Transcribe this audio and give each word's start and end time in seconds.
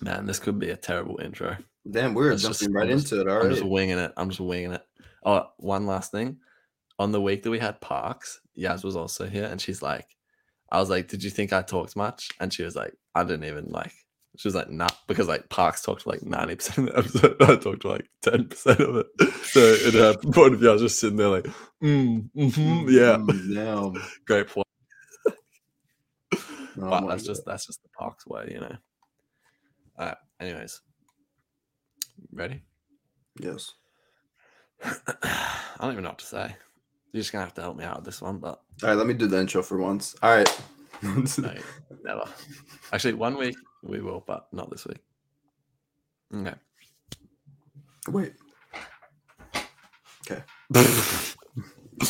Man, 0.00 0.26
this 0.26 0.38
could 0.38 0.58
be 0.58 0.70
a 0.70 0.76
terrible 0.76 1.20
intro. 1.20 1.56
Damn, 1.90 2.14
we're 2.14 2.30
Let's 2.30 2.42
jumping 2.42 2.58
just- 2.58 2.70
right 2.74 2.90
I'm 2.90 2.98
just- 2.98 3.12
into 3.12 3.22
it. 3.24 3.28
All 3.30 3.36
I'm 3.40 3.46
right. 3.48 3.50
just 3.56 3.64
winging 3.66 3.98
it. 3.98 4.12
I'm 4.16 4.28
just 4.30 4.40
winging 4.40 4.72
it. 4.72 4.82
Oh, 5.24 5.46
one 5.58 5.86
last 5.86 6.10
thing. 6.10 6.38
On 6.98 7.12
the 7.12 7.20
week 7.20 7.42
that 7.42 7.50
we 7.50 7.58
had 7.58 7.80
Parks, 7.80 8.40
Yaz 8.58 8.84
was 8.84 8.96
also 8.96 9.26
here, 9.26 9.44
and 9.44 9.60
she's 9.60 9.80
like, 9.82 10.06
I 10.70 10.78
was 10.80 10.90
like, 10.90 11.08
"Did 11.08 11.24
you 11.24 11.30
think 11.30 11.52
I 11.52 11.62
talked 11.62 11.96
much?" 11.96 12.28
And 12.40 12.52
she 12.52 12.62
was 12.62 12.76
like, 12.76 12.94
"I 13.14 13.24
didn't 13.24 13.44
even 13.44 13.66
like." 13.70 13.92
She 14.36 14.46
was 14.46 14.54
like, 14.54 14.70
"Nah," 14.70 14.86
because 15.08 15.26
like 15.26 15.48
Parks 15.48 15.82
talked 15.82 16.06
like 16.06 16.22
ninety 16.22 16.54
percent 16.56 16.90
of 16.90 17.10
the 17.12 17.18
episode. 17.30 17.42
I 17.50 17.56
talked 17.56 17.84
like 17.84 18.06
ten 18.22 18.48
percent 18.48 18.80
of 18.80 18.96
it. 18.96 19.06
So 19.50 19.60
in 19.84 19.92
her 19.94 20.14
point 20.32 20.54
of 20.54 20.60
view, 20.60 20.70
I 20.70 20.74
was 20.74 20.82
just 20.82 21.00
sitting 21.00 21.16
there 21.16 21.28
like, 21.28 21.46
mm, 21.82 22.30
mhm, 22.36 22.90
"Yeah, 22.92 23.16
Mm, 23.16 24.00
great 24.26 24.46
point." 24.48 24.66
Oh 26.32 26.88
but 26.88 27.06
that's 27.08 27.22
God. 27.24 27.26
just 27.28 27.42
that's 27.46 27.66
just 27.66 27.82
the 27.82 27.88
Parks 27.98 28.26
way, 28.26 28.48
you 28.52 28.60
know. 28.60 28.76
Right. 30.00 30.16
Anyways, 30.40 30.80
ready? 32.32 32.62
yes. 33.38 33.74
I 34.82 35.76
don't 35.78 35.92
even 35.92 36.04
know 36.04 36.10
what 36.10 36.18
to 36.20 36.24
say. 36.26 36.56
You're 37.12 37.20
just 37.20 37.32
gonna 37.32 37.44
have 37.44 37.52
to 37.54 37.60
help 37.60 37.76
me 37.76 37.84
out 37.84 37.96
with 37.96 38.06
this 38.06 38.22
one, 38.22 38.38
but 38.38 38.62
All 38.82 38.88
right, 38.88 38.94
let 38.94 39.06
me 39.06 39.12
do 39.12 39.26
the 39.26 39.38
intro 39.38 39.62
for 39.62 39.76
once. 39.78 40.16
All 40.22 40.34
right. 40.34 40.60
no, 41.02 41.22
never. 42.04 42.24
Actually, 42.92 43.14
one 43.14 43.36
week 43.36 43.56
we 43.82 44.00
will, 44.00 44.24
but 44.26 44.46
not 44.52 44.70
this 44.70 44.86
week. 44.86 45.00
Okay. 46.34 46.54
Wait. 48.08 48.32
Okay. 50.30 50.42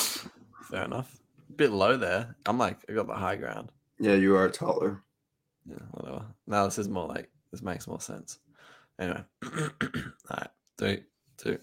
Fair 0.71 0.85
enough. 0.85 1.19
A 1.49 1.53
bit 1.55 1.73
low 1.73 1.97
there. 1.97 2.37
I'm 2.47 2.59
like, 2.59 2.79
I 2.89 2.93
got 2.93 3.09
the 3.09 3.15
high 3.15 3.37
ground. 3.37 3.73
Yeah, 3.99 4.15
you 4.15 4.37
are 4.37 4.49
taller. 4.49 5.03
Yeah, 5.69 5.83
whatever. 5.91 6.27
Now 6.47 6.67
this 6.67 6.79
is 6.79 6.89
more 6.89 7.09
like 7.09 7.31
this 7.51 7.63
makes 7.63 7.87
more 7.87 8.01
sense. 8.01 8.39
Anyway. 8.99 9.25
All 9.45 9.51
right. 10.31 10.49
Three, 10.79 11.03
two. 11.37 11.59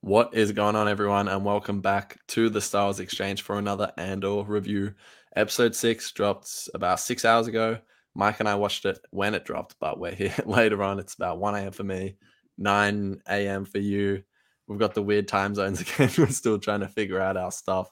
What 0.00 0.34
is 0.34 0.50
going 0.52 0.74
on, 0.74 0.88
everyone, 0.88 1.28
and 1.28 1.44
welcome 1.44 1.80
back 1.80 2.18
to 2.28 2.50
the 2.50 2.68
Wars 2.74 2.98
Exchange 2.98 3.42
for 3.42 3.58
another 3.58 3.92
Andor 3.96 4.42
review. 4.42 4.94
Episode 5.36 5.74
six 5.76 6.10
dropped 6.10 6.68
about 6.74 6.98
six 6.98 7.24
hours 7.24 7.46
ago. 7.46 7.78
Mike 8.14 8.40
and 8.40 8.48
I 8.48 8.56
watched 8.56 8.84
it 8.84 8.98
when 9.10 9.34
it 9.34 9.44
dropped, 9.44 9.76
but 9.80 9.98
we're 9.98 10.14
here 10.14 10.34
later 10.44 10.82
on. 10.82 10.98
It's 10.98 11.14
about 11.14 11.38
1 11.38 11.54
a.m. 11.54 11.72
for 11.72 11.84
me, 11.84 12.16
9 12.58 13.22
a.m. 13.28 13.64
for 13.64 13.78
you. 13.78 14.22
We've 14.66 14.78
got 14.78 14.94
the 14.94 15.02
weird 15.02 15.28
time 15.28 15.54
zones 15.54 15.80
again. 15.82 16.10
We're 16.18 16.26
still 16.28 16.58
trying 16.58 16.80
to 16.80 16.88
figure 16.88 17.20
out 17.20 17.36
our 17.36 17.52
stuff. 17.52 17.90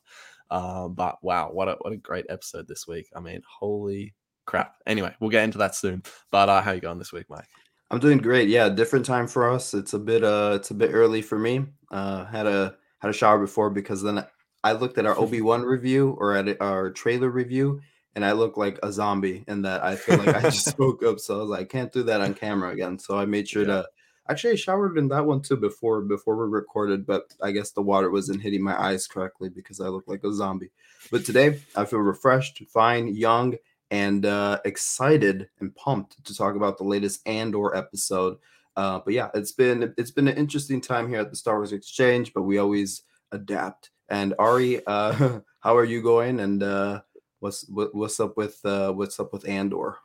Um, 0.50 0.94
but 0.94 1.22
wow, 1.22 1.50
what 1.52 1.68
a 1.68 1.77
what 1.80 1.92
a 1.92 1.96
great 1.96 2.27
episode 2.28 2.66
this 2.66 2.88
week. 2.88 3.08
I 3.14 3.20
mean, 3.20 3.40
holy 3.48 4.14
crap. 4.50 4.74
Anyway, 4.86 5.14
we'll 5.20 5.30
get 5.30 5.44
into 5.44 5.58
that 5.58 5.74
soon. 5.74 6.02
But 6.30 6.48
uh, 6.48 6.60
how 6.60 6.72
you 6.72 6.80
going 6.80 6.98
this 6.98 7.12
week, 7.12 7.26
Mike? 7.30 7.48
I'm 7.90 7.98
doing 8.00 8.18
great. 8.18 8.48
Yeah, 8.48 8.68
different 8.68 9.06
time 9.06 9.26
for 9.26 9.50
us. 9.50 9.74
It's 9.74 9.94
a 9.94 9.98
bit 9.98 10.22
uh 10.22 10.52
it's 10.54 10.70
a 10.70 10.74
bit 10.74 10.90
early 10.92 11.22
for 11.22 11.38
me. 11.38 11.66
Uh 11.90 12.24
had 12.24 12.46
a 12.46 12.76
had 13.00 13.10
a 13.10 13.12
shower 13.14 13.38
before 13.38 13.70
because 13.70 14.02
then 14.02 14.24
I 14.62 14.72
looked 14.72 14.98
at 14.98 15.06
our 15.06 15.18
Obi-Wan 15.24 15.62
review 15.62 16.16
or 16.20 16.34
at 16.34 16.60
our 16.60 16.90
trailer 16.92 17.28
review 17.30 17.80
and 18.14 18.24
I 18.24 18.32
look 18.32 18.56
like 18.56 18.78
a 18.82 18.92
zombie 18.92 19.44
in 19.48 19.62
that 19.62 19.82
I 19.82 19.96
feel 19.96 20.18
like 20.18 20.36
I 20.36 20.42
just 20.42 20.78
woke 20.78 21.02
up 21.04 21.18
so 21.18 21.34
I 21.34 21.40
was 21.40 21.48
like 21.50 21.60
I 21.60 21.64
can't 21.64 21.92
do 21.92 22.04
that 22.04 22.20
on 22.20 22.34
camera 22.34 22.70
again. 22.70 22.98
So 23.00 23.18
I 23.18 23.24
made 23.26 23.48
sure 23.48 23.62
Yeah. 23.62 23.82
to 23.82 23.88
actually 24.28 24.52
I 24.52 24.56
showered 24.56 24.96
in 24.96 25.08
that 25.08 25.26
one 25.26 25.42
too 25.42 25.56
before 25.56 26.00
before 26.02 26.36
we 26.36 26.48
recorded, 26.48 27.06
but 27.06 27.34
I 27.42 27.50
guess 27.50 27.72
the 27.72 27.82
water 27.82 28.08
wasn't 28.10 28.42
hitting 28.42 28.62
my 28.62 28.80
eyes 28.80 29.08
correctly 29.08 29.48
because 29.48 29.80
I 29.80 29.88
look 29.88 30.04
like 30.06 30.22
a 30.22 30.32
zombie. 30.32 30.70
But 31.10 31.24
today 31.24 31.58
I 31.74 31.84
feel 31.86 31.98
refreshed, 32.00 32.62
fine, 32.68 33.08
young, 33.08 33.56
and 33.91 34.24
uh, 34.27 34.60
excited 34.64 35.48
and 35.60 35.74
pumped 35.74 36.24
to 36.24 36.34
talk 36.34 36.55
about 36.56 36.78
the 36.78 36.84
latest 36.84 37.27
Andor 37.27 37.74
episode. 37.77 38.38
Uh, 38.77 39.00
but 39.05 39.12
yeah, 39.14 39.28
it's 39.34 39.52
been 39.52 39.92
it's 39.98 40.10
been 40.12 40.28
an 40.28 40.36
interesting 40.36 40.80
time 40.80 41.08
here 41.08 41.20
at 41.20 41.30
the 41.30 41.36
Star 41.36 41.56
Wars 41.56 41.72
Exchange, 41.72 42.33
but 42.33 42.42
we 42.42 42.58
always 42.58 43.02
adapt. 43.33 43.90
And 44.08 44.34
Ari, 44.39 44.84
uh, 44.86 45.40
how 45.61 45.77
are 45.77 45.84
you 45.84 46.02
going? 46.02 46.40
And 46.40 46.62
uh, 46.62 47.02
what's 47.40 47.68
what, 47.68 47.95
what's 47.95 48.20
up 48.20 48.36
with 48.36 48.58
uh, 48.64 48.92
what's 48.92 49.18
up 49.20 49.33
with 49.33 49.48
Andor? 49.48 49.98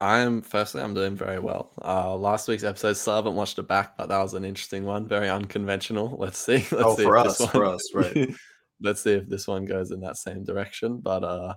I'm 0.00 0.42
firstly, 0.42 0.82
I'm 0.82 0.92
doing 0.92 1.16
very 1.16 1.38
well. 1.38 1.70
Uh, 1.82 2.14
last 2.16 2.48
week's 2.48 2.64
episode, 2.64 2.94
still 2.94 3.14
haven't 3.14 3.36
watched 3.36 3.58
it 3.58 3.68
back, 3.68 3.96
but 3.96 4.08
that 4.08 4.18
was 4.18 4.34
an 4.34 4.44
interesting 4.44 4.84
one, 4.84 5.06
very 5.08 5.30
unconventional. 5.30 6.16
Let's 6.18 6.38
see. 6.38 6.56
Let's 6.56 6.72
Oh, 6.74 6.96
see 6.96 7.04
for 7.04 7.16
us, 7.16 7.38
this 7.38 7.50
for 7.50 7.64
one- 7.64 7.74
us, 7.74 7.94
right. 7.94 8.34
Let's 8.82 9.02
see 9.02 9.12
if 9.12 9.28
this 9.28 9.46
one 9.46 9.64
goes 9.64 9.92
in 9.92 10.00
that 10.00 10.18
same 10.18 10.44
direction. 10.44 10.98
But 10.98 11.24
uh, 11.24 11.54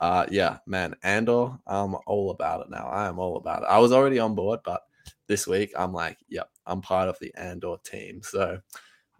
uh, 0.00 0.26
yeah, 0.30 0.58
man, 0.66 0.94
Andor, 1.02 1.58
I'm 1.66 1.96
all 2.06 2.30
about 2.30 2.62
it 2.62 2.70
now. 2.70 2.86
I 2.86 3.08
am 3.08 3.18
all 3.18 3.36
about 3.36 3.62
it. 3.62 3.66
I 3.68 3.78
was 3.78 3.92
already 3.92 4.18
on 4.18 4.34
board, 4.34 4.60
but 4.64 4.82
this 5.26 5.46
week 5.46 5.72
I'm 5.76 5.92
like, 5.92 6.18
yep, 6.28 6.48
I'm 6.66 6.80
part 6.80 7.08
of 7.08 7.18
the 7.20 7.34
Andor 7.36 7.76
team. 7.84 8.20
So, 8.22 8.60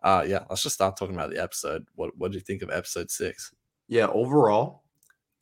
uh, 0.03 0.25
yeah, 0.27 0.45
let's 0.49 0.63
just 0.63 0.75
start 0.75 0.97
talking 0.97 1.15
about 1.15 1.31
the 1.31 1.43
episode. 1.43 1.87
What 1.95 2.17
What 2.17 2.33
do 2.33 2.39
you 2.39 2.45
think 2.45 2.63
of 2.63 2.71
episode 2.71 3.11
six? 3.11 3.53
Yeah, 3.89 4.07
overall, 4.09 4.83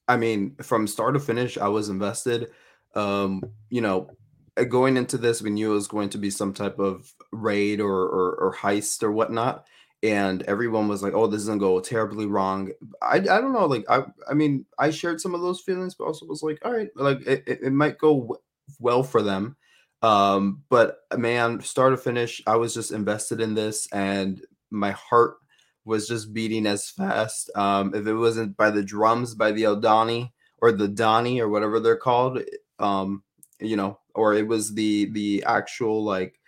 I 0.06 0.16
mean, 0.16 0.56
from 0.62 0.86
start 0.86 1.14
to 1.14 1.20
finish, 1.20 1.56
I 1.58 1.68
was 1.68 1.88
invested. 1.88 2.50
Um, 2.94 3.42
you 3.70 3.80
know, 3.80 4.10
uh, 4.56 4.64
going 4.64 4.96
into 4.96 5.18
this, 5.18 5.42
we 5.42 5.50
knew 5.50 5.72
it 5.72 5.74
was 5.74 5.88
going 5.88 6.10
to 6.10 6.18
be 6.18 6.30
some 6.30 6.52
type 6.52 6.78
of 6.78 7.12
raid 7.32 7.80
or 7.80 8.02
or, 8.02 8.34
or 8.36 8.54
heist 8.54 9.02
or 9.02 9.12
whatnot, 9.12 9.66
and 10.04 10.42
everyone 10.44 10.88
was 10.88 11.02
like, 11.02 11.14
"Oh, 11.14 11.26
this 11.26 11.42
is 11.42 11.48
gonna 11.48 11.60
go 11.60 11.80
terribly 11.80 12.26
wrong." 12.26 12.70
I, 13.02 13.16
I 13.16 13.20
don't 13.20 13.54
know, 13.54 13.66
like 13.66 13.86
I 13.90 14.04
I 14.30 14.34
mean, 14.34 14.66
I 14.78 14.90
shared 14.90 15.20
some 15.20 15.34
of 15.34 15.40
those 15.42 15.62
feelings, 15.62 15.94
but 15.96 16.04
also 16.04 16.26
was 16.26 16.42
like, 16.44 16.60
"All 16.64 16.72
right, 16.72 16.90
like 16.96 17.26
it, 17.26 17.44
it, 17.46 17.60
it 17.64 17.72
might 17.72 17.98
go 17.98 18.14
w- 18.20 18.40
well 18.80 19.02
for 19.02 19.22
them." 19.22 19.56
Um, 20.02 20.62
but 20.68 20.98
man, 21.16 21.60
start 21.62 21.94
to 21.94 21.96
finish, 21.96 22.42
I 22.46 22.56
was 22.56 22.74
just 22.74 22.92
invested 22.92 23.40
in 23.40 23.54
this, 23.54 23.88
and 23.92 24.42
my 24.70 24.92
heart 24.92 25.36
was 25.84 26.08
just 26.08 26.32
beating 26.32 26.66
as 26.66 26.88
fast. 26.90 27.50
Um, 27.56 27.94
if 27.94 28.06
it 28.06 28.14
wasn't 28.14 28.56
by 28.56 28.70
the 28.70 28.82
drums, 28.82 29.34
by 29.34 29.52
the 29.52 29.64
Aldhani 29.64 30.30
or 30.60 30.72
the 30.72 30.88
Dhani 30.88 31.40
or 31.40 31.48
whatever 31.48 31.80
they're 31.80 31.96
called, 31.96 32.40
um, 32.78 33.22
you 33.60 33.76
know, 33.76 33.98
or 34.14 34.34
it 34.34 34.46
was 34.46 34.74
the 34.74 35.06
the 35.12 35.44
actual 35.46 36.04
like 36.04 36.38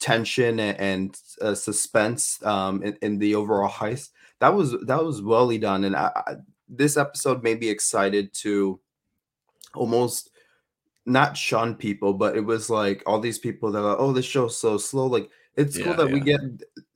tension 0.00 0.58
a- 0.60 0.76
and 0.78 1.18
uh, 1.40 1.54
suspense 1.54 2.42
um, 2.44 2.82
in, 2.82 2.96
in 3.02 3.18
the 3.18 3.34
overall 3.34 3.70
heist. 3.70 4.10
That 4.40 4.54
was 4.54 4.72
that 4.86 5.02
was 5.04 5.22
well 5.22 5.56
done, 5.58 5.84
and 5.84 5.96
I, 5.96 6.10
I, 6.14 6.34
this 6.68 6.96
episode 6.96 7.42
made 7.42 7.60
me 7.60 7.68
excited 7.68 8.32
to 8.34 8.80
almost 9.74 10.30
not 11.06 11.36
shun 11.36 11.74
people, 11.76 12.12
but 12.14 12.36
it 12.36 12.44
was 12.44 12.68
like 12.68 13.02
all 13.06 13.20
these 13.20 13.38
people 13.38 13.70
that 13.72 13.78
are 13.78 13.90
like, 13.90 13.98
oh, 13.98 14.12
this 14.12 14.24
show's 14.24 14.58
so 14.58 14.76
slow. 14.76 15.06
Like 15.06 15.30
it's 15.56 15.78
cool 15.78 15.94
Yeah, 15.94 15.96
that 15.96 16.10
we 16.10 16.20
get 16.20 16.40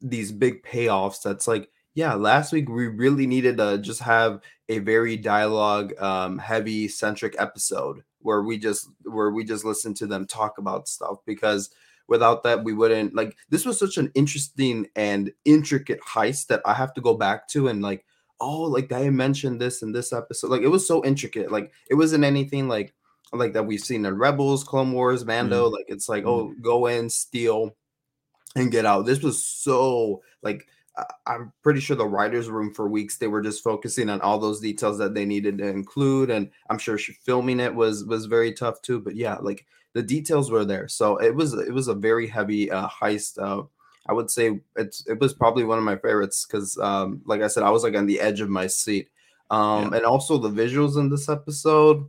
these 0.00 0.32
big 0.32 0.62
payoffs. 0.64 1.22
That's 1.22 1.46
like, 1.46 1.70
yeah, 1.94 2.14
last 2.14 2.52
week 2.52 2.68
we 2.68 2.88
really 2.88 3.26
needed 3.26 3.56
to 3.58 3.78
just 3.78 4.00
have 4.00 4.40
a 4.68 4.78
very 4.78 5.16
dialogue 5.16 5.92
um 6.00 6.38
heavy 6.38 6.88
centric 6.88 7.34
episode 7.38 8.02
where 8.20 8.42
we 8.42 8.58
just 8.58 8.88
where 9.04 9.30
we 9.30 9.44
just 9.44 9.64
listen 9.64 9.94
to 9.94 10.06
them 10.06 10.26
talk 10.26 10.58
about 10.58 10.88
stuff 10.88 11.18
because 11.26 11.70
without 12.10 12.42
that 12.42 12.62
we 12.62 12.74
wouldn't 12.74 13.14
like 13.14 13.36
this 13.48 13.64
was 13.64 13.78
such 13.78 13.96
an 13.96 14.10
interesting 14.14 14.86
and 14.96 15.32
intricate 15.46 16.00
heist 16.02 16.48
that 16.48 16.60
I 16.66 16.74
have 16.74 16.92
to 16.94 17.00
go 17.00 17.14
back 17.14 17.48
to 17.50 17.68
and 17.68 17.80
like 17.80 18.04
oh 18.40 18.62
like 18.62 18.92
I 18.92 19.08
mentioned 19.08 19.60
this 19.60 19.80
in 19.80 19.92
this 19.92 20.12
episode 20.12 20.50
like 20.50 20.62
it 20.62 20.68
was 20.68 20.86
so 20.86 21.02
intricate 21.04 21.50
like 21.50 21.72
it 21.88 21.94
wasn't 21.94 22.24
anything 22.24 22.68
like 22.68 22.92
like 23.32 23.52
that 23.52 23.66
we've 23.66 23.80
seen 23.80 24.04
in 24.06 24.16
Rebels, 24.18 24.64
Clone 24.64 24.92
Wars, 24.92 25.24
Mando. 25.24 25.68
Like 25.68 25.84
it's 25.88 26.08
like, 26.08 26.24
Mm. 26.24 26.28
oh, 26.28 26.54
go 26.60 26.86
in, 26.86 27.08
steal, 27.08 27.76
and 28.56 28.72
get 28.72 28.84
out. 28.84 29.06
This 29.06 29.22
was 29.22 29.44
so 29.44 30.22
like 30.42 30.66
I'm 31.26 31.52
pretty 31.62 31.80
sure 31.80 31.96
the 31.96 32.06
writers' 32.06 32.50
room 32.50 32.74
for 32.74 32.88
weeks 32.88 33.18
they 33.18 33.28
were 33.28 33.40
just 33.40 33.62
focusing 33.62 34.10
on 34.10 34.20
all 34.20 34.38
those 34.38 34.60
details 34.60 34.98
that 34.98 35.14
they 35.14 35.24
needed 35.24 35.58
to 35.58 35.68
include, 35.68 36.30
and 36.30 36.50
I'm 36.68 36.78
sure 36.78 36.98
filming 36.98 37.60
it 37.60 37.74
was 37.74 38.04
was 38.04 38.26
very 38.26 38.52
tough 38.52 38.82
too. 38.82 38.98
But 39.00 39.14
yeah, 39.14 39.36
like 39.36 39.64
the 39.94 40.02
details 40.02 40.50
were 40.50 40.64
there, 40.64 40.88
so 40.88 41.16
it 41.16 41.34
was 41.34 41.54
it 41.54 41.72
was 41.72 41.88
a 41.88 41.94
very 41.94 42.26
heavy 42.26 42.70
uh, 42.70 42.88
heist. 42.88 43.38
Uh, 43.38 43.64
I 44.08 44.12
would 44.12 44.30
say 44.30 44.60
it's 44.76 45.06
it 45.06 45.20
was 45.20 45.34
probably 45.34 45.64
one 45.64 45.78
of 45.78 45.84
my 45.84 45.96
favorites 45.96 46.46
because, 46.46 46.78
um, 46.78 47.22
like 47.24 47.42
I 47.42 47.48
said, 47.48 47.62
I 47.62 47.70
was 47.70 47.82
like 47.82 47.94
on 47.94 48.06
the 48.06 48.20
edge 48.20 48.40
of 48.40 48.48
my 48.48 48.66
seat. 48.66 49.08
Um, 49.50 49.92
and 49.94 50.04
also 50.04 50.38
the 50.38 50.48
visuals 50.48 50.96
in 50.96 51.10
this 51.10 51.28
episode 51.28 52.08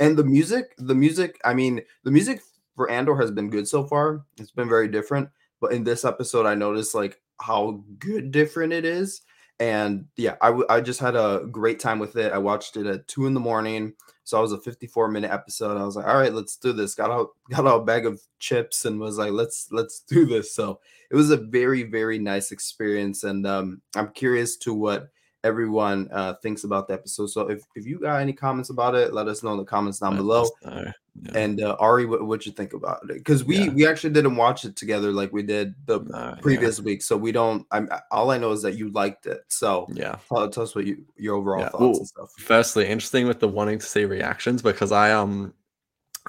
and 0.00 0.16
the 0.16 0.24
music 0.24 0.74
the 0.78 0.94
music 0.94 1.40
i 1.44 1.54
mean 1.54 1.80
the 2.02 2.10
music 2.10 2.40
for 2.76 2.90
andor 2.90 3.16
has 3.16 3.30
been 3.30 3.50
good 3.50 3.68
so 3.68 3.84
far 3.84 4.24
it's 4.38 4.50
been 4.50 4.68
very 4.68 4.88
different 4.88 5.28
but 5.60 5.72
in 5.72 5.84
this 5.84 6.04
episode 6.04 6.46
i 6.46 6.54
noticed 6.54 6.94
like 6.94 7.20
how 7.40 7.82
good 7.98 8.30
different 8.30 8.72
it 8.72 8.84
is 8.84 9.22
and 9.60 10.06
yeah 10.16 10.34
I, 10.40 10.48
w- 10.48 10.66
I 10.68 10.80
just 10.80 11.00
had 11.00 11.14
a 11.14 11.46
great 11.50 11.78
time 11.78 11.98
with 11.98 12.16
it 12.16 12.32
i 12.32 12.38
watched 12.38 12.76
it 12.76 12.86
at 12.86 13.06
two 13.06 13.26
in 13.26 13.34
the 13.34 13.40
morning 13.40 13.94
so 14.24 14.38
it 14.38 14.42
was 14.42 14.52
a 14.52 14.60
54 14.60 15.08
minute 15.08 15.30
episode 15.30 15.76
i 15.76 15.84
was 15.84 15.96
like 15.96 16.06
all 16.06 16.16
right 16.16 16.32
let's 16.32 16.56
do 16.56 16.72
this 16.72 16.94
got 16.94 17.10
out 17.10 17.30
got 17.50 17.66
out 17.66 17.82
a 17.82 17.84
bag 17.84 18.06
of 18.06 18.20
chips 18.38 18.84
and 18.84 18.98
was 18.98 19.18
like 19.18 19.32
let's 19.32 19.68
let's 19.70 20.00
do 20.00 20.26
this 20.26 20.54
so 20.54 20.80
it 21.10 21.16
was 21.16 21.30
a 21.30 21.36
very 21.36 21.84
very 21.84 22.18
nice 22.18 22.50
experience 22.50 23.22
and 23.22 23.46
um 23.46 23.80
i'm 23.94 24.08
curious 24.08 24.56
to 24.56 24.74
what 24.74 25.08
everyone 25.44 26.08
uh, 26.10 26.34
thinks 26.42 26.64
about 26.64 26.88
the 26.88 26.94
episode. 26.94 27.28
So 27.28 27.48
if, 27.48 27.62
if 27.76 27.86
you 27.86 28.00
got 28.00 28.20
any 28.20 28.32
comments 28.32 28.70
about 28.70 28.94
it, 28.96 29.12
let 29.14 29.28
us 29.28 29.42
know 29.44 29.52
in 29.52 29.58
the 29.58 29.64
comments 29.64 30.00
down 30.00 30.12
Let 30.12 30.18
below. 30.18 30.48
Yeah. 30.62 30.92
And 31.36 31.62
uh, 31.62 31.76
Ari, 31.78 32.06
what 32.06 32.26
what 32.26 32.44
you 32.44 32.50
think 32.50 32.72
about 32.72 33.02
it? 33.04 33.14
Because 33.14 33.44
we 33.44 33.58
Yeah. 33.58 33.68
we 33.68 33.86
actually 33.86 34.12
didn't 34.14 34.34
watch 34.34 34.64
it 34.64 34.74
together 34.74 35.12
like 35.12 35.32
we 35.32 35.44
did 35.44 35.74
the 35.86 36.00
yeah. 36.00 36.34
previous 36.42 36.80
week, 36.80 37.02
so 37.02 37.16
we 37.16 37.30
don't. 37.30 37.64
I'm 37.70 37.88
all 38.10 38.32
I 38.32 38.38
know 38.38 38.50
is 38.50 38.62
that 38.62 38.74
you 38.76 38.90
liked 38.90 39.26
it. 39.26 39.44
So 39.46 39.86
yeah. 39.92 40.16
tell, 40.28 40.48
tell 40.48 40.64
us 40.64 40.74
what 40.74 40.86
you 40.86 41.04
your 41.16 41.36
overall 41.36 41.60
Yeah. 41.60 41.68
thoughts 41.68 41.82
Ooh. 41.82 42.00
and 42.00 42.08
stuff. 42.08 42.32
firstly 42.38 42.86
interesting 42.88 43.28
with 43.28 43.38
the 43.38 43.46
wanting 43.46 43.78
to 43.78 43.86
see 43.86 44.04
reactions 44.06 44.60
because 44.60 44.90
i 44.90 45.12
um 45.12 45.54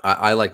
I, 0.04 0.14
I 0.14 0.34
like 0.34 0.54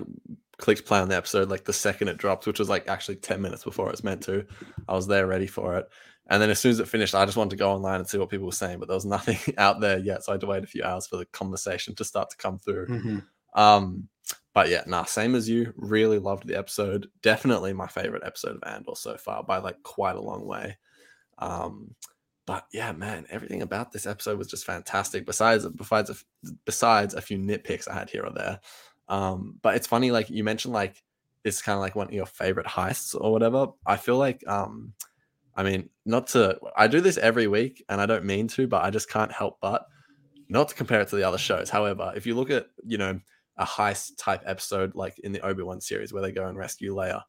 clicked 0.57 0.85
play 0.85 0.99
on 0.99 1.09
the 1.09 1.17
episode 1.17 1.49
like 1.49 1.65
the 1.65 1.73
second 1.73 2.07
it 2.07 2.17
dropped 2.17 2.45
which 2.47 2.59
was 2.59 2.69
like 2.69 2.87
actually 2.87 3.15
10 3.15 3.41
minutes 3.41 3.63
before 3.63 3.87
it 3.87 3.91
was 3.91 4.03
meant 4.03 4.21
to 4.23 4.45
i 4.87 4.93
was 4.93 5.07
there 5.07 5.25
ready 5.27 5.47
for 5.47 5.75
it 5.75 5.89
and 6.31 6.41
then 6.41 6.49
as 6.49 6.59
soon 6.59 6.71
as 6.71 6.79
it 6.79 6.87
finished 6.87 7.13
i 7.13 7.25
just 7.25 7.37
wanted 7.37 7.51
to 7.51 7.55
go 7.57 7.69
online 7.71 7.99
and 7.99 8.07
see 8.09 8.17
what 8.17 8.29
people 8.29 8.47
were 8.47 8.51
saying 8.51 8.79
but 8.79 8.87
there 8.87 8.95
was 8.95 9.05
nothing 9.05 9.37
out 9.59 9.79
there 9.81 9.99
yet. 9.99 10.23
So 10.23 10.31
i 10.31 10.33
had 10.33 10.41
to 10.41 10.47
wait 10.47 10.63
a 10.63 10.67
few 10.67 10.83
hours 10.83 11.05
for 11.05 11.17
the 11.17 11.25
conversation 11.27 11.93
to 11.95 12.03
start 12.03 12.29
to 12.31 12.37
come 12.37 12.57
through. 12.57 12.87
Mhm. 12.87 13.23
um 13.53 14.07
but 14.53 14.69
yeah 14.69 14.83
nah 14.87 15.03
same 15.03 15.35
as 15.35 15.47
you. 15.47 15.73
Really 15.75 16.17
loved 16.19 16.47
the 16.47 16.57
episode. 16.57 17.09
Definitely 17.21 17.73
my 17.73 17.87
favorite 17.87 18.23
episode 18.25 18.55
of 18.55 18.63
andor 18.65 18.95
so 18.95 19.17
far 19.17 19.43
by 19.43 19.57
like 19.57 19.81
quite 19.83 20.15
a 20.15 20.21
long 20.21 20.45
way. 20.45 20.77
Um 21.37 21.95
but 22.45 22.65
yeah 22.71 22.91
man 22.91 23.25
everything 23.29 23.61
about 23.61 23.91
this 23.91 24.05
episode 24.05 24.37
was 24.37 24.47
just 24.47 24.65
fantastic. 24.65 25.25
Besides 25.25 25.67
besides 25.67 26.09
a, 26.09 26.15
besides 26.65 27.13
a 27.13 27.21
few 27.21 27.37
nitpicks 27.37 27.87
i 27.87 27.93
had 27.93 28.09
here 28.09 28.23
or 28.25 28.31
there. 28.33 28.59
Um 29.07 29.59
but 29.61 29.75
it's 29.75 29.87
funny 29.87 30.11
like 30.11 30.29
you 30.29 30.43
mentioned 30.43 30.73
like 30.73 31.03
it's 31.43 31.61
kind 31.61 31.75
of 31.75 31.81
like 31.81 31.95
one 31.95 32.07
of 32.07 32.13
your 32.13 32.25
favorite 32.27 32.67
heists 32.67 33.15
or 33.19 33.31
whatever. 33.31 33.67
I 33.85 33.97
feel 33.97 34.17
like 34.17 34.43
um 34.47 34.93
i 35.55 35.63
mean 35.63 35.89
not 36.05 36.27
to 36.27 36.57
i 36.75 36.87
do 36.87 37.01
this 37.01 37.17
every 37.17 37.47
week 37.47 37.83
and 37.89 37.99
i 37.99 38.05
don't 38.05 38.25
mean 38.25 38.47
to 38.47 38.67
but 38.67 38.83
i 38.83 38.89
just 38.89 39.09
can't 39.09 39.31
help 39.31 39.57
but 39.61 39.85
not 40.51 40.67
to 40.67 40.75
compare 40.75 40.99
it 40.99 41.07
to 41.07 41.15
the 41.15 41.23
other 41.23 41.37
shows. 41.37 41.69
However 41.69 42.11
if 42.15 42.25
you 42.25 42.35
look 42.35 42.51
at 42.51 42.67
you 42.85 42.97
know 42.97 43.19
a 43.57 43.65
heist 43.65 44.17
type 44.17 44.41
episode 44.45 44.95
like 44.95 45.17
in 45.19 45.31
the 45.31 45.41
obi-wan 45.41 45.79
series 45.79 46.11
where 46.11 46.21
they 46.21 46.31
go 46.31 46.47
and 46.47 46.57
rescue 46.57 46.95
leia 46.95 47.21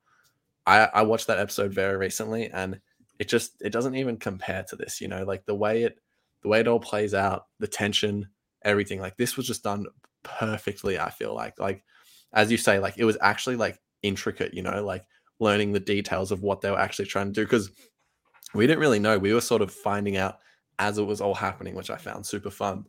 i 0.66 0.88
i 0.94 1.02
watched 1.02 1.26
that 1.26 1.38
episode 1.38 1.72
very 1.74 1.96
recently 1.96 2.48
and 2.50 2.80
it 3.18 3.28
just 3.28 3.60
it 3.60 3.70
doesn't 3.70 3.96
even 3.96 4.16
compare 4.16 4.64
to 4.68 4.76
this 4.76 5.00
you 5.00 5.08
know 5.08 5.24
like 5.24 5.44
the 5.46 5.54
way 5.54 5.82
it 5.82 5.98
the 6.42 6.48
way 6.48 6.60
it 6.60 6.68
all 6.68 6.80
plays 6.80 7.12
out 7.12 7.46
the 7.58 7.66
tension 7.66 8.28
everything 8.64 9.00
like 9.00 9.16
this 9.16 9.36
was 9.36 9.46
just 9.46 9.64
done 9.64 9.84
perfectly 10.22 10.98
i 10.98 11.10
feel 11.10 11.34
like 11.34 11.58
like 11.58 11.84
as 12.32 12.50
you 12.50 12.56
say 12.56 12.78
like 12.78 12.94
it 12.96 13.04
was 13.04 13.18
actually 13.20 13.56
like 13.56 13.78
intricate 14.02 14.54
you 14.54 14.62
know 14.62 14.84
like 14.84 15.04
learning 15.38 15.72
the 15.72 15.80
details 15.80 16.30
of 16.30 16.42
what 16.42 16.60
they 16.60 16.70
were 16.70 16.78
actually 16.78 17.04
trying 17.04 17.26
to 17.26 17.32
do 17.32 17.44
because 17.44 17.70
we 18.54 18.66
didn't 18.66 18.80
really 18.80 18.98
know 18.98 19.18
we 19.18 19.32
were 19.34 19.40
sort 19.40 19.62
of 19.62 19.72
finding 19.72 20.16
out 20.16 20.38
as 20.78 20.98
it 20.98 21.04
was 21.04 21.20
all 21.20 21.34
happening 21.34 21.74
which 21.74 21.90
i 21.90 21.96
found 21.96 22.24
super 22.24 22.50
fun 22.50 22.84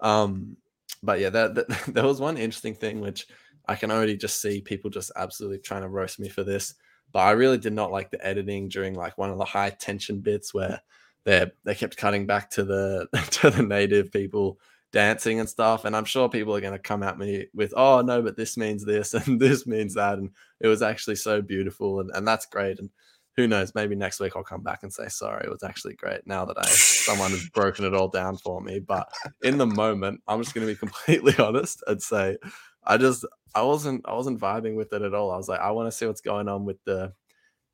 um 0.00 0.56
but 1.02 1.20
yeah 1.20 1.30
that, 1.30 1.54
that 1.54 1.68
there 1.88 2.04
was 2.04 2.20
one 2.20 2.36
interesting 2.36 2.74
thing 2.74 3.00
which 3.00 3.26
i 3.68 3.74
can 3.74 3.90
already 3.90 4.16
just 4.16 4.40
see 4.40 4.60
people 4.60 4.90
just 4.90 5.10
absolutely 5.16 5.58
trying 5.58 5.82
to 5.82 5.88
roast 5.88 6.18
me 6.18 6.28
for 6.28 6.44
this 6.44 6.74
but 7.12 7.20
I 7.20 7.30
really 7.32 7.58
did 7.58 7.72
not 7.72 7.92
like 7.92 8.10
the 8.10 8.24
editing 8.24 8.68
during 8.68 8.94
like 8.94 9.16
one 9.16 9.30
of 9.30 9.38
the 9.38 9.44
high 9.44 9.70
tension 9.70 10.20
bits 10.20 10.52
where 10.52 10.80
they 11.24 11.50
they 11.64 11.74
kept 11.74 11.96
cutting 11.96 12.26
back 12.26 12.50
to 12.50 12.64
the 12.64 13.08
to 13.30 13.50
the 13.50 13.62
native 13.62 14.12
people 14.12 14.58
dancing 14.92 15.40
and 15.40 15.48
stuff. 15.48 15.84
And 15.84 15.96
I'm 15.96 16.04
sure 16.04 16.28
people 16.28 16.54
are 16.54 16.60
going 16.60 16.72
to 16.72 16.78
come 16.78 17.02
at 17.02 17.18
me 17.18 17.46
with, 17.54 17.72
"Oh 17.76 18.00
no, 18.02 18.22
but 18.22 18.36
this 18.36 18.56
means 18.56 18.84
this 18.84 19.14
and 19.26 19.40
this 19.40 19.66
means 19.66 19.94
that," 19.94 20.18
and 20.18 20.30
it 20.60 20.68
was 20.68 20.82
actually 20.82 21.16
so 21.16 21.40
beautiful, 21.42 22.00
and 22.00 22.10
and 22.14 22.26
that's 22.26 22.46
great. 22.46 22.78
And 22.78 22.90
who 23.36 23.46
knows, 23.46 23.74
maybe 23.74 23.94
next 23.94 24.18
week 24.20 24.32
I'll 24.34 24.42
come 24.42 24.62
back 24.62 24.82
and 24.82 24.92
say 24.92 25.08
sorry. 25.08 25.44
It 25.44 25.50
was 25.50 25.62
actually 25.62 25.94
great. 25.94 26.26
Now 26.26 26.44
that 26.46 26.56
I 26.58 26.66
someone 26.66 27.30
has 27.32 27.48
broken 27.50 27.84
it 27.84 27.94
all 27.94 28.08
down 28.08 28.36
for 28.38 28.60
me, 28.60 28.80
but 28.80 29.08
in 29.42 29.58
the 29.58 29.66
moment, 29.66 30.22
I'm 30.26 30.42
just 30.42 30.54
going 30.54 30.66
to 30.66 30.72
be 30.72 30.78
completely 30.78 31.34
honest 31.38 31.82
and 31.86 32.02
say, 32.02 32.36
I 32.84 32.96
just 32.96 33.24
I 33.54 33.62
wasn't 33.62 34.02
I 34.08 34.14
wasn't 34.14 34.40
vibing 34.40 34.76
with 34.76 34.92
it 34.92 35.02
at 35.02 35.14
all. 35.14 35.30
I 35.30 35.36
was 35.36 35.48
like, 35.48 35.60
I 35.60 35.70
want 35.72 35.86
to 35.90 35.96
see 35.96 36.06
what's 36.06 36.20
going 36.20 36.48
on 36.48 36.64
with 36.64 36.82
the 36.84 37.12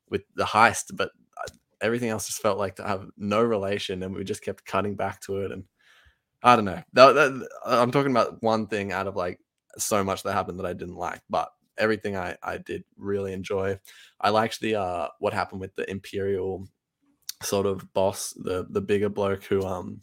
with 0.09 0.23
the 0.35 0.45
heist, 0.45 0.95
but 0.95 1.11
I- 1.37 1.53
everything 1.81 2.09
else 2.09 2.27
just 2.27 2.41
felt 2.41 2.57
like 2.57 2.75
to 2.77 2.83
have 2.87 3.07
no 3.17 3.41
relation, 3.43 4.03
and 4.03 4.13
we 4.15 4.23
just 4.23 4.43
kept 4.43 4.65
cutting 4.65 4.95
back 4.95 5.21
to 5.21 5.43
it. 5.43 5.51
And 5.51 5.63
I 6.43 6.55
don't 6.57 6.65
know. 6.65 6.81
That, 6.93 7.13
that- 7.13 7.49
I'm 7.65 7.91
talking 7.91 8.11
about 8.11 8.43
one 8.43 8.67
thing 8.67 8.91
out 8.91 9.07
of 9.07 9.15
like 9.15 9.39
so 9.77 10.03
much 10.03 10.23
that 10.23 10.33
happened 10.33 10.59
that 10.59 10.65
I 10.65 10.73
didn't 10.73 10.97
like, 10.97 11.21
but 11.29 11.49
everything 11.77 12.15
I 12.17 12.37
I 12.43 12.57
did 12.57 12.83
really 12.97 13.33
enjoy. 13.33 13.79
I 14.21 14.29
liked 14.29 14.59
the 14.59 14.75
uh 14.75 15.07
what 15.19 15.33
happened 15.33 15.61
with 15.61 15.75
the 15.75 15.89
Imperial 15.89 16.67
sort 17.41 17.65
of 17.65 17.91
boss, 17.93 18.33
the 18.37 18.65
the 18.69 18.81
bigger 18.81 19.09
bloke 19.09 19.43
who 19.45 19.63
um 19.65 19.99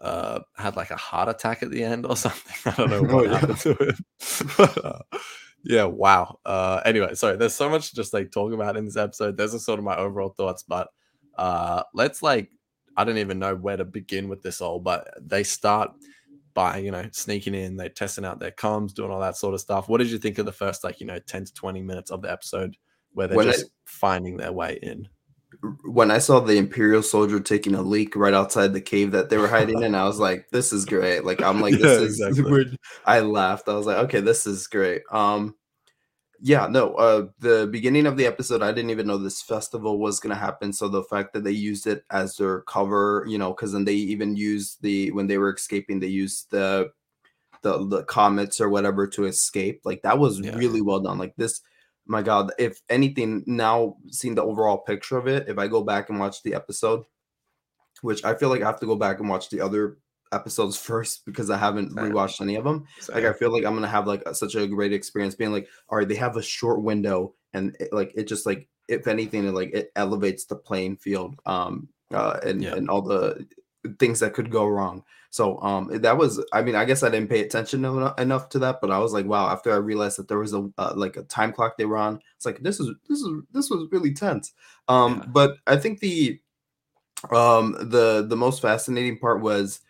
uh 0.00 0.40
had 0.56 0.76
like 0.76 0.90
a 0.90 0.96
heart 0.96 1.28
attack 1.28 1.62
at 1.62 1.70
the 1.70 1.84
end 1.84 2.06
or 2.06 2.16
something. 2.24 2.72
I 2.72 2.76
don't 2.76 2.90
know 2.90 3.06
Oh, 3.10 3.16
what 3.16 3.30
yeah. 3.30 3.38
happened 3.38 3.58
to 3.58 3.74
him. 3.74 3.96
But, 4.56 4.84
uh, 4.84 4.98
yeah, 5.64 5.84
wow. 5.84 6.38
Uh 6.44 6.80
anyway, 6.84 7.14
sorry, 7.14 7.36
there's 7.36 7.54
so 7.54 7.68
much 7.68 7.90
to 7.90 7.96
just 7.96 8.14
like 8.14 8.30
talk 8.30 8.52
about 8.52 8.76
in 8.76 8.84
this 8.86 8.96
episode. 8.96 9.36
Those 9.36 9.54
are 9.54 9.58
sort 9.58 9.78
of 9.78 9.84
my 9.84 9.96
overall 9.96 10.30
thoughts, 10.30 10.62
but 10.62 10.88
uh 11.36 11.82
let's 11.94 12.22
like 12.22 12.50
I 12.96 13.04
don't 13.04 13.18
even 13.18 13.38
know 13.38 13.54
where 13.54 13.76
to 13.76 13.84
begin 13.84 14.28
with 14.28 14.42
this 14.42 14.60
all, 14.60 14.78
but 14.80 15.08
they 15.20 15.42
start 15.42 15.92
by 16.60 16.76
you 16.76 16.90
know 16.90 17.06
sneaking 17.12 17.54
in, 17.54 17.76
they're 17.76 17.88
testing 17.88 18.26
out 18.26 18.38
their 18.38 18.50
comms, 18.50 18.92
doing 18.92 19.10
all 19.10 19.20
that 19.20 19.36
sort 19.36 19.54
of 19.54 19.60
stuff. 19.60 19.88
What 19.88 19.96
did 19.98 20.10
you 20.10 20.18
think 20.18 20.36
of 20.38 20.44
the 20.44 20.52
first 20.52 20.84
like 20.84 21.00
you 21.00 21.06
know 21.06 21.18
10 21.18 21.46
to 21.46 21.54
20 21.54 21.80
minutes 21.80 22.10
of 22.10 22.20
the 22.20 22.30
episode 22.30 22.76
where 23.12 23.26
they're 23.28 23.36
When 23.38 23.48
I- 23.48 23.52
just 23.52 23.70
finding 23.86 24.36
their 24.36 24.52
way 24.52 24.78
in? 24.82 25.08
When 25.84 26.10
I 26.10 26.18
saw 26.18 26.38
the 26.40 26.56
Imperial 26.58 27.02
soldier 27.02 27.40
taking 27.40 27.74
a 27.74 27.82
leak 27.82 28.14
right 28.14 28.32
outside 28.34 28.72
the 28.72 28.80
cave 28.80 29.10
that 29.12 29.30
they 29.30 29.36
were 29.38 29.48
hiding 29.48 29.82
in, 29.82 29.94
I 29.94 30.04
was 30.04 30.18
like, 30.20 30.46
"This 30.52 30.72
is 30.72 30.84
great!" 30.84 31.24
Like 31.24 31.42
I'm 31.42 31.60
like, 31.60 31.72
Yeah, 31.78 31.78
"This 31.78 32.02
is." 32.02 32.20
exactly. 32.20 32.78
I 33.06 33.20
laughed. 33.20 33.68
I 33.68 33.74
was 33.74 33.86
like, 33.86 33.96
"Okay, 34.04 34.20
this 34.20 34.46
is 34.46 34.66
great." 34.68 35.02
Um, 35.10 35.56
yeah, 36.42 36.66
no. 36.68 36.94
Uh, 36.94 37.26
the 37.38 37.68
beginning 37.70 38.06
of 38.06 38.16
the 38.16 38.26
episode, 38.26 38.62
I 38.62 38.72
didn't 38.72 38.90
even 38.90 39.06
know 39.06 39.18
this 39.18 39.42
festival 39.42 39.98
was 39.98 40.20
gonna 40.20 40.34
happen. 40.34 40.72
So 40.72 40.88
the 40.88 41.02
fact 41.04 41.32
that 41.34 41.44
they 41.44 41.50
used 41.52 41.86
it 41.86 42.04
as 42.10 42.36
their 42.36 42.62
cover, 42.62 43.24
you 43.28 43.38
know, 43.38 43.50
because 43.52 43.72
then 43.72 43.84
they 43.84 43.94
even 43.94 44.36
used 44.36 44.82
the 44.82 45.10
when 45.12 45.26
they 45.26 45.38
were 45.38 45.52
escaping, 45.54 46.00
they 46.00 46.06
used 46.08 46.50
the 46.50 46.90
the 47.62 47.86
the 47.88 48.04
comets 48.04 48.60
or 48.60 48.68
whatever 48.70 49.06
to 49.08 49.26
escape. 49.26 49.82
Like 49.84 50.02
that 50.02 50.18
was 50.18 50.40
Yeah. 50.40 50.56
really 50.56 50.80
well 50.82 51.00
done. 51.00 51.18
Like 51.18 51.36
this, 51.36 51.60
my 52.06 52.22
God. 52.22 52.52
If 52.58 52.80
anything, 52.88 53.44
now 53.46 53.96
seeing 54.10 54.34
the 54.34 54.42
overall 54.44 54.78
picture 54.78 55.18
of 55.18 55.26
it, 55.28 55.48
if 55.48 55.58
I 55.58 55.68
go 55.68 55.82
back 55.82 56.10
and 56.10 56.18
watch 56.20 56.42
the 56.42 56.54
episode, 56.54 57.04
which 58.02 58.24
I 58.24 58.34
feel 58.34 58.48
like 58.48 58.62
I 58.62 58.66
have 58.66 58.80
to 58.80 58.86
go 58.86 58.96
back 58.96 59.20
and 59.20 59.28
watch 59.28 59.50
the 59.50 59.60
other 59.60 59.98
episodes 60.32 60.76
first 60.88 61.24
because 61.26 61.50
I 61.50 61.56
haven't 61.58 61.92
Same. 61.92 62.04
rewatched 62.12 62.40
any 62.40 62.56
of 62.56 62.64
them 62.64 62.84
So, 63.00 63.14
like 63.14 63.24
i 63.24 63.32
feel 63.32 63.52
like 63.52 63.64
i'm 63.64 63.74
gonna 63.74 63.88
have 63.88 64.06
like 64.06 64.22
a- 64.26 64.34
such 64.34 64.54
a 64.54 64.66
great 64.66 64.92
experience 64.92 65.34
being 65.34 65.52
like 65.52 65.68
all 65.88 65.98
right 65.98 66.08
they 66.08 66.14
have 66.16 66.36
a 66.36 66.42
short 66.42 66.82
window 66.82 67.34
and 67.52 67.76
it, 67.80 67.92
like 67.92 68.12
it 68.14 68.24
just 68.28 68.46
like 68.46 68.68
if 68.88 69.06
anything 69.06 69.46
it 69.46 69.54
like 69.54 69.72
it 69.74 69.90
elevates 69.96 70.44
the 70.46 70.56
playing 70.56 70.96
field 70.96 71.34
um 71.46 71.88
uh 72.14 72.38
and 72.44 72.62
Yeah. 72.62 72.74
and 72.74 72.88
all 72.90 73.02
the 73.02 73.46
things 73.98 74.20
that 74.20 74.34
could 74.34 74.50
go 74.50 74.66
wrong 74.66 75.02
so 75.30 75.58
um 75.62 75.88
that 76.02 76.16
was 76.18 76.44
i 76.52 76.60
mean 76.60 76.74
i 76.74 76.84
guess 76.84 77.02
i 77.02 77.08
didn't 77.08 77.30
pay 77.30 77.40
attention 77.40 77.84
enough 78.18 78.48
to 78.50 78.58
that 78.58 78.80
but 78.80 78.90
i 78.90 78.98
was 78.98 79.12
like 79.12 79.26
wow 79.26 79.48
after 79.48 79.72
i 79.72 79.76
realized 79.76 80.18
that 80.18 80.28
there 80.28 80.38
was 80.38 80.52
a 80.54 80.68
uh, 80.76 80.92
like 80.96 81.16
a 81.16 81.22
time 81.24 81.52
clock 81.52 81.76
they 81.78 81.86
were 81.86 81.96
on 81.96 82.20
it's 82.36 82.44
like 82.44 82.60
this 82.62 82.78
is 82.78 82.88
this 83.08 83.20
is 83.20 83.28
this 83.52 83.70
was 83.70 83.88
really 83.90 84.12
tense 84.12 84.52
um 84.88 85.18
Yeah. 85.18 85.26
but 85.28 85.50
i 85.66 85.76
think 85.76 86.00
the 86.00 86.40
um 87.30 87.72
the 87.90 88.24
the 88.28 88.36
most 88.36 88.60
fascinating 88.62 89.18
part 89.18 89.40
was 89.40 89.80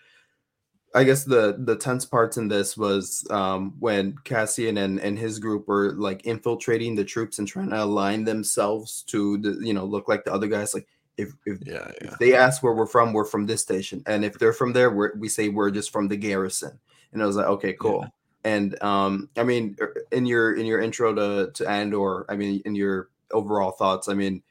I 0.95 1.05
guess 1.05 1.25
the 1.25 1.57
the 1.59 1.77
tense 1.77 2.05
parts 2.05 2.37
in 2.37 2.49
this 2.49 2.77
was 2.77 3.25
um, 3.31 3.75
when 3.79 4.17
Cassian 4.25 4.79
and 4.79 4.99
and 4.99 5.19
his 5.19 5.39
group 5.39 5.69
were 5.69 5.93
like 5.93 6.27
infiltrating 6.27 6.97
the 6.97 7.05
troops 7.05 7.39
and 7.39 7.47
trying 7.47 7.71
to 7.71 7.85
align 7.85 8.25
themselves 8.25 9.03
to 9.05 9.39
the 9.39 9.61
you 9.65 9.73
know 9.73 9.85
look 9.85 10.09
like 10.09 10.25
the 10.25 10.33
other 10.33 10.49
guys. 10.49 10.75
Like 10.75 10.89
if 11.17 11.33
if, 11.47 11.59
yeah, 11.65 11.93
yeah. 12.03 12.13
if 12.13 12.19
they 12.19 12.35
ask 12.35 12.63
where 12.63 12.73
we're 12.73 12.87
from, 12.87 13.13
we're 13.13 13.25
from 13.25 13.47
this 13.47 13.63
station, 13.63 14.03
and 14.07 14.25
if 14.25 14.39
they're 14.39 14.53
from 14.53 14.73
there, 14.73 14.91
we're, 14.91 15.15
we 15.17 15.29
say 15.29 15.49
we're 15.49 15.71
just 15.71 15.93
from 15.93 16.09
the 16.09 16.17
garrison. 16.17 16.81
And 17.13 17.23
I 17.23 17.27
was 17.27 17.37
like, 17.37 17.47
okay, 17.47 17.73
cool. 17.75 18.07
And 18.45 18.81
um, 18.83 19.29
I 19.37 19.45
mean, 19.45 19.77
er, 19.81 19.95
in 20.11 20.27
your 20.27 20.55
in 20.55 20.67
your 20.67 20.81
intro 20.81 21.15
to 21.15 21.53
to 21.53 21.71
Andor, 21.71 22.27
I 22.29 22.37
mean, 22.37 22.63
in 22.65 22.75
your 22.75 23.11
overall 23.33 23.71
thoughts, 23.71 24.09
I 24.09 24.15
mean, 24.15 24.43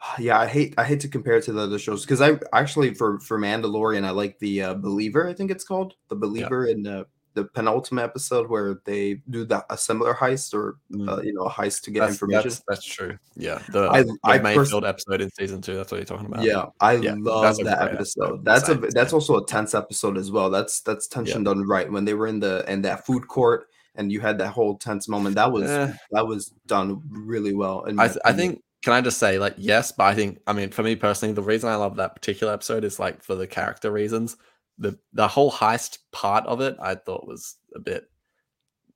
yeah, 0.18 0.38
I 0.38 0.46
hate 0.46 0.74
I 0.78 0.84
hate 0.84 1.00
to 1.00 1.08
compare 1.08 1.36
it 1.36 1.44
to 1.44 1.52
the 1.52 1.62
other 1.62 1.78
shows 1.78 2.04
because 2.04 2.20
I 2.20 2.38
actually 2.52 2.94
for 2.94 3.18
for 3.20 3.38
Mandalorian, 3.38 4.04
I 4.04 4.10
like 4.10 4.38
the 4.38 4.62
uh, 4.62 4.74
Believer, 4.74 5.28
I 5.28 5.34
think 5.34 5.50
it's 5.50 5.64
called 5.64 5.94
the 6.08 6.16
Believer 6.16 6.66
in 6.66 6.82
the 6.82 7.06
the 7.34 7.44
penultimate 7.44 8.02
episode 8.02 8.50
where 8.50 8.80
they 8.84 9.22
do 9.30 9.44
the 9.44 9.64
a 9.72 9.78
similar 9.78 10.12
heist 10.14 10.52
or 10.52 10.78
uh, 11.08 11.20
you 11.22 11.32
know 11.32 11.42
a 11.42 11.50
heist 11.50 11.82
to 11.82 11.92
get 11.92 12.00
that's, 12.00 12.14
information. 12.14 12.48
That's, 12.48 12.62
that's 12.66 12.84
true. 12.84 13.16
Yeah, 13.36 13.60
the, 13.68 13.88
I- 13.88 14.02
the 14.02 14.16
I 14.24 14.38
Mayfeld 14.40 14.54
pers- 14.82 14.84
episode 14.84 15.20
in 15.20 15.30
season 15.30 15.60
two. 15.62 15.76
That's 15.76 15.92
what 15.92 15.98
you're 15.98 16.06
talking 16.06 16.26
about. 16.26 16.42
Yeah, 16.42 16.66
I 16.80 16.94
Yeah, 16.94 17.14
love 17.18 17.56
that 17.58 17.80
episode. 17.92 18.24
episode. 18.24 18.44
That's 18.44 18.68
a 18.68 18.74
that's 18.74 19.12
also 19.12 19.36
a 19.36 19.46
tense 19.46 19.74
episode 19.74 20.18
as 20.18 20.32
well. 20.32 20.50
That's 20.50 20.80
that's 20.80 21.06
tension 21.06 21.44
done 21.44 21.66
right 21.68 21.90
when 21.90 22.04
they 22.04 22.14
were 22.14 22.26
in 22.26 22.40
the 22.40 22.64
in 22.70 22.82
that 22.82 23.06
food 23.06 23.28
court 23.28 23.68
and 23.94 24.10
you 24.10 24.20
had 24.20 24.38
that 24.38 24.48
whole 24.50 24.76
tense 24.78 25.08
moment. 25.08 25.36
That 25.36 25.52
was 25.52 25.70
Eh. 25.70 25.92
that 26.10 26.26
was 26.26 26.52
done 26.66 27.00
really 27.10 27.54
well. 27.54 27.86
I, 27.98 28.10
I 28.24 28.32
think. 28.32 28.60
Can 28.82 28.92
I 28.94 29.00
just 29.02 29.18
say, 29.18 29.38
like, 29.38 29.54
yes, 29.58 29.92
but 29.92 30.04
I 30.04 30.14
think, 30.14 30.40
I 30.46 30.52
mean, 30.54 30.70
for 30.70 30.82
me 30.82 30.96
personally, 30.96 31.34
the 31.34 31.42
reason 31.42 31.68
I 31.68 31.74
love 31.76 31.96
that 31.96 32.14
particular 32.14 32.52
episode 32.52 32.82
is 32.84 32.98
like 32.98 33.22
for 33.22 33.34
the 33.34 33.46
character 33.46 33.90
reasons. 33.92 34.36
the 34.78 34.98
the 35.12 35.28
whole 35.28 35.50
heist 35.52 35.98
part 36.12 36.46
of 36.46 36.60
it, 36.62 36.76
I 36.80 36.94
thought 36.94 37.26
was 37.26 37.56
a 37.74 37.78
bit 37.78 38.10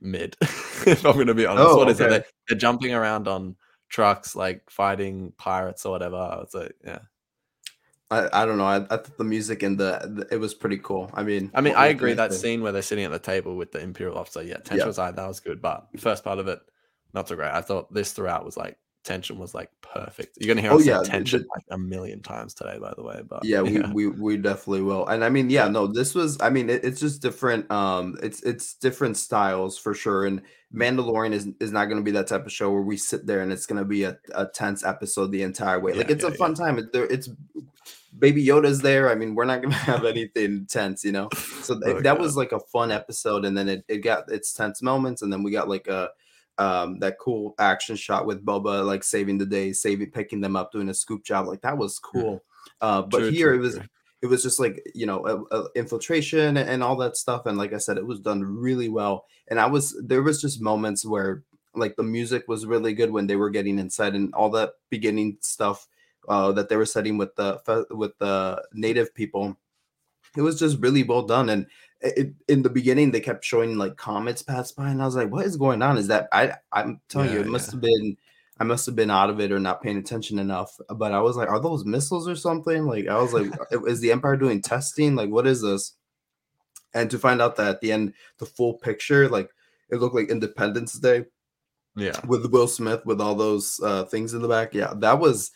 mid. 0.00 0.36
if 0.42 1.04
I'm 1.04 1.14
going 1.14 1.26
to 1.26 1.34
be 1.34 1.44
honest, 1.46 1.66
Oh, 1.68 1.76
what 1.76 1.90
is 1.90 2.00
it? 2.00 2.08
They, 2.08 2.22
they're 2.48 2.58
jumping 2.58 2.94
around 2.94 3.28
on 3.28 3.56
trucks, 3.90 4.34
like 4.34 4.70
fighting 4.70 5.32
pirates 5.36 5.84
or 5.84 5.92
whatever. 5.92 6.16
I 6.16 6.36
was 6.36 6.54
like, 6.54 6.74
yeah. 6.84 7.00
I, 8.10 8.28
I 8.42 8.46
don't 8.46 8.58
know. 8.58 8.64
I, 8.66 8.76
I 8.76 8.96
thought 8.96 9.16
the 9.18 9.24
music 9.24 9.62
and 9.62 9.78
the, 9.78 10.00
the 10.28 10.34
it 10.34 10.38
was 10.38 10.54
pretty 10.54 10.78
cool. 10.78 11.10
I 11.14 11.22
mean, 11.22 11.50
I 11.54 11.60
mean, 11.60 11.74
I 11.74 11.86
agree 11.88 12.12
that 12.14 12.32
scene 12.32 12.62
where 12.62 12.72
they're 12.72 12.82
sitting 12.82 13.04
at 13.04 13.10
the 13.10 13.18
table 13.18 13.56
with 13.56 13.72
the 13.72 13.80
Imperial 13.80 14.16
officer, 14.18 14.42
yeah, 14.42 14.56
tension 14.58 14.78
Yeah. 14.78 14.86
was 14.86 14.96
high. 14.96 15.10
That 15.10 15.26
was 15.28 15.40
good, 15.40 15.60
but 15.60 15.88
the 15.92 15.98
first 16.00 16.22
part 16.24 16.38
of 16.38 16.48
it, 16.48 16.60
not 17.12 17.28
so 17.28 17.36
great. 17.36 17.50
I 17.52 17.60
thought 17.60 17.92
this 17.92 18.12
throughout 18.12 18.44
was 18.44 18.56
like 18.56 18.78
tension 19.04 19.38
was 19.38 19.54
like 19.54 19.70
perfect. 19.82 20.38
You're 20.40 20.48
gonna 20.54 20.62
hear 20.62 20.72
Oh, 20.72 20.78
us 20.78 20.86
yeah, 20.86 21.02
say 21.02 21.10
tension 21.10 21.42
the- 21.42 21.48
like 21.54 21.64
a 21.70 21.78
million 21.78 22.20
times 22.20 22.54
today, 22.54 22.78
by 22.80 22.92
the 22.96 23.02
way. 23.02 23.22
But 23.28 23.44
yeah, 23.44 23.62
we, 23.62 23.80
we 23.80 24.06
we 24.08 24.36
definitely 24.36 24.82
will. 24.82 25.06
And 25.06 25.24
I 25.24 25.28
mean, 25.28 25.50
yeah, 25.50 25.68
no, 25.68 25.86
this 25.86 26.14
was. 26.14 26.36
I 26.40 26.50
mean, 26.50 26.68
it, 26.70 26.84
it's 26.84 27.00
just 27.00 27.22
different. 27.22 27.70
Um, 27.70 28.16
it's 28.22 28.42
it's 28.42 28.74
different 28.74 29.16
styles 29.16 29.78
for 29.78 29.94
sure. 29.94 30.26
And 30.26 30.42
Mandalorian 30.74 31.32
is 31.32 31.48
is 31.60 31.70
not 31.70 31.86
to 31.98 32.02
be 32.02 32.10
that 32.12 32.26
type 32.26 32.46
of 32.46 32.52
show 32.52 32.70
where 32.72 32.82
we 32.82 32.96
sit 32.96 33.26
there 33.26 33.40
and 33.42 33.52
it's 33.52 33.66
to 33.78 33.84
be 33.84 34.04
a, 34.04 34.18
a 34.34 34.46
tense 34.46 34.84
episode 34.84 35.30
the 35.30 35.42
entire 35.42 35.78
way. 35.78 35.92
Like 35.92 36.10
it's 36.10 36.24
yeah, 36.24 36.30
a 36.30 36.34
fun 36.34 36.54
time. 36.54 36.78
It, 36.78 36.92
there, 36.92 37.04
it's 37.04 37.28
Baby 38.18 38.46
Yoda's 38.46 38.80
there. 38.80 39.10
I 39.10 39.14
mean, 39.14 39.34
we're 39.34 39.44
not 39.44 39.60
to 39.72 39.78
have 39.92 40.04
anything 40.04 40.66
tense, 40.68 41.04
you 41.04 41.12
know. 41.12 41.28
So 41.62 41.74
Oh, 41.84 41.94
that 41.94 42.02
God. 42.02 42.20
was 42.20 42.36
like 42.36 42.52
a 42.52 42.60
fun 42.60 42.90
episode, 42.90 43.44
and 43.44 43.56
then 43.56 43.68
it, 43.68 43.84
it 43.88 43.98
got 43.98 44.30
its 44.30 44.52
tense 44.52 44.82
moments, 44.82 45.22
and 45.22 45.32
then 45.32 45.42
we 45.42 45.50
got 45.50 45.68
like 45.68 45.88
a 45.88 46.10
um 46.58 46.98
that 47.00 47.18
cool 47.18 47.54
action 47.58 47.96
shot 47.96 48.26
with 48.26 48.44
Boba 48.44 48.84
like 48.86 49.02
saving 49.04 49.38
the 49.38 49.46
day, 49.46 49.72
saving 49.72 50.10
picking 50.10 50.40
them 50.40 50.56
up, 50.56 50.72
doing 50.72 50.88
a 50.88 50.94
scoop 50.94 51.24
job. 51.24 51.46
Like 51.46 51.62
that 51.62 51.78
was 51.78 51.98
cool. 51.98 52.42
Uh, 52.80 53.02
but 53.02 53.18
True, 53.18 53.30
here 53.30 53.48
true, 53.50 53.58
it 53.58 53.62
was 53.62 53.74
true. 53.74 53.84
it 54.22 54.26
was 54.26 54.42
just 54.42 54.58
like 54.58 54.82
you 54.94 55.06
know 55.06 55.26
a, 55.26 55.56
a 55.56 55.68
infiltration 55.74 56.56
and 56.56 56.82
all 56.82 56.96
that 56.96 57.16
stuff 57.16 57.44
and 57.46 57.58
like 57.58 57.74
i 57.74 57.78
said 57.78 57.98
it 57.98 58.06
was 58.06 58.20
done 58.20 58.42
really 58.42 58.88
well 58.88 59.26
and 59.48 59.60
i 59.60 59.66
was 59.66 59.94
there 60.02 60.22
was 60.22 60.40
just 60.40 60.62
moments 60.62 61.04
where 61.04 61.42
like 61.74 61.94
the 61.96 62.02
music 62.02 62.44
was 62.48 62.64
really 62.66 62.94
good 62.94 63.10
when 63.10 63.26
they 63.26 63.36
were 63.36 63.50
getting 63.50 63.78
inside 63.78 64.14
and 64.14 64.32
all 64.34 64.48
that 64.48 64.72
beginning 64.90 65.36
stuff 65.40 65.86
uh, 66.28 66.52
that 66.52 66.68
they 66.70 66.76
were 66.76 66.86
setting 66.86 67.18
with 67.18 67.34
the 67.36 67.60
with 67.90 68.16
the 68.18 68.62
native 68.72 69.14
people 69.14 69.56
it 70.36 70.40
was 70.42 70.58
just 70.58 70.78
really 70.78 71.02
well 71.02 71.22
done 71.22 71.50
and 71.50 71.66
it, 72.04 72.34
in 72.48 72.62
the 72.62 72.70
beginning 72.70 73.10
they 73.10 73.20
kept 73.20 73.44
showing 73.44 73.76
like 73.78 73.96
comets 73.96 74.42
pass 74.42 74.70
by 74.72 74.90
and 74.90 75.00
i 75.02 75.04
was 75.04 75.16
like 75.16 75.30
what 75.30 75.46
is 75.46 75.56
going 75.56 75.82
on 75.82 75.96
is 75.96 76.08
that 76.08 76.28
i 76.32 76.52
i'm 76.72 77.00
telling 77.08 77.30
you 77.30 77.38
Yeah, 77.38 77.44
it 77.44 77.48
must 77.48 77.68
yeah. 77.68 77.72
have 77.72 77.80
been 77.80 78.16
I 78.60 78.62
must 78.62 78.86
have 78.86 78.94
been 78.94 79.10
out 79.10 79.30
of 79.30 79.40
it 79.40 79.50
or 79.50 79.58
not 79.58 79.82
paying 79.82 79.96
attention 79.98 80.38
enough. 80.38 80.70
But 80.88 81.10
I 81.10 81.18
was 81.20 81.36
like, 81.36 81.48
are 81.48 81.58
those 81.58 81.84
missiles 81.84 82.28
or 82.28 82.36
something? 82.36 82.86
Like, 82.86 83.08
I 83.08 83.18
was 83.20 83.32
like, 83.32 83.50
is 83.88 83.98
the 83.98 84.12
Empire 84.12 84.36
doing 84.36 84.62
testing? 84.62 85.16
Like, 85.16 85.28
what 85.28 85.44
is 85.44 85.60
this? 85.60 85.94
And 86.94 87.10
to 87.10 87.18
find 87.18 87.42
out 87.42 87.56
that 87.56 87.66
at 87.66 87.80
the 87.80 87.90
end, 87.90 88.14
the 88.38 88.46
full 88.46 88.74
picture, 88.74 89.28
like, 89.28 89.50
it 89.90 89.96
looked 89.96 90.14
like 90.14 90.28
Independence 90.30 90.92
Day 90.92 91.24
yeah. 91.96 92.12
with 92.28 92.46
Will 92.52 92.68
Smith 92.68 93.04
with 93.04 93.20
all 93.20 93.34
those 93.34 93.80
uh, 93.82 94.04
things 94.04 94.34
in 94.34 94.40
the 94.40 94.46
back. 94.46 94.72
Yeah, 94.72 94.94
that 94.98 95.18
was 95.18 95.50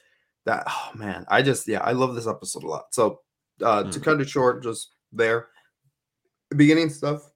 that. 0.44 0.64
Oh 0.68 0.90
man, 0.96 1.24
I 1.28 1.40
just 1.42 1.68
yeah, 1.68 1.82
I 1.84 1.92
love 1.92 2.16
this 2.16 2.26
episode 2.26 2.64
a 2.64 2.68
lot. 2.68 2.86
So 2.92 3.20
uh, 3.62 3.84
to 3.84 4.00
Mm. 4.00 4.02
cut 4.02 4.20
it 4.20 4.28
short, 4.28 4.64
just 4.64 4.88
there, 5.12 5.50
beginning 6.56 6.90
stuff, 6.90 7.30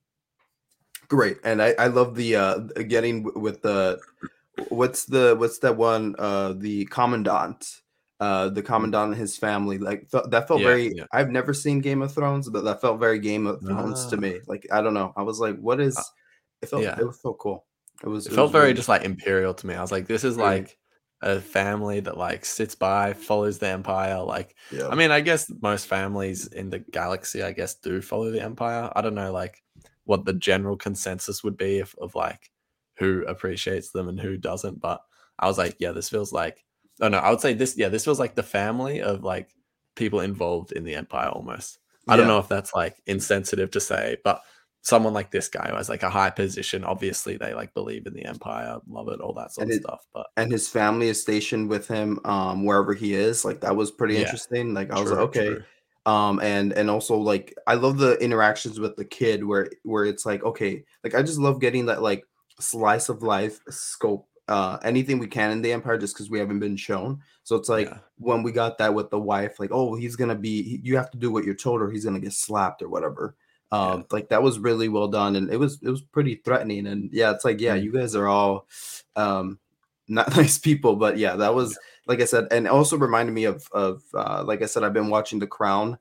great, 1.09 1.39
and 1.45 1.63
I 1.63 1.75
I 1.79 1.87
love 1.89 2.15
the 2.15 2.37
uh 2.37 2.59
getting 2.89 3.25
with 3.41 3.63
the 3.63 3.99
what's 4.69 5.05
the 5.07 5.35
what's 5.39 5.59
that 5.61 5.77
one 5.77 6.15
uh 6.19 6.53
the 6.57 6.85
commandant. 6.87 7.81
Uh, 8.21 8.49
the 8.49 8.63
commandant 8.63 9.11
and 9.11 9.21
his 9.21 9.37
family, 9.37 9.79
like 9.79 10.09
fe- 10.09 10.21
that 10.29 10.47
felt 10.47 10.61
Yeah, 10.61 10.67
very. 10.69 10.93
yeah. 10.95 11.07
I've 11.11 11.31
never 11.31 11.53
seen 11.53 11.81
Game 11.81 12.03
of 12.03 12.15
Thrones, 12.15 12.49
but 12.49 12.63
that 12.63 12.81
felt 12.81 13.01
very 13.01 13.19
Game 13.19 13.49
of 13.49 13.61
Thrones 13.63 14.07
to 14.07 14.17
Ah. 14.17 14.21
me. 14.21 14.39
Like 14.47 14.65
I 14.71 14.81
don't 14.81 14.95
know, 14.95 15.13
I 15.17 15.23
was 15.23 15.41
like, 15.41 15.59
"What 15.59 15.81
is?" 15.81 15.99
It 16.63 16.69
felt 16.69 16.85
yeah. 16.85 16.97
it 17.01 17.15
felt 17.21 17.39
cool. 17.39 17.65
It 18.01 18.07
was. 18.07 18.27
It 18.27 18.31
was 18.31 18.37
felt 18.37 18.53
very 18.53 18.67
really- 18.67 18.75
just 18.75 18.89
like 18.89 19.03
imperial 19.03 19.55
to 19.55 19.67
me. 19.67 19.75
I 19.75 19.81
was 19.83 19.91
like, 19.91 20.07
this 20.07 20.23
is 20.23 20.37
like 20.37 20.79
a 21.23 21.41
family 21.41 22.01
that 22.01 22.19
like 22.19 22.45
sits 22.45 22.75
by, 22.75 23.13
follows 23.13 23.59
the 23.59 23.69
empire. 23.69 24.21
Like, 24.23 24.55
Yeah. 24.71 24.89
I 24.89 24.95
mean, 24.95 25.11
I 25.11 25.21
guess 25.21 25.51
most 25.63 25.87
families 25.87 26.47
in 26.49 26.71
the 26.71 26.81
galaxy, 26.81 27.43
I 27.43 27.53
guess, 27.53 27.75
do 27.75 28.01
follow 28.03 28.31
the 28.31 28.43
empire. 28.43 28.91
I 28.95 29.01
don't 29.01 29.15
know, 29.15 29.33
like, 29.33 29.63
what 30.05 30.25
the 30.25 30.33
general 30.33 30.77
consensus 30.77 31.45
would 31.45 31.57
be 31.57 31.79
of, 31.79 31.95
of 32.01 32.15
like 32.15 32.51
who 32.99 33.25
appreciates 33.27 33.91
them 33.91 34.09
and 34.09 34.21
who 34.21 34.37
doesn't. 34.37 34.81
But 34.81 35.01
I 35.39 35.47
was 35.47 35.59
like, 35.59 35.77
yeah, 35.79 35.93
this 35.93 36.09
feels 36.09 36.33
like, 36.33 36.65
oh 37.01 37.09
no, 37.09 37.19
I 37.19 37.31
would 37.31 37.41
say 37.41 37.55
this, 37.55 37.77
yeah, 37.77 37.89
this 37.89 38.05
feels 38.05 38.19
like 38.19 38.35
the 38.35 38.43
family 38.43 39.01
of 39.01 39.23
like 39.23 39.51
people 39.95 40.21
involved 40.21 40.73
in 40.73 40.85
the 40.85 40.95
empire 40.95 41.29
almost. 41.29 41.79
I 42.09 42.17
don't 42.17 42.27
know 42.27 42.41
if 42.41 42.49
that's 42.49 42.75
like 42.75 43.01
insensitive 43.07 43.71
to 43.71 43.81
say, 43.81 44.17
but 44.25 44.43
someone 44.83 45.15
like 45.15 45.31
this 45.31 45.49
guy 45.49 45.69
who 45.71 45.77
has 45.77 45.89
like 45.89 46.03
a 46.03 46.11
high 46.11 46.29
position, 46.31 46.85
obviously 46.85 47.37
they 47.37 47.55
like 47.55 47.73
believe 47.73 48.07
in 48.07 48.15
the 48.15 48.25
empire, 48.25 48.79
love 48.89 49.09
it, 49.09 49.21
all 49.21 49.33
that 49.33 49.53
sort 49.53 49.65
And 49.65 49.73
of 49.73 49.77
it- 49.79 49.83
stuff. 49.83 50.07
But 50.13 50.27
and 50.37 50.51
his 50.53 50.69
family 50.69 51.09
is 51.09 51.21
stationed 51.21 51.69
with 51.71 51.87
him 51.89 52.19
um 52.25 52.65
wherever 52.65 52.93
he 52.93 53.15
is 53.15 53.45
like 53.45 53.61
that 53.61 53.75
was 53.77 53.91
pretty 53.93 54.15
Yeah. 54.15 54.21
interesting 54.23 54.75
like 54.75 54.91
i 54.91 55.01
was 55.01 55.11
like 55.11 55.21
okay 55.21 55.47
true. 55.47 55.63
um 56.07 56.41
and 56.41 56.73
and 56.73 56.91
also 56.91 57.17
like 57.17 57.55
i 57.67 57.75
love 57.75 57.99
the 57.99 58.15
interactions 58.19 58.81
with 58.81 58.97
the 58.97 59.05
kid 59.05 59.45
where 59.45 59.69
where 59.85 60.05
it's 60.05 60.27
like 60.27 60.43
okay 60.43 60.85
like 61.05 61.15
i 61.15 61.23
just 61.23 61.39
love 61.39 61.61
getting 61.61 61.87
that 61.87 62.03
like 62.03 62.25
slice 62.59 63.09
of 63.09 63.23
life 63.23 63.61
scope 63.71 64.27
uh 64.49 64.79
anything 64.83 65.19
we 65.21 65.27
can 65.29 65.53
in 65.53 65.63
the 65.63 65.73
empire 65.73 65.97
just 65.97 66.15
because 66.15 66.29
we 66.31 66.39
haven't 66.41 66.59
been 66.59 66.77
shown 66.77 67.21
so 67.45 67.55
it's 67.57 67.69
like 67.69 67.89
Yeah. 67.89 67.99
when 68.19 68.43
we 68.43 68.51
got 68.51 68.79
that 68.79 68.93
with 68.95 69.11
the 69.11 69.19
wife 69.21 69.61
like 69.61 69.71
oh 69.73 69.95
he's 69.95 70.17
gonna 70.17 70.35
be 70.35 70.63
he- 70.63 70.81
you 70.83 70.97
have 70.97 71.11
to 71.13 71.19
do 71.19 71.31
what 71.31 71.45
you're 71.45 71.55
told 71.55 71.81
or 71.81 71.91
he's 71.91 72.05
gonna 72.05 72.19
get 72.21 72.33
slapped 72.33 72.83
or 72.83 72.89
whatever 72.89 73.37
um 73.73 73.99
Yeah. 74.01 74.05
like 74.13 74.29
that 74.29 74.43
was 74.43 74.61
really 74.61 74.89
well 74.89 75.09
done 75.09 75.35
and 75.37 75.51
it 75.51 75.57
was 75.59 75.81
it 75.83 75.91
was 75.91 76.03
pretty 76.03 76.37
threatening 76.45 76.87
and 76.87 77.11
yeah 77.13 77.33
it's 77.33 77.45
like 77.45 77.61
yeah 77.61 77.77
Mm. 77.77 77.83
you 77.85 77.93
guys 77.93 78.15
are 78.15 78.29
all 78.29 78.69
um 79.17 79.59
not 80.09 80.37
nice 80.37 80.59
people 80.59 80.95
but 80.97 81.19
yeah 81.19 81.35
that 81.37 81.55
was 81.55 81.77
like 82.07 82.21
i 82.21 82.25
said 82.25 82.47
and 82.53 82.69
also 82.69 82.97
reminded 82.97 83.33
me 83.33 83.45
of 83.45 83.67
of 83.73 84.03
uh 84.15 84.45
like 84.47 84.63
i 84.63 84.67
said 84.67 84.85
i've 84.85 84.93
been 84.93 85.11
watching 85.11 85.39
the 85.41 85.47
crown 85.47 85.99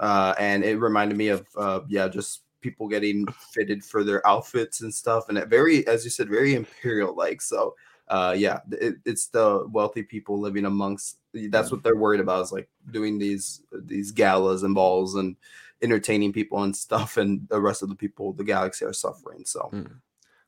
uh 0.00 0.34
and 0.38 0.62
it 0.64 0.76
reminded 0.78 1.16
me 1.16 1.28
of 1.28 1.46
uh 1.56 1.80
yeah 1.88 2.06
just 2.06 2.42
people 2.60 2.88
getting 2.88 3.24
fitted 3.52 3.84
for 3.84 4.02
their 4.04 4.26
outfits 4.26 4.80
and 4.82 4.92
stuff 4.92 5.28
and 5.28 5.38
it 5.38 5.48
very 5.48 5.86
as 5.86 6.04
you 6.04 6.10
said 6.10 6.28
very 6.28 6.54
imperial 6.54 7.14
like 7.14 7.40
so 7.40 7.74
uh 8.08 8.34
yeah 8.36 8.58
it, 8.72 8.96
it's 9.04 9.28
the 9.28 9.66
wealthy 9.70 10.02
people 10.02 10.38
living 10.40 10.64
amongst 10.66 11.18
that's 11.50 11.70
what 11.70 11.82
they're 11.82 11.96
worried 11.96 12.20
about 12.20 12.42
is 12.42 12.52
like 12.52 12.68
doing 12.90 13.18
these 13.18 13.62
these 13.84 14.10
galas 14.10 14.62
and 14.64 14.74
balls 14.74 15.14
and 15.16 15.36
entertaining 15.82 16.32
people 16.32 16.62
and 16.62 16.74
stuff 16.74 17.16
and 17.16 17.46
the 17.50 17.60
rest 17.60 17.82
of 17.82 17.88
the 17.88 17.94
people 17.94 18.32
the 18.32 18.44
galaxy 18.44 18.84
are 18.84 18.92
suffering 18.92 19.44
so 19.44 19.68
Mm. 19.72 19.90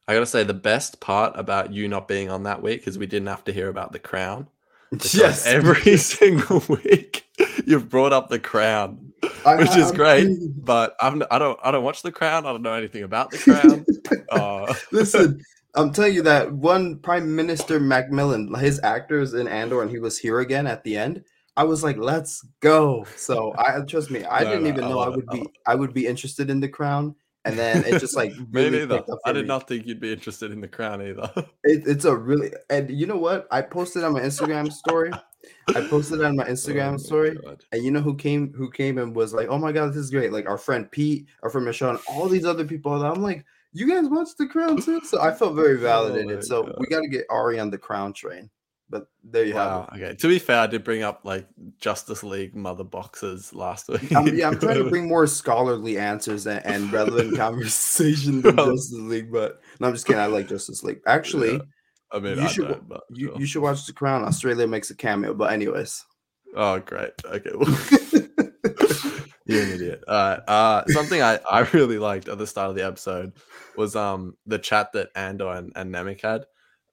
I 0.06 0.14
gotta 0.14 0.24
say 0.24 0.42
the 0.42 0.54
best 0.54 1.00
part 1.00 1.34
about 1.36 1.70
you 1.72 1.86
not 1.86 2.08
being 2.08 2.30
on 2.30 2.44
that 2.44 2.62
week 2.62 2.88
is 2.88 2.96
we 2.96 3.06
didn't 3.06 3.28
have 3.28 3.44
to 3.44 3.52
hear 3.52 3.68
about 3.68 3.92
the 3.92 3.98
crown. 3.98 4.48
Because 4.90 5.14
yes 5.14 5.46
every 5.46 5.96
single 6.16 6.62
week 6.66 7.26
you've 7.66 7.90
brought 7.90 8.14
up 8.14 8.30
the 8.30 8.38
crown, 8.38 9.12
I- 9.44 9.56
which 9.56 9.68
I- 9.68 9.80
is 9.80 9.90
I'm 9.90 9.94
great. 9.96 10.28
But 10.64 10.96
I'm 11.02 11.22
I 11.30 11.38
don't 11.38 11.58
I 11.62 11.70
don't 11.70 11.84
watch 11.84 12.00
the 12.00 12.10
crown. 12.10 12.46
I 12.46 12.52
don't 12.52 12.62
know 12.62 12.72
anything 12.72 13.02
about 13.02 13.30
the 13.30 13.36
crown. 13.38 13.84
uh, 14.30 14.72
Listen, 14.90 15.42
I'm 15.74 15.92
telling 15.92 16.14
you 16.14 16.22
that 16.22 16.50
one 16.54 17.00
Prime 17.00 17.36
Minister 17.36 17.78
Macmillan, 17.78 18.54
his 18.54 18.80
actors 18.82 19.34
in 19.34 19.46
Andor, 19.46 19.82
and 19.82 19.90
he 19.90 19.98
was 19.98 20.18
here 20.18 20.40
again 20.40 20.66
at 20.66 20.82
the 20.84 20.96
end. 20.96 21.22
I 21.58 21.64
was 21.64 21.82
like, 21.82 21.96
"Let's 21.98 22.42
go!" 22.60 23.04
So 23.16 23.54
I 23.58 23.80
trust 23.82 24.10
me, 24.10 24.24
I 24.24 24.44
No, 24.44 24.50
didn't 24.50 24.64
no, 24.64 24.68
even 24.68 24.84
I 24.84 24.88
know 24.88 25.00
I 25.00 25.08
it, 25.08 25.16
would 25.16 25.26
I 25.28 25.34
be 25.34 25.46
I 25.66 25.74
would 25.74 25.92
be 25.92 26.06
interested 26.06 26.48
in 26.50 26.60
the 26.60 26.68
crown, 26.68 27.14
and 27.44 27.58
then 27.58 27.84
it 27.84 27.98
just 27.98 28.16
like 28.16 28.32
me 28.52 28.70
really 28.70 28.82
up 29.08 29.20
I 29.24 29.32
did 29.32 29.42
me. 29.42 29.48
not 29.48 29.68
think 29.68 29.86
you'd 29.86 30.00
be 30.00 30.12
interested 30.12 30.52
in 30.52 30.60
the 30.60 30.68
crown 30.68 31.02
either. 31.02 31.30
It, 31.64 31.82
it's 31.86 32.04
a 32.06 32.16
really 32.16 32.52
and 32.70 32.90
you 32.90 33.06
know 33.06 33.18
what? 33.18 33.46
I 33.50 33.62
posted 33.62 34.04
on 34.04 34.12
my 34.14 34.20
Instagram 34.20 34.72
story. 34.72 35.12
I 35.74 35.80
posted 35.82 36.22
on 36.22 36.36
my 36.36 36.44
Oh 36.44 36.52
Instagram 36.52 36.92
my 36.92 36.96
story. 36.98 37.34
God. 37.44 37.64
And 37.72 37.84
you 37.84 37.90
know 37.90 38.00
who 38.00 38.16
came 38.16 38.52
who 38.54 38.70
came 38.70 38.98
and 38.98 39.14
was 39.14 39.34
like, 39.34 39.48
"Oh 39.48 39.58
my 39.58 39.72
god, 39.72 39.90
this 39.90 39.96
is 39.96 40.10
great!" 40.10 40.32
Like 40.32 40.48
our 40.48 40.58
friend 40.58 40.90
Pete, 40.90 41.26
our 41.42 41.50
friend 41.50 41.66
Michelle, 41.66 41.90
and 41.90 41.98
all 42.08 42.28
these 42.28 42.44
other 42.44 42.64
people. 42.64 42.92
I'm 43.04 43.22
like, 43.22 43.44
"You 43.72 43.88
guys 43.88 44.08
watch 44.08 44.28
The 44.38 44.46
Crown 44.46 44.80
too?" 44.80 45.00
So 45.04 45.20
I 45.20 45.32
felt 45.32 45.54
very 45.56 45.76
Oh 45.76 45.80
validated. 45.80 46.38
my 46.38 46.40
so 46.42 46.72
we 46.78 46.86
got 46.86 47.00
to 47.00 47.08
get 47.08 47.26
Ari 47.30 47.58
on 47.60 47.70
the 47.70 47.78
Crown 47.78 48.12
train. 48.12 48.50
But 48.90 49.08
there 49.22 49.44
you 49.44 49.52
have 49.54 49.66
Wow. 49.70 49.88
Okay. 49.94 50.14
To 50.14 50.28
be 50.28 50.38
fair, 50.38 50.60
I 50.60 50.66
did 50.66 50.82
bring 50.82 51.02
up 51.02 51.20
like 51.24 51.46
Justice 51.78 52.22
League 52.22 52.56
mother 52.56 52.84
boxes 52.84 53.52
last 53.52 53.88
week. 53.88 54.04
it. 54.04 54.16
I'm, 54.16 54.26
yeah, 54.34 54.48
I'm 54.48 54.58
trying 54.58 54.82
to 54.82 54.84
bring 54.90 55.08
more 55.08 55.26
scholarly 55.26 55.98
answers 55.98 56.46
and, 56.46 56.64
and 56.64 56.92
relevant 56.92 57.36
conversation 57.36 58.40
than 58.40 58.56
Justice 58.56 58.92
League. 58.92 59.30
But 59.30 59.60
no, 59.78 59.88
I'm 59.88 59.94
just 59.94 60.06
kidding. 60.06 60.20
I 60.22 60.26
like 60.26 60.48
Justice 60.48 60.82
League. 60.82 61.00
Actually, 61.06 61.54
Yeah, 61.54 61.58
I 62.12 62.18
mean, 62.18 62.38
you 62.38 62.44
I 62.44 62.46
should 62.46 62.80
you, 63.10 63.28
sure. 63.28 63.38
you 63.40 63.46
should 63.46 63.62
watch 63.62 63.84
The 63.86 63.92
Crown. 63.92 64.24
Australia 64.24 64.66
makes 64.66 64.90
a 64.90 64.94
cameo. 64.94 65.34
But 65.34 65.52
anyways, 65.52 66.04
Oh, 66.56 66.78
great. 66.80 67.12
Okay. 67.24 67.50
Well, 67.54 67.68
you're 69.46 69.62
an 69.62 69.70
idiot. 69.70 70.02
Uh, 70.08 70.82
something 70.88 71.20
I, 71.22 71.38
I 71.50 71.60
really 71.72 71.98
liked 71.98 72.28
at 72.28 72.38
the 72.38 72.46
start 72.46 72.70
of 72.70 72.76
the 72.76 72.86
episode 72.86 73.32
was 73.76 73.94
um 73.96 74.36
the 74.46 74.58
chat 74.58 74.92
that 74.92 75.10
Andor 75.14 75.52
and, 75.52 75.72
and 75.76 75.94
Nemik 75.94 76.22
had. 76.22 76.46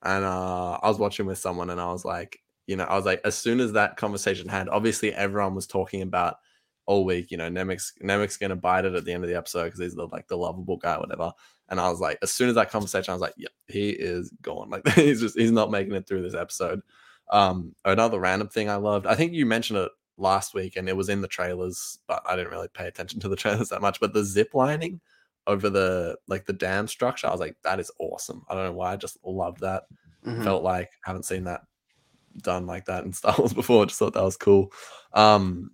And 0.05 0.23
uh, 0.23 0.79
I 0.81 0.87
was 0.87 0.99
watching 0.99 1.25
with 1.25 1.39
someone 1.39 1.71
and 1.71 1.81
I 1.81 1.91
was 1.91 2.05
like, 2.05 2.39
you 2.67 2.75
know, 2.75 2.85
I 2.85 2.95
was 2.95 3.05
like, 3.05 3.21
as 3.25 3.35
soon 3.35 3.59
as 3.59 3.73
that 3.73 3.97
conversation 3.97 4.47
had, 4.47 4.69
obviously 4.69 5.13
everyone 5.13 5.55
was 5.55 5.67
talking 5.67 6.03
about 6.03 6.37
all 6.85 7.03
week, 7.03 7.31
you 7.31 7.37
know, 7.37 7.49
Nemik's 7.49 7.93
Nemik's 8.01 8.37
gonna 8.37 8.55
bite 8.55 8.85
it 8.85 8.93
at 8.93 9.05
the 9.05 9.11
end 9.11 9.23
of 9.23 9.29
the 9.29 9.35
episode 9.35 9.65
because 9.65 9.79
he's 9.79 9.95
the 9.95 10.07
like 10.07 10.27
the 10.27 10.37
lovable 10.37 10.77
guy, 10.77 10.97
whatever. 10.97 11.33
And 11.69 11.79
I 11.79 11.89
was 11.89 11.99
like, 11.99 12.19
as 12.21 12.31
soon 12.31 12.49
as 12.49 12.55
that 12.55 12.69
conversation, 12.69 13.11
I 13.11 13.15
was 13.15 13.21
like, 13.21 13.33
yep, 13.37 13.51
he 13.67 13.89
is 13.89 14.31
gone. 14.43 14.69
Like 14.69 14.87
he's 14.93 15.21
just 15.21 15.37
he's 15.37 15.51
not 15.51 15.71
making 15.71 15.95
it 15.95 16.07
through 16.07 16.21
this 16.21 16.35
episode. 16.35 16.81
Um, 17.31 17.73
another 17.83 18.19
random 18.19 18.49
thing 18.49 18.69
I 18.69 18.75
loved, 18.75 19.07
I 19.07 19.15
think 19.15 19.33
you 19.33 19.47
mentioned 19.47 19.79
it 19.79 19.91
last 20.17 20.53
week 20.53 20.75
and 20.75 20.87
it 20.87 20.95
was 20.95 21.09
in 21.09 21.21
the 21.21 21.27
trailers, 21.27 21.97
but 22.07 22.21
I 22.29 22.35
didn't 22.35 22.51
really 22.51 22.67
pay 22.67 22.87
attention 22.87 23.19
to 23.21 23.29
the 23.29 23.35
trailers 23.43 23.69
that 23.69 23.81
much. 23.81 23.99
But 23.99 24.13
the 24.13 24.23
zip 24.23 24.53
lining 24.53 25.01
over 25.47 25.69
the 25.69 26.17
like 26.27 26.45
the 26.45 26.53
dam 26.53 26.87
structure, 26.87 27.27
I 27.27 27.31
was 27.31 27.39
like, 27.39 27.55
that 27.63 27.79
is 27.79 27.91
awesome. 27.99 28.43
I 28.49 28.55
don't 28.55 28.65
know 28.65 28.73
why, 28.73 28.93
I 28.93 28.95
just 28.95 29.17
loved 29.23 29.61
that. 29.61 29.83
Mhm. 30.25 30.43
Felt 30.43 30.63
like 30.63 30.89
I 31.05 31.09
haven't 31.09 31.23
seen 31.25 31.43
that 31.45 31.61
done 32.41 32.65
like 32.65 32.85
that 32.85 33.05
in 33.05 33.13
Star 33.19 33.35
Wars 33.37 33.53
before. 33.53 33.83
I 33.83 33.85
just 33.85 33.99
thought 33.99 34.13
that 34.13 34.23
was 34.23 34.37
cool. 34.37 34.71
Um, 35.13 35.71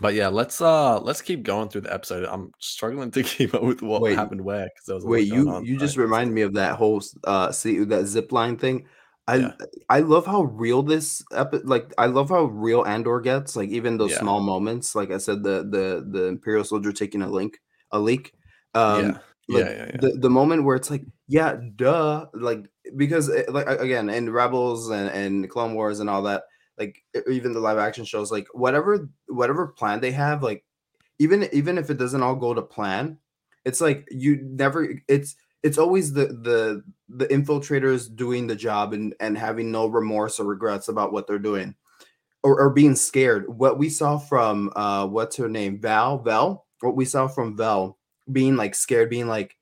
but 0.00 0.14
yeah, 0.14 0.28
let's 0.28 0.60
uh 0.60 1.00
let's 1.00 1.20
keep 1.20 1.42
going 1.42 1.68
through 1.68 1.80
the 1.82 1.92
episode. 1.92 2.24
I'm 2.24 2.52
struggling 2.58 3.10
to 3.12 3.22
keep 3.24 3.54
up 3.54 3.62
with 3.62 3.82
what 3.82 4.02
Wait, 4.02 4.16
happened 4.16 4.40
where 4.42 4.64
because 4.66 4.86
there 4.86 4.94
was 4.94 5.04
a 5.04 5.08
Wait, 5.08 5.26
you 5.26 5.48
on, 5.50 5.64
you 5.64 5.78
just 5.78 5.96
remind 5.96 6.32
me 6.32 6.42
of 6.42 6.54
that 6.54 6.76
whole 6.76 7.02
uh 7.24 7.50
see 7.52 7.82
that 7.84 8.06
zip 8.06 8.32
line 8.32 8.56
thing. 8.56 8.86
I 9.26 9.36
Yeah. 9.36 9.52
I 9.88 10.00
love 10.00 10.26
how 10.26 10.42
real 10.44 10.82
this 10.82 11.22
epi- 11.32 11.62
like 11.64 11.92
I 11.98 12.06
love 12.06 12.28
how 12.30 12.44
real 12.44 12.84
Andor 12.84 13.20
gets. 13.20 13.56
Like 13.56 13.70
even 13.70 13.98
those 13.98 14.12
Yeah. 14.12 14.20
small 14.20 14.40
moments, 14.40 14.94
like 14.94 15.10
I 15.10 15.18
said, 15.18 15.42
the 15.42 15.66
the 15.68 16.06
the 16.08 16.24
Imperial 16.26 16.64
soldier 16.64 16.92
taking 16.92 17.22
a 17.22 17.28
link 17.28 17.58
a 17.90 17.98
leak. 17.98 18.32
Um, 18.74 19.00
yeah. 19.00 19.18
like 19.48 19.64
yeah, 19.64 19.70
yeah, 19.70 19.90
yeah. 19.92 19.96
the 20.00 20.10
the 20.18 20.30
moment 20.30 20.64
where 20.64 20.76
it's 20.76 20.90
like 20.90 21.04
yeah 21.26 21.56
duh 21.76 22.26
like 22.34 22.66
because 22.96 23.28
it, 23.28 23.52
like 23.52 23.66
again 23.66 24.08
in 24.08 24.30
rebels 24.30 24.90
and 24.90 25.08
and 25.10 25.50
clone 25.50 25.74
wars 25.74 26.00
and 26.00 26.08
all 26.08 26.22
that 26.22 26.44
like 26.78 27.02
even 27.28 27.52
the 27.52 27.60
live 27.60 27.78
action 27.78 28.04
shows 28.04 28.30
like 28.30 28.46
whatever 28.52 29.08
whatever 29.28 29.68
plan 29.68 30.00
they 30.00 30.12
have 30.12 30.42
like 30.42 30.64
even 31.18 31.48
even 31.52 31.78
if 31.78 31.90
it 31.90 31.98
doesn't 31.98 32.22
all 32.22 32.34
go 32.34 32.54
to 32.54 32.62
plan 32.62 33.18
it's 33.64 33.80
like 33.80 34.08
you 34.10 34.38
never 34.42 34.96
it's 35.06 35.36
it's 35.62 35.78
always 35.78 36.12
the 36.12 36.26
the 36.26 36.82
the 37.08 37.26
infiltrators 37.26 38.14
doing 38.14 38.46
the 38.46 38.56
job 38.56 38.92
and 38.92 39.14
and 39.20 39.36
having 39.36 39.70
no 39.70 39.86
remorse 39.86 40.40
or 40.40 40.46
regrets 40.46 40.88
about 40.88 41.12
what 41.12 41.26
they're 41.26 41.38
doing 41.38 41.74
or, 42.42 42.58
or 42.58 42.70
being 42.70 42.96
scared 42.96 43.46
what 43.48 43.78
we 43.78 43.90
saw 43.90 44.16
from 44.16 44.72
uh 44.74 45.06
what's 45.06 45.36
her 45.36 45.48
name 45.48 45.78
val 45.80 46.18
val 46.18 46.66
what 46.80 46.96
we 46.96 47.04
saw 47.04 47.28
from 47.28 47.56
val 47.56 47.98
being 48.32 48.56
like 48.56 48.74
scared 48.74 49.10
being 49.10 49.26
like 49.28 49.56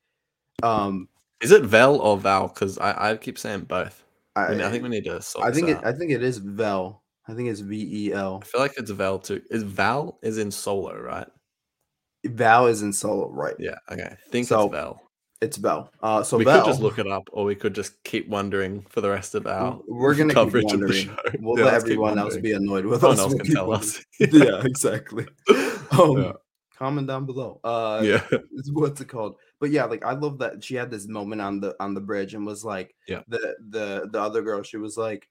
um 0.63 1.09
Is 1.41 1.51
it 1.53 1.63
Vel 1.65 2.01
or 2.01 2.19
Val? 2.19 2.49
Because 2.49 2.79
I, 2.79 3.11
I 3.13 3.17
keep 3.17 3.39
saying 3.39 3.63
both. 3.63 4.03
i, 4.37 4.51
We 4.51 4.57
ne- 4.57 4.65
I 4.65 4.71
think 4.71 4.83
we 4.83 4.89
need 4.89 5.05
to 5.05 5.21
sort 5.23 5.47
I 5.47 5.53
think 5.53 5.69
it 5.69 5.79
i 5.85 5.93
think 5.93 6.11
it 6.13 6.23
is 6.23 6.39
vel 6.39 7.03
i 7.29 7.35
think 7.35 7.49
it's 7.49 7.61
v-e-l 7.61 8.41
I 8.43 8.47
feel 8.47 8.61
like 8.61 8.75
it's 8.77 8.91
Vel 8.91 9.19
too. 9.19 9.41
Is 9.51 9.63
Val 9.63 10.19
is 10.23 10.39
in 10.39 10.51
Solo, 10.51 10.97
right? 10.99 11.29
val 12.27 12.67
is 12.67 12.83
in 12.83 12.93
solo 12.93 13.31
right 13.31 13.55
Yeah. 13.61 13.77
Okay. 13.91 14.03
I 14.03 14.17
think 14.31 14.49
So, 14.49 14.65
it's 14.65 14.73
Vel. 14.73 15.03
it's 15.41 15.57
vel 15.57 15.91
uh 16.03 16.23
so 16.25 16.37
we 16.37 16.45
could 16.45 16.65
just 16.65 16.81
look 16.83 16.99
it 16.99 17.07
up, 17.07 17.23
or 17.33 17.45
we 17.45 17.55
could 17.55 17.73
just 17.75 18.03
keep 18.03 18.29
wondering 18.29 18.85
for 18.91 19.01
the 19.01 19.09
rest 19.09 19.37
of 19.37 19.47
our 19.47 19.79
we're 19.87 20.15
gonna 20.17 20.35
keep 20.35 20.35
coverage 20.35 20.73
of 20.73 20.81
the 20.81 20.93
show. 20.93 21.17
we'll 21.39 21.57
Yeah, 21.59 21.67
let 21.67 21.75
everyone 21.75 22.19
else 22.19 22.37
be 22.37 22.53
annoyed 22.53 22.85
with 22.87 23.03
No 23.03 23.11
us 23.11 23.19
one 23.19 23.31
else 23.31 23.35
can 23.41 23.55
tell 23.55 23.69
wondering. 23.69 23.91
us. 23.91 24.05
yeah 24.33 24.63
exactly 24.65 25.27
um 25.93 26.17
Yeah. 26.19 26.33
Comment 26.79 27.09
down 27.09 27.27
below 27.27 27.59
uh 27.65 28.01
yeah. 28.05 28.23
what's 28.73 29.01
it 29.01 29.09
called? 29.09 29.35
But 29.61 29.71
yeah 29.71 29.85
like 29.85 30.05
i 30.05 30.13
love 30.13 30.39
that 30.39 30.63
she 30.63 30.77
had 30.77 30.91
this 30.91 31.09
moment 31.09 31.41
on 31.41 31.59
the 31.61 31.75
on 31.81 31.93
the 31.95 32.01
bridge 32.01 32.35
and 32.35 32.47
was 32.47 32.65
like 32.65 32.95
Yeah. 33.09 33.23
the 33.27 33.57
the 33.71 34.09
the 34.13 34.21
other 34.21 34.43
girl 34.43 34.63
she 34.63 34.77
was 34.77 34.97
like 34.97 35.29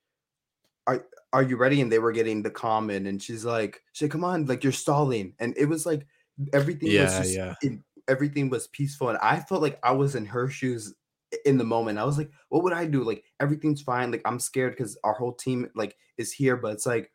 are 0.88 1.06
are 1.34 1.44
you 1.44 1.58
ready? 1.58 1.82
And 1.82 1.92
they 1.92 2.00
were 2.00 2.14
getting 2.14 2.42
the 2.42 2.50
comment 2.50 3.08
and 3.08 3.22
she's 3.22 3.44
like 3.46 3.82
she 3.94 4.06
said, 4.06 4.12
come 4.12 4.24
on 4.24 4.46
like 4.46 4.64
you're 4.64 4.72
stalling. 4.74 5.34
And 5.40 5.54
it 5.58 5.66
was 5.66 5.86
like 5.86 6.08
everything 6.54 6.88
was 6.88 6.94
Yeah, 6.96 7.20
just 7.20 7.36
yeah. 7.36 7.54
in, 7.62 7.84
everything 8.08 8.50
was 8.50 8.68
peaceful 8.68 9.10
and 9.10 9.18
i 9.22 9.38
felt 9.38 9.62
like 9.62 9.78
i 9.84 9.92
was 9.92 10.16
in 10.16 10.26
her 10.26 10.48
shoes 10.48 10.94
in 11.46 11.58
the 11.58 11.64
moment. 11.66 12.00
I 12.00 12.06
was 12.06 12.18
like 12.18 12.32
what 12.50 12.64
would 12.64 12.74
i 12.74 12.86
do? 12.86 13.04
Like 13.04 13.24
everything's 13.40 13.82
fine. 13.82 14.12
Like 14.12 14.22
i'm 14.26 14.40
scared 14.40 14.74
because 14.78 14.98
our 15.04 15.14
whole 15.14 15.34
team 15.34 15.70
like 15.76 15.96
is 16.18 16.32
here. 16.32 16.56
But 16.56 16.74
it's 16.74 16.86
like 16.86 17.12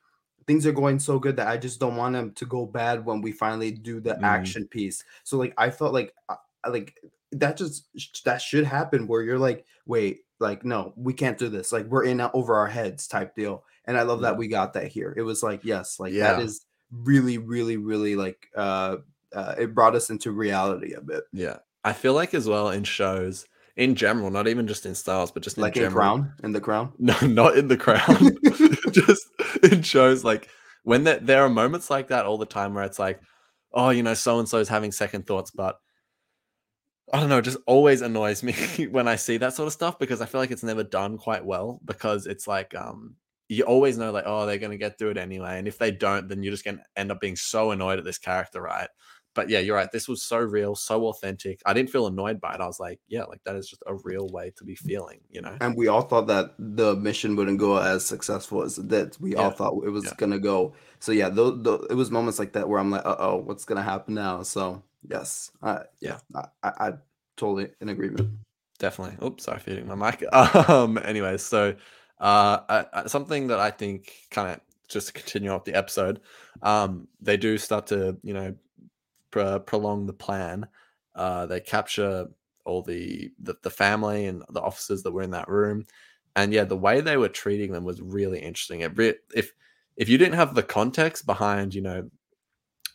things 0.47 0.67
are 0.67 0.73
going 0.73 0.99
so 0.99 1.19
good 1.19 1.37
that 1.37 1.49
I 1.49 1.57
just 1.57 1.79
don't 1.81 1.97
want 1.97 2.15
them 2.15 2.33
to 2.33 2.47
go 2.47 2.67
bad 2.67 3.05
when 3.05 3.21
we 3.23 3.33
finally 3.33 3.71
do 3.71 4.01
the 4.01 4.15
Mm. 4.15 4.23
action 4.23 4.67
piece. 4.69 5.05
So 5.25 5.37
like 5.39 5.55
I 5.59 5.71
felt 5.71 5.93
like 5.93 6.15
I- 6.29 6.37
I- 6.65 6.69
like 6.71 6.97
that 7.33 7.57
just 7.57 7.87
that 8.25 8.41
should 8.43 8.65
happen 8.65 9.07
where 9.07 9.23
you're 9.23 9.39
like 9.39 9.65
wait 9.87 10.21
like 10.39 10.65
no 10.65 10.93
we 10.97 11.13
can't 11.15 11.39
do 11.39 11.49
this 11.49 11.73
like 11.73 11.87
we're 11.87 12.05
in 12.05 12.21
over 12.35 12.55
our 12.57 12.67
heads 12.67 13.07
type 13.09 13.35
deal 13.35 13.65
and 13.87 13.97
I 13.97 14.03
love 14.03 14.21
Yeah. 14.21 14.29
that 14.31 14.37
we 14.39 14.49
got 14.49 14.75
that 14.75 14.89
here. 14.89 15.15
It 15.17 15.23
was 15.23 15.43
like 15.43 15.65
yes 15.65 15.99
like 15.99 16.13
Yeah. 16.13 16.35
that 16.35 16.43
is 16.43 16.67
really 16.91 17.39
really 17.39 17.79
really 17.79 18.17
like 18.17 18.49
uh, 18.57 18.97
uh 19.35 19.55
it 19.59 19.75
brought 19.75 19.95
us 19.95 20.11
into 20.11 20.31
reality 20.31 20.93
a 20.93 21.01
bit 21.01 21.25
Yeah. 21.33 21.57
I 21.85 21.93
feel 21.95 22.13
like 22.15 22.35
as 22.35 22.47
well 22.49 22.69
in 22.71 22.85
shows 22.85 23.47
in 23.77 23.95
general, 23.95 24.31
not 24.31 24.47
even 24.49 24.67
just 24.69 24.85
in 24.85 24.95
Star 24.95 25.17
Wars, 25.21 25.31
but 25.31 25.43
just 25.43 25.57
in 25.57 25.63
like 25.63 25.77
in 25.79 25.85
general. 25.85 25.95
Crown 25.99 26.33
in 26.45 26.53
the 26.53 26.61
Crown. 26.61 26.93
No, 26.99 27.17
not 27.23 27.57
in 27.57 27.69
the 27.69 27.77
crown. 27.79 28.37
just 28.93 29.29
shows 29.81 30.25
like 30.25 30.49
when 30.85 31.05
there, 31.05 31.19
there 31.19 31.43
are 31.43 31.49
moments 31.49 31.89
like 31.91 32.09
that 32.09 32.27
all 32.27 32.39
the 32.39 32.47
time 32.47 32.75
where 32.75 32.85
it's 32.85 32.99
like, 32.99 33.21
oh, 33.73 33.91
you 33.91 34.03
know, 34.03 34.15
so 34.15 34.39
and 34.39 34.49
so 34.49 34.59
is 34.59 34.69
having 34.69 34.93
second 34.93 35.27
thoughts, 35.27 35.51
but 35.51 35.79
I 37.13 37.21
don't 37.21 37.29
know, 37.29 37.39
it 37.39 37.43
just 37.43 37.59
always 37.67 38.01
annoys 38.01 38.43
me 38.43 38.53
when 38.91 39.09
I 39.09 39.17
see 39.17 39.37
that 39.39 39.55
sort 39.55 39.67
of 39.67 39.73
stuff 39.73 39.99
because 39.99 40.21
I 40.21 40.27
feel 40.27 40.41
like 40.41 40.51
it's 40.51 40.63
never 40.63 40.83
done 40.83 41.19
quite 41.19 41.45
well 41.45 41.81
because 41.85 42.27
it's 42.27 42.47
like 42.47 42.75
um 42.75 43.17
you 43.49 43.65
always 43.65 43.99
know 43.99 44.11
like 44.11 44.25
oh 44.27 44.47
they're 44.47 44.59
gonna 44.59 44.79
get 44.79 44.99
through 44.99 45.11
it 45.11 45.19
anyway 45.19 45.59
and 45.59 45.69
if 45.69 45.77
they 45.77 45.91
don't 45.91 46.29
then 46.29 46.43
you're 46.43 46.53
just 46.53 46.65
gonna 46.65 46.83
end 46.97 47.13
up 47.13 47.21
being 47.21 47.37
so 47.37 47.71
annoyed 47.71 47.99
at 47.99 48.05
this 48.05 48.17
character 48.19 48.63
right 48.63 48.89
but 49.35 49.49
yeah 49.49 49.59
you're 49.59 49.77
right 49.77 49.91
this 49.93 50.09
was 50.09 50.23
so 50.23 50.39
real 50.39 50.75
so 50.75 51.07
authentic 51.07 51.61
i 51.67 51.73
didn't 51.73 51.91
feel 51.91 52.07
annoyed 52.07 52.41
by 52.41 52.55
it 52.55 52.61
i 52.61 52.67
was 52.67 52.79
like 52.81 53.01
yeah 53.09 53.25
like 53.25 53.43
that 53.45 53.57
is 53.57 53.69
just 53.69 53.83
a 53.87 53.95
real 54.05 54.29
way 54.29 54.53
to 54.57 54.65
be 54.65 54.75
feeling 54.75 55.21
you 55.31 55.41
know 55.41 55.57
and 55.61 55.77
we 55.77 55.89
all 55.89 56.03
thought 56.03 56.27
that 56.27 56.55
the 56.59 56.97
mission 56.97 57.37
wouldn't 57.37 57.59
go 57.59 57.77
as 57.79 58.05
successful 58.05 58.63
as 58.63 58.79
it 58.79 58.89
did. 58.89 59.17
We 59.21 59.37
all 59.37 59.51
thought 59.51 59.85
it 59.85 59.91
was 59.91 60.05
Yeah. 60.07 60.15
gonna 60.17 60.39
go. 60.39 60.75
So 60.99 61.13
yeah, 61.13 61.29
though, 61.29 61.51
though 61.53 61.87
it 61.89 61.95
was 61.95 62.11
moments 62.11 62.39
like 62.39 62.53
that 62.55 62.69
where 62.69 62.81
I'm 62.81 62.91
like, 62.91 63.05
uh 63.07 63.17
oh, 63.19 63.37
what's 63.37 63.65
gonna 63.65 63.83
happen 63.83 64.15
now? 64.15 64.43
So 64.43 64.83
yes, 65.09 65.51
I, 65.63 65.83
yeah, 66.01 66.19
I, 66.35 66.45
I, 66.63 66.69
I 66.89 66.93
totally 67.37 67.71
in 67.81 67.89
agreement. 67.91 68.29
definitely 68.79 69.17
oops 69.25 69.45
sorry 69.45 69.59
for 69.61 69.71
hitting 69.71 69.87
my 69.87 69.95
mic 69.95 70.25
um 70.69 70.99
anyway 71.05 71.37
so 71.37 71.71
uh 72.21 72.59
I, 72.69 72.87
I- 72.93 73.07
something 73.07 73.47
that 73.49 73.61
i 73.61 73.71
think 73.71 74.13
kind 74.31 74.49
of 74.51 74.61
just 74.89 75.07
to 75.09 75.13
continue 75.13 75.51
off 75.51 75.65
the 75.65 75.75
episode 75.75 76.21
um 76.63 77.07
they 77.21 77.37
do 77.37 77.57
start 77.59 77.87
to 77.89 78.17
you 78.23 78.35
know 78.35 78.55
pro- 79.33 79.59
prolong 79.59 80.07
the 80.07 80.13
plan 80.13 80.67
uh 81.17 81.45
they 81.47 81.59
capture 81.59 82.27
all 82.65 82.83
the, 82.83 83.33
the 83.41 83.57
the 83.63 83.71
family 83.71 84.27
and 84.27 84.45
the 84.51 84.61
officers 84.63 85.03
that 85.03 85.11
were 85.11 85.23
in 85.23 85.33
that 85.33 85.49
room 85.49 85.85
and 86.37 86.53
yeah 86.53 86.65
the 86.65 86.77
way 86.77 87.01
they 87.01 87.17
were 87.17 87.29
treating 87.29 87.73
them 87.73 87.85
was 87.85 88.01
really 88.01 88.39
interesting. 88.39 88.81
It 88.81 88.97
re- 88.97 89.15
if 89.35 89.53
if 89.97 90.09
you 90.09 90.19
didn't 90.19 90.35
have 90.35 90.55
the 90.55 90.63
context 90.63 91.27
behind 91.27 91.75
you 91.75 91.83
know 91.83 92.09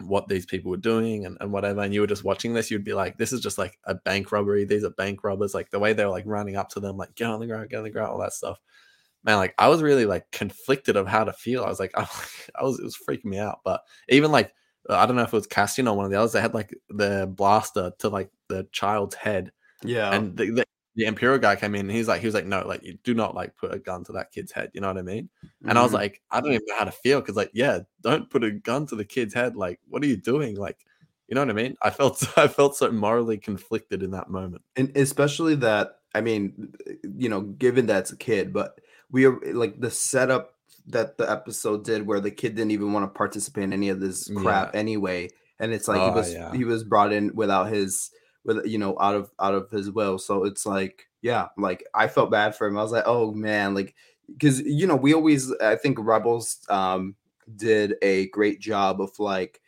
what 0.01 0.27
these 0.27 0.45
people 0.45 0.69
were 0.69 0.77
doing 0.77 1.25
and, 1.25 1.37
and 1.41 1.51
whatever 1.51 1.81
and 1.81 1.91
you 1.91 2.01
were 2.01 2.07
just 2.07 2.23
watching 2.23 2.53
this 2.53 2.69
you'd 2.69 2.83
be 2.83 2.93
like 2.93 3.17
this 3.17 3.33
is 3.33 3.41
just 3.41 3.57
like 3.57 3.77
a 3.85 3.95
bank 3.95 4.31
robbery. 4.31 4.65
These 4.65 4.83
are 4.83 4.91
bank 4.91 5.23
robbers. 5.23 5.53
Like 5.53 5.69
the 5.69 5.79
way 5.79 5.93
they 5.93 6.05
were 6.05 6.11
like 6.11 6.25
running 6.27 6.55
up 6.55 6.69
to 6.69 6.79
them 6.79 6.97
like 6.97 7.15
get 7.15 7.29
on 7.29 7.39
the 7.39 7.47
ground 7.47 7.69
get 7.69 7.77
on 7.77 7.83
the 7.83 7.89
ground 7.89 8.11
all 8.11 8.19
that 8.19 8.33
stuff. 8.33 8.59
Man 9.23 9.37
like 9.37 9.55
i 9.57 9.67
was 9.67 9.81
really 9.81 10.05
like 10.05 10.29
conflicted 10.31 10.95
of 10.95 11.07
how 11.07 11.23
to 11.23 11.33
feel. 11.33 11.63
I 11.63 11.69
was 11.69 11.79
like 11.79 11.91
i 11.97 12.63
was 12.63 12.79
it 12.79 12.83
was 12.83 12.97
freaking 12.97 13.25
me 13.25 13.37
out 13.37 13.59
but 13.63 13.81
even 14.09 14.31
like 14.31 14.53
i 14.89 15.05
don't 15.05 15.15
know 15.15 15.23
if 15.23 15.29
it 15.33 15.33
was 15.33 15.47
cassian 15.47 15.87
or 15.87 15.95
one 15.95 16.05
of 16.05 16.11
the 16.11 16.17
others 16.17 16.31
they 16.33 16.41
had 16.41 16.53
like 16.53 16.73
the 16.89 17.31
blaster 17.35 17.91
to 17.99 18.09
like 18.09 18.29
the 18.49 18.67
child's 18.71 19.15
head 19.15 19.51
Yeah, 19.83 20.13
and 20.15 20.35
the, 20.37 20.49
the, 20.51 20.63
the 20.95 21.05
imperial 21.05 21.37
guy 21.39 21.55
came 21.55 21.75
in 21.75 21.81
and 21.81 21.91
he's 21.91 22.07
like 22.07 22.21
he 22.21 22.27
was 22.27 22.33
like 22.33 22.45
no 22.45 22.65
like 22.67 22.83
you 22.83 22.97
do 23.03 23.13
not 23.13 23.35
like 23.35 23.55
put 23.57 23.73
a 23.73 23.79
gun 23.79 24.03
to 24.05 24.11
that 24.13 24.31
kid's 24.31 24.51
head 24.51 24.71
you 24.73 24.81
know 24.81 24.87
what 24.87 24.97
i 24.97 25.01
mean 25.01 25.29
and 25.67 25.77
I 25.77 25.83
was 25.83 25.91
Mhm. 25.91 25.95
like, 25.95 26.21
I 26.31 26.39
don't 26.41 26.53
even 26.53 26.65
know 26.67 26.77
how 26.77 26.85
to 26.85 26.91
feel 26.91 27.19
because, 27.19 27.35
like, 27.35 27.51
yeah, 27.53 27.79
don't 28.01 28.29
put 28.29 28.43
a 28.43 28.51
gun 28.51 28.85
to 28.87 28.95
the 28.95 29.03
kid's 29.03 29.33
head. 29.33 29.57
Like, 29.57 29.79
what 29.89 30.01
are 30.01 30.05
you 30.07 30.15
doing? 30.15 30.55
Like, 30.55 30.85
you 31.27 31.35
know 31.35 31.41
what 31.41 31.49
I 31.49 31.53
mean? 31.53 31.75
I 31.81 31.89
felt, 31.89 32.23
I 32.37 32.47
felt 32.47 32.77
so 32.77 32.89
morally 32.89 33.37
conflicted 33.37 34.01
in 34.01 34.11
that 34.11 34.29
moment. 34.29 34.61
and 34.77 34.95
especially 34.95 35.55
that 35.55 35.99
I 36.15 36.21
mean, 36.21 36.73
you 37.17 37.27
know, 37.29 37.41
given 37.41 37.85
that's 37.85 38.11
a 38.11 38.17
kid, 38.17 38.53
but 38.53 38.79
we 39.11 39.25
are 39.25 39.37
like 39.53 39.79
the 39.79 39.91
setup 39.91 40.55
that 40.87 41.17
the 41.17 41.29
episode 41.29 41.83
did 41.83 42.05
where 42.05 42.19
the 42.19 42.31
kid 42.31 42.55
didn't 42.55 42.71
even 42.71 42.93
want 42.93 43.03
to 43.03 43.17
participate 43.17 43.65
in 43.65 43.73
any 43.73 43.89
of 43.89 43.99
this 43.99 44.29
crap 44.35 44.75
anyway, 44.75 45.29
and 45.59 45.73
it's 45.73 45.87
like 45.87 45.99
Oh, 45.99 46.09
he 46.09 46.11
was 46.11 46.33
yeah. 46.33 46.53
he 46.53 46.63
was 46.63 46.83
brought 46.83 47.11
in 47.11 47.35
without 47.35 47.65
his 47.65 48.11
with 48.45 48.65
you 48.65 48.77
know 48.77 48.97
out 48.99 49.15
of 49.15 49.31
out 49.39 49.53
of 49.53 49.69
his 49.69 49.91
will, 49.91 50.17
so 50.17 50.45
it's 50.45 50.65
like 50.65 51.07
yeah, 51.21 51.47
like 51.57 51.83
I 51.93 52.07
felt 52.07 52.31
bad 52.31 52.55
for 52.55 52.67
him. 52.67 52.77
I 52.77 52.83
was 52.83 52.91
like, 52.91 53.03
oh 53.05 53.31
man, 53.31 53.73
like 53.75 53.95
because 54.31 54.61
you 54.61 54.87
know 54.87 54.95
we 54.95 55.13
always 55.13 55.51
I 55.61 55.75
think 55.75 55.97
Rebels 55.99 56.59
um 56.69 57.15
did 57.55 57.95
a 58.01 58.27
great 58.29 58.59
job 58.59 59.01
of 59.01 59.17
like 59.19 59.61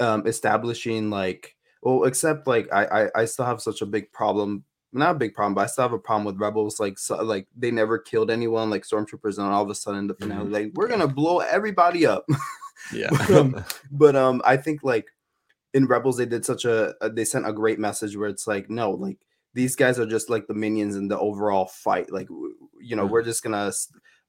um 0.00 0.26
establishing 0.26 1.10
like 1.10 1.56
well 1.82 2.04
except 2.04 2.46
like 2.46 2.68
I, 2.72 2.84
I 2.84 3.20
i 3.22 3.24
still 3.24 3.46
have 3.46 3.62
such 3.62 3.80
a 3.80 3.86
big 3.86 4.12
problem 4.12 4.64
not 4.92 5.16
a 5.16 5.18
big 5.18 5.34
problem 5.34 5.54
but 5.54 5.62
i 5.62 5.66
still 5.66 5.82
have 5.82 5.92
a 5.92 5.98
problem 5.98 6.24
with 6.24 6.38
rebels 6.40 6.78
like 6.78 6.98
so, 6.98 7.16
like 7.22 7.46
they 7.56 7.70
never 7.70 7.98
killed 7.98 8.30
anyone 8.30 8.68
like 8.70 8.82
stormtroopers 8.84 9.38
and 9.38 9.46
all 9.46 9.62
of 9.62 9.70
a 9.70 9.74
sudden 9.74 10.06
the 10.06 10.14
finale 10.14 10.46
Mhm. 10.46 10.52
like 10.52 10.70
we're 10.74 10.88
gonna 10.88 11.08
blow 11.08 11.38
everybody 11.40 12.06
up 12.06 12.26
Yeah. 12.92 13.08
But, 13.10 13.30
um, 13.30 13.64
but 13.92 14.16
um, 14.16 14.42
I 14.44 14.56
think 14.56 14.82
like 14.82 15.06
in 15.72 15.86
Rebels 15.86 16.16
they 16.16 16.26
did 16.26 16.44
such 16.44 16.64
a 16.64 16.94
they 17.12 17.24
sent 17.24 17.46
a 17.46 17.52
great 17.52 17.78
message 17.78 18.16
where 18.16 18.28
it's 18.28 18.46
like 18.48 18.68
no 18.68 18.90
like 18.90 19.18
these 19.54 19.76
guys 19.76 20.00
are 20.00 20.06
just 20.06 20.28
like 20.28 20.46
the 20.48 20.54
minions 20.54 20.96
in 20.96 21.06
the 21.08 21.18
overall 21.18 21.66
fight 21.66 22.10
like 22.12 22.28
you 22.80 22.96
know 22.96 23.06
Mm. 23.06 23.10
we're 23.10 23.22
just 23.22 23.42
gonna 23.44 23.70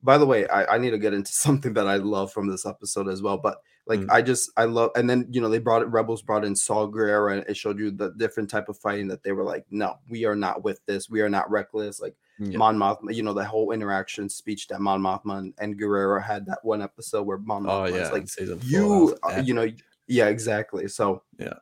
by 0.04 0.18
the 0.20 0.26
way 0.28 0.48
I, 0.48 0.76
I 0.76 0.78
need 0.78 0.92
to 0.92 1.00
get 1.00 1.14
into 1.16 1.34
something 1.46 1.74
that 1.74 1.88
i 1.88 1.96
love 1.96 2.32
from 2.32 2.48
this 2.48 2.66
episode 2.66 3.10
as 3.10 3.22
well 3.24 3.38
but 3.40 3.58
like 3.86 4.00
Mm. 4.00 4.08
i 4.12 4.22
just 4.22 4.50
i 4.58 4.64
love 4.66 4.92
and 4.96 5.10
then 5.10 5.28
you 5.30 5.42
know 5.42 5.50
they 5.50 5.60
brought 5.60 5.82
it 5.82 5.88
rebels 5.88 6.22
brought 6.22 6.46
in 6.46 6.56
saw 6.56 6.88
gerrera 6.88 7.34
and 7.38 7.46
it 7.50 7.58
showed 7.58 7.78
you 7.80 7.92
the 7.92 8.12
different 8.18 8.50
type 8.50 8.70
of 8.70 8.78
fighting 8.78 9.08
that 9.10 9.24
they 9.24 9.32
were 9.34 9.44
like 9.44 9.66
no 9.72 9.98
we 10.10 10.24
are 10.26 10.36
not 10.36 10.64
with 10.64 10.80
this 10.86 11.10
we 11.10 11.20
are 11.22 11.30
not 11.30 11.50
reckless 11.52 12.00
like 12.00 12.16
Yeah. 12.40 12.58
mon 12.58 12.78
mothma 12.78 13.14
you 13.14 13.24
know 13.24 13.34
the 13.34 13.44
whole 13.44 13.72
interaction 13.72 14.30
speech 14.30 14.68
that 14.70 14.80
mon 14.80 15.02
mothma 15.02 15.38
and, 15.40 15.54
and 15.60 15.78
guerrero 15.78 16.22
had 16.22 16.46
that 16.46 16.60
one 16.64 16.82
episode 16.82 17.24
where 17.24 17.38
mon 17.40 17.66
Oh 17.68 17.86
yeah. 17.86 17.96
is 18.06 18.12
like 18.12 18.28
in 18.40 18.48
four, 18.48 18.68
you 18.68 19.18
uh, 19.24 19.42
you 19.44 19.54
know 19.54 19.68
yeah 20.08 20.28
exactly 20.28 20.88
so 20.88 21.22
Yeah. 21.38 21.56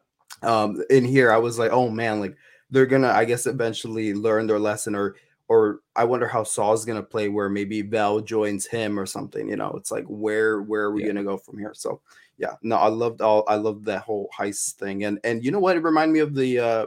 um 0.44 0.82
in 0.90 1.06
here 1.06 1.32
i 1.32 1.38
was 1.38 1.58
like 1.60 1.72
oh 1.72 1.90
man 1.90 2.20
like 2.20 2.36
they're 2.70 2.86
gonna 2.86 3.10
i 3.10 3.26
guess 3.26 3.48
eventually 3.48 4.14
learn 4.14 4.48
their 4.48 4.60
lesson 4.60 4.96
or 4.96 5.16
or 5.52 5.82
i 5.98 6.04
wonder 6.06 6.28
how 6.30 6.44
saw's 6.44 6.86
gonna 6.86 7.04
play 7.04 7.28
where 7.28 7.50
maybe 7.50 7.82
val 7.82 8.22
joins 8.22 8.66
him 8.66 8.98
or 8.98 9.06
something 9.06 9.50
you 9.50 9.58
know 9.58 9.72
it's 9.76 9.92
like 9.92 10.06
where 10.08 10.62
where 10.62 10.84
are 10.84 10.94
we 10.94 11.02
Yeah. 11.02 11.08
gonna 11.08 11.26
go 11.26 11.38
from 11.38 11.58
here 11.58 11.74
so 11.74 12.00
yeah 12.38 12.56
no 12.62 12.78
i 12.78 12.88
loved 12.88 13.20
all 13.22 13.44
i 13.50 13.56
loved 13.56 13.84
that 13.84 14.02
whole 14.02 14.30
heist 14.38 14.76
thing 14.76 15.04
and 15.04 15.20
and 15.26 15.44
you 15.44 15.52
know 15.52 15.60
what 15.60 15.76
it 15.76 15.84
reminded 15.84 16.14
me 16.14 16.20
of 16.20 16.34
the 16.34 16.58
uh 16.58 16.86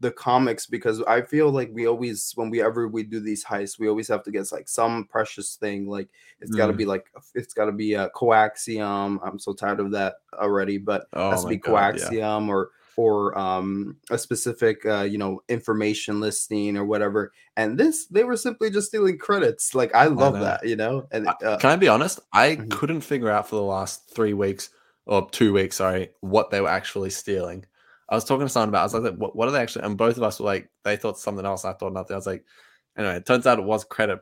the 0.00 0.12
comics 0.12 0.64
because 0.64 1.02
I 1.02 1.22
feel 1.22 1.50
like 1.50 1.70
we 1.72 1.88
always 1.88 2.32
when 2.36 2.50
we 2.50 2.62
ever 2.62 2.86
we 2.86 3.02
do 3.02 3.18
these 3.18 3.44
heists, 3.44 3.80
we 3.80 3.88
always 3.88 4.06
have 4.06 4.22
to 4.24 4.30
get 4.30 4.50
like 4.52 4.68
some 4.68 5.06
precious 5.06 5.56
thing. 5.56 5.88
Like 5.88 6.08
it's 6.40 6.54
got 6.54 6.68
to 6.68 6.72
Mm. 6.72 6.76
be 6.76 6.84
like 6.86 7.10
it's 7.34 7.52
got 7.52 7.64
to 7.64 7.72
be 7.72 7.94
a 7.94 8.08
coaxium. 8.10 9.18
I'm 9.24 9.40
so 9.40 9.52
tired 9.52 9.80
of 9.80 9.90
that 9.90 10.16
already, 10.34 10.78
but 10.78 11.02
it 11.02 11.08
has 11.30 11.40
Oh 11.40 11.42
to 11.42 11.48
be 11.48 11.58
God, 11.58 11.96
yeah. 11.96 12.12
coaxium 12.12 12.48
or 12.48 12.70
or 12.98 13.38
um 13.38 13.96
a 14.10 14.18
specific 14.18 14.84
uh 14.84 15.02
you 15.02 15.18
know 15.18 15.40
information 15.48 16.18
listing 16.20 16.76
or 16.76 16.84
whatever. 16.84 17.32
And 17.56 17.78
this 17.78 18.06
they 18.08 18.24
were 18.24 18.36
simply 18.36 18.70
just 18.70 18.88
stealing 18.88 19.18
credits. 19.18 19.72
Like 19.72 19.94
I 19.94 20.06
love 20.06 20.34
know. 20.34 20.40
that, 20.40 20.66
you 20.66 20.74
know. 20.74 21.06
And 21.12 21.28
uh, 21.28 21.56
Can 21.58 21.70
I 21.70 21.76
be 21.76 21.86
honest? 21.86 22.18
I 22.32 22.56
Mhm. 22.56 22.70
couldn't 22.72 23.02
figure 23.02 23.30
out 23.30 23.48
for 23.48 23.54
the 23.54 23.62
last 23.62 24.10
three 24.12 24.34
weeks 24.34 24.70
or 25.06 25.30
two 25.30 25.52
weeks, 25.52 25.76
sorry, 25.76 26.10
what 26.20 26.50
they 26.50 26.60
were 26.60 26.68
actually 26.68 27.10
stealing. 27.10 27.64
I 28.08 28.16
was 28.16 28.24
talking 28.24 28.46
to 28.46 28.52
someone 28.52 28.70
about. 28.70 28.90
it, 28.90 28.94
I 28.94 28.98
was 28.98 29.10
like, 29.10 29.20
"What? 29.20 29.36
What 29.36 29.46
are 29.48 29.52
they 29.52 29.60
actually?" 29.60 29.84
And 29.84 29.96
both 29.96 30.16
of 30.16 30.24
us 30.24 30.40
were 30.40 30.46
like, 30.46 30.68
they 30.82 30.96
thought 30.96 31.18
something 31.20 31.46
else. 31.46 31.64
I 31.64 31.74
thought 31.74 31.92
nothing. 31.92 32.14
I 32.14 32.18
was 32.18 32.26
like, 32.26 32.44
anyway, 32.96 33.16
it 33.16 33.26
turns 33.26 33.46
out 33.46 33.58
it 33.60 33.64
was 33.64 33.84
credit 33.84 34.20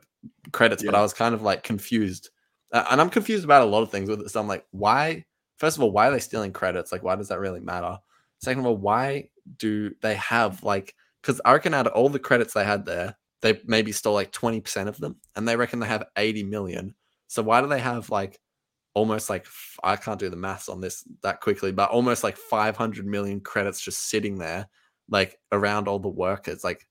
credits, 0.51 0.83
but 0.83 0.93
I 0.93 1.01
was 1.01 1.13
kind 1.13 1.33
of 1.33 1.41
like 1.41 1.63
confused, 1.63 2.29
uh, 2.73 2.85
and 2.91 3.01
I'm 3.01 3.09
confused 3.09 3.43
about 3.45 3.63
a 3.63 3.65
lot 3.65 3.81
of 3.81 3.89
things 3.91 4.07
with 4.09 4.21
this. 4.21 4.35
I'm 4.35 4.47
like, 4.47 4.65
why? 4.71 5.25
First 5.57 5.77
of 5.77 5.83
all, 5.83 5.91
why 5.91 6.09
are 6.09 6.11
they 6.11 6.19
stealing 6.19 6.53
credits? 6.53 6.91
Like, 6.91 7.01
why 7.03 7.15
does 7.15 7.29
that 7.29 7.39
really 7.39 7.59
matter? 7.61 7.97
Second 8.39 8.61
of 8.61 8.65
all, 8.67 8.77
why 8.77 9.29
do 9.57 9.93
they 10.01 10.15
have 10.15 10.63
like? 10.63 10.93
Because 11.21 11.41
I 11.43 11.53
reckon 11.53 11.73
out 11.73 11.87
of 11.87 11.93
all 11.93 12.09
the 12.09 12.19
credits 12.19 12.53
they 12.53 12.63
had 12.63 12.85
there, 12.85 13.17
they 13.41 13.59
maybe 13.65 13.91
stole 13.91 14.13
like 14.13 14.31
20% 14.31 14.87
of 14.87 14.97
them, 14.97 15.17
and 15.35 15.47
they 15.47 15.55
reckon 15.55 15.79
they 15.79 15.87
have 15.87 16.05
80 16.17 16.43
million. 16.43 16.95
So 17.27 17.43
why 17.43 17.61
do 17.61 17.67
they 17.67 17.79
have 17.79 18.09
like 18.09 18.39
almost 18.93 19.29
like 19.29 19.45
I 19.83 19.95
can't 19.95 20.19
do 20.19 20.29
the 20.29 20.35
maths 20.35 20.69
on 20.69 20.81
this 20.81 21.03
that 21.21 21.41
quickly, 21.41 21.71
but 21.71 21.91
almost 21.91 22.23
like 22.23 22.37
500 22.37 23.05
million 23.05 23.41
credits 23.41 23.81
just 23.81 24.09
sitting 24.09 24.37
there, 24.37 24.67
like 25.09 25.37
around 25.51 25.87
all 25.87 25.99
the 25.99 26.07
workers? 26.09 26.63
Like, 26.63 26.87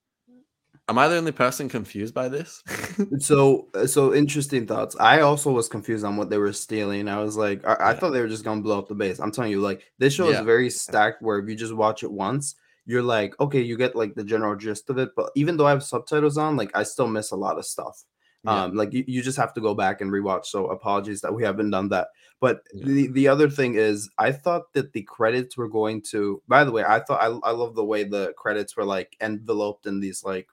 am 0.89 0.99
I 0.99 1.09
the 1.09 1.17
only 1.17 1.33
person 1.33 1.69
confused 1.69 2.15
by 2.15 2.29
this? 2.29 2.63
so 3.19 3.69
so 3.87 4.13
interesting 4.15 4.67
thoughts 4.67 4.97
i 4.99 5.21
also 5.21 5.51
was 5.53 5.69
confused 5.69 6.05
on 6.05 6.17
what 6.17 6.29
they 6.29 6.39
were 6.39 6.53
stealing 6.53 7.09
i 7.09 7.19
was 7.19 7.37
like 7.37 7.65
i, 7.65 7.75
I 7.75 7.91
Yeah. 7.91 7.93
thought 7.95 8.11
they 8.11 8.21
were 8.21 8.29
just 8.29 8.45
gonna 8.45 8.61
blow 8.63 8.79
up 8.79 8.89
the 8.89 8.95
base 8.95 9.21
i'm 9.21 9.31
telling 9.31 9.53
you 9.53 9.61
like 9.61 9.85
this 9.99 10.15
show 10.15 10.29
Yeah. 10.29 10.41
is 10.41 10.45
very 10.45 10.69
stacked 10.71 11.23
where 11.23 11.39
if 11.39 11.49
you 11.49 11.55
just 11.55 11.73
watch 11.75 12.03
it 12.03 12.11
once 12.11 12.57
you're 12.85 13.03
like 13.03 13.39
okay 13.41 13.61
you 13.61 13.77
get 13.77 13.95
like 13.95 14.15
the 14.15 14.25
general 14.25 14.57
gist 14.57 14.91
of 14.91 14.99
it 14.99 15.11
but 15.17 15.31
even 15.37 15.57
though 15.57 15.67
i 15.67 15.71
have 15.71 15.85
subtitles 15.85 16.37
on 16.37 16.57
like 16.57 16.71
i 16.75 16.83
still 16.83 17.07
miss 17.07 17.31
a 17.31 17.37
lot 17.37 17.59
of 17.59 17.65
stuff 17.65 18.03
Yeah. 18.43 18.65
um 18.65 18.75
like 18.75 18.93
you, 18.93 19.05
you 19.07 19.23
just 19.23 19.39
have 19.39 19.55
to 19.55 19.61
go 19.61 19.73
back 19.75 20.01
and 20.01 20.11
rewatch 20.11 20.47
so 20.47 20.67
apologies 20.67 21.21
that 21.21 21.33
we 21.33 21.43
haven't 21.45 21.71
done 21.71 21.89
that 21.91 22.09
but 22.41 22.63
Yeah. 22.75 22.87
the, 22.87 23.07
the 23.09 23.29
other 23.29 23.49
thing 23.49 23.75
is 23.77 24.11
i 24.19 24.33
thought 24.33 24.73
that 24.73 24.93
the 24.93 25.03
credits 25.03 25.57
were 25.57 25.69
going 25.69 26.03
to 26.11 26.43
by 26.49 26.65
the 26.65 26.73
way 26.73 26.85
i 26.85 26.99
thought 27.01 27.23
i, 27.23 27.29
I 27.49 27.53
love 27.53 27.75
the 27.77 27.85
way 27.85 28.03
the 28.05 28.35
credits 28.37 28.77
were 28.77 28.85
like 28.85 29.17
enveloped 29.21 29.87
in 29.87 30.01
these 30.01 30.25
like 30.25 30.49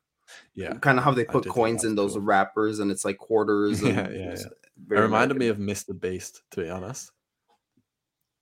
yeah. 0.55 0.73
kind 0.75 0.97
of 0.97 1.03
how 1.03 1.11
they 1.11 1.25
put 1.25 1.47
coins 1.47 1.83
in 1.83 1.95
those 1.95 2.13
cool. 2.13 2.21
wrappers 2.21 2.79
and 2.79 2.91
it's 2.91 3.05
like 3.05 3.17
quarters 3.17 3.81
and 3.83 3.95
Yeah, 3.95 4.09
yeah, 4.09 4.35
yeah. 4.37 4.97
It 4.97 4.99
reminded 4.99 5.37
me 5.37 5.47
of 5.47 5.57
Mr. 5.57 5.97
Beast, 5.99 6.41
to 6.51 6.61
be 6.61 6.69
honest. 6.69 7.11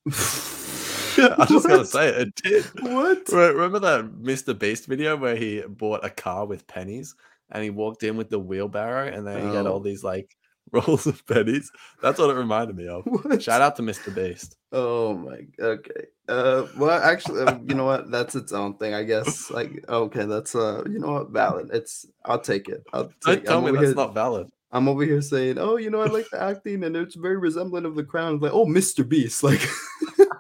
I 0.10 1.46
just 1.50 1.68
gotta 1.68 1.86
say 1.86 2.08
it, 2.10 2.28
it 2.30 2.36
did. 2.36 2.66
what 2.82 3.28
Remember 3.32 3.80
that 3.80 4.06
Mr. 4.22 4.58
Beast 4.58 4.88
video 4.88 5.18
where 5.18 5.36
he 5.36 5.62
bought 5.68 6.06
a 6.06 6.10
car 6.10 6.46
with 6.46 6.66
pennies 6.68 7.16
and 7.52 7.64
he 7.64 7.70
walked 7.70 8.04
in 8.04 8.16
with 8.18 8.30
the 8.30 8.40
wheelbarrow 8.40 9.08
and 9.08 9.28
then 9.28 9.50
he 9.50 9.56
had 9.56 9.66
Oh. 9.68 9.74
all 9.74 9.80
these 9.80 10.04
like 10.04 10.36
rolls 10.72 11.06
of 11.08 11.26
pennies? 11.28 11.72
That's 12.02 12.20
what 12.20 12.30
it 12.30 12.34
reminded 12.36 12.76
me 12.76 12.88
of. 12.88 13.04
what 13.06 13.42
Shout 13.44 13.62
out 13.62 13.76
to 13.78 13.82
Mr. 13.82 14.14
Beast. 14.14 14.56
oh 14.72 15.14
my 15.16 15.40
okay 15.60 16.06
uh 16.30 16.66
well 16.78 16.92
actually 17.02 17.42
uh, 17.44 17.58
you 17.68 17.76
know 17.76 17.84
what 17.86 18.10
that's 18.10 18.36
its 18.36 18.54
own 18.54 18.78
thing 18.78 18.94
i 18.94 19.04
guess 19.04 19.52
like 19.58 19.84
okay 19.90 20.24
that's 20.26 20.56
uh 20.56 20.82
you 20.90 20.98
know 20.98 21.12
what 21.14 21.30
valid 21.32 21.70
it's 21.74 22.06
i'll 22.24 22.40
take 22.40 22.70
it 22.70 22.82
i'll 22.94 23.12
Don't 23.26 23.36
take 23.36 23.46
tell 23.46 23.58
I'm 23.58 23.66
me 23.66 23.72
that's 23.72 23.88
here- 23.88 23.96
not 23.96 24.14
valid. 24.14 24.48
I'm 24.74 24.88
over 24.88 25.04
here 25.04 25.22
saying, 25.22 25.58
"Oh, 25.58 25.76
you 25.76 25.90
know, 25.90 26.00
I 26.00 26.06
like 26.06 26.30
the 26.32 26.42
acting, 26.42 26.86
and 26.86 26.96
it's 26.96 27.16
very 27.16 27.36
resemblant 27.36 27.86
of 27.86 27.96
the 27.96 28.06
Crown." 28.06 28.40
Like, 28.40 28.54
oh, 28.54 28.66
Mr. 28.66 29.06
Beast, 29.06 29.44
like, 29.44 29.60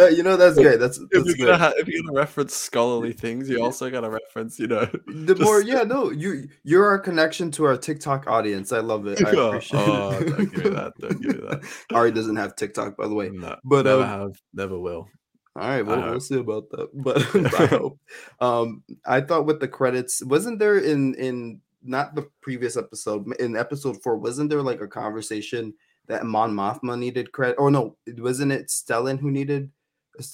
that, 0.00 0.16
you 0.16 0.22
know, 0.22 0.36
that's 0.36 0.56
great. 0.56 0.80
That's, 0.80 0.98
If 0.98 1.26
you're, 1.26 1.46
gonna 1.46 1.58
ha- 1.58 1.72
if 1.76 1.86
you're 1.86 2.02
gonna 2.02 2.16
reference 2.16 2.54
scholarly 2.54 3.12
things, 3.12 3.48
you 3.48 3.62
also 3.62 3.90
gotta 3.90 4.10
reference, 4.10 4.58
you 4.58 4.66
know. 4.66 4.84
the 5.06 5.36
more, 5.40 5.62
yeah, 5.62 5.82
no, 5.82 6.10
you 6.10 6.48
you're 6.64 6.86
our 6.86 6.98
connection 6.98 7.50
to 7.52 7.64
our 7.64 7.76
TikTok 7.76 8.26
audience. 8.26 8.72
I 8.72 8.80
love 8.80 9.06
it. 9.06 9.24
I 9.24 9.30
Oh, 9.36 9.48
appreciate 9.48 9.80
oh, 9.80 10.10
it. 10.10 10.26
don't 10.28 10.52
give 10.52 10.64
me 10.64 10.70
that, 10.70 10.92
don't 10.98 11.22
give 11.22 11.36
me 11.36 11.48
that. 11.48 11.60
Ari 11.94 12.12
doesn't 12.12 12.36
have 12.36 12.56
TikTok, 12.56 12.96
by 12.96 13.06
the 13.06 13.14
way. 13.14 13.30
No, 13.30 13.56
But, 13.64 13.84
never 13.84 14.02
um, 14.02 14.08
have, 14.08 14.32
never 14.52 14.78
will. 14.78 15.08
All 15.56 15.68
right, 15.68 15.82
well, 15.84 16.10
we'll 16.10 16.20
see 16.20 16.38
about 16.38 16.70
that. 16.70 16.88
But 16.94 17.18
I 17.60 17.66
hope. 17.66 17.98
Um, 18.40 18.82
I 19.04 19.20
thought 19.20 19.46
with 19.46 19.60
the 19.60 19.68
credits, 19.68 20.22
wasn't 20.24 20.58
there 20.58 20.78
in 20.78 21.14
in 21.14 21.60
not 21.82 22.14
the 22.14 22.28
previous 22.40 22.76
episode, 22.76 23.26
in 23.40 23.56
episode 23.56 24.02
four, 24.02 24.16
wasn't 24.16 24.50
there 24.50 24.62
like 24.62 24.80
a 24.80 24.88
conversation 24.88 25.74
that 26.06 26.24
Mon 26.24 26.52
Mothma 26.52 26.98
needed 26.98 27.32
credit? 27.32 27.56
Or 27.58 27.70
no, 27.70 27.96
wasn't 28.18 28.52
it 28.52 28.68
Stellan 28.68 29.18
who 29.18 29.30
needed? 29.30 29.70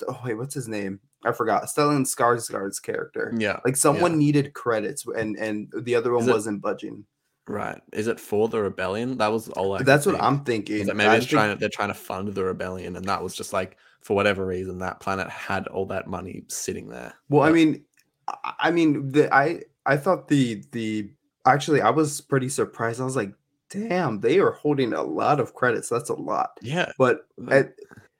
Oh 0.09 0.21
wait, 0.25 0.35
what's 0.35 0.55
his 0.55 0.69
name? 0.69 1.01
I 1.25 1.33
forgot. 1.33 1.65
Stellan 1.65 2.03
Skarsgård's 2.07 2.79
character. 2.81 3.33
Yeah, 3.37 3.59
Like 3.65 3.77
someone 3.77 4.19
needed 4.19 4.53
credits, 4.55 5.05
and 5.07 5.37
and 5.37 5.73
the 5.83 5.95
other 5.95 6.13
one 6.13 6.29
it- 6.29 6.33
wasn't 6.33 6.61
budging. 6.63 7.05
right. 7.49 7.81
Is 7.93 8.07
it 8.07 8.19
for 8.21 8.49
the 8.49 8.61
rebellion? 8.61 9.19
That 9.19 9.29
was 9.33 9.49
all. 9.51 9.75
I 9.75 9.83
That's 9.83 10.07
what 10.07 10.13
think. 10.17 10.25
I'm 10.25 10.35
Is 10.35 10.41
thinking. 10.45 10.87
maybe 10.89 11.05
I 11.09 11.17
it's 11.17 11.27
think- 11.27 11.31
trying 11.31 11.55
to, 11.55 11.61
they're 11.61 11.69
trying 11.69 11.89
to 11.89 11.95
fund 11.95 12.35
the 12.35 12.45
rebellion, 12.45 12.97
and 12.97 13.05
that 13.07 13.23
was 13.23 13.35
just 13.35 13.53
like 13.53 13.77
for 14.03 14.15
whatever 14.15 14.47
reason 14.47 14.79
that 14.79 15.01
planet 15.01 15.29
had 15.29 15.67
all 15.69 15.87
that 15.87 16.07
money 16.07 16.45
sitting 16.49 16.89
there. 16.89 17.13
Well, 17.29 17.43
I 17.43 17.51
mean, 17.53 17.85
I- 18.29 18.55
I 18.59 18.71
mean, 18.71 19.11
the 19.13 19.33
I 19.35 19.63
I 19.85 19.97
thought 19.97 20.29
the 20.29 20.63
the 20.73 21.11
actually 21.45 21.81
I 21.81 21.91
was 21.91 22.21
pretty 22.21 22.49
surprised. 22.49 23.01
I 23.01 23.05
was 23.05 23.17
like, 23.17 23.33
damn, 23.71 24.21
they 24.21 24.39
are 24.39 24.53
holding 24.53 24.93
a 24.93 25.03
lot 25.03 25.41
of 25.41 25.55
credits. 25.55 25.89
That's 25.89 26.11
a 26.11 26.15
lot. 26.15 26.51
yeah, 26.63 26.93
But 26.99 27.27
at, 27.51 27.73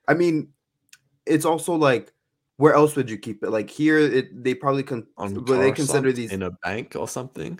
I 0.09 0.13
mean, 0.13 0.49
it's 1.27 1.45
also 1.45 1.73
like, 1.75 2.13
where 2.57 2.73
else 2.73 2.95
would 2.95 3.09
you 3.09 3.17
keep 3.17 3.43
it? 3.43 3.49
Like 3.49 3.69
here, 3.69 3.97
it 3.99 4.43
they 4.43 4.53
probably 4.53 4.83
con 4.83 5.05
on 5.17 5.33
but 5.43 5.59
they 5.59 5.71
consider 5.71 6.11
these 6.11 6.31
in 6.31 6.43
a 6.43 6.51
bank 6.63 6.95
or 6.95 7.07
something. 7.07 7.59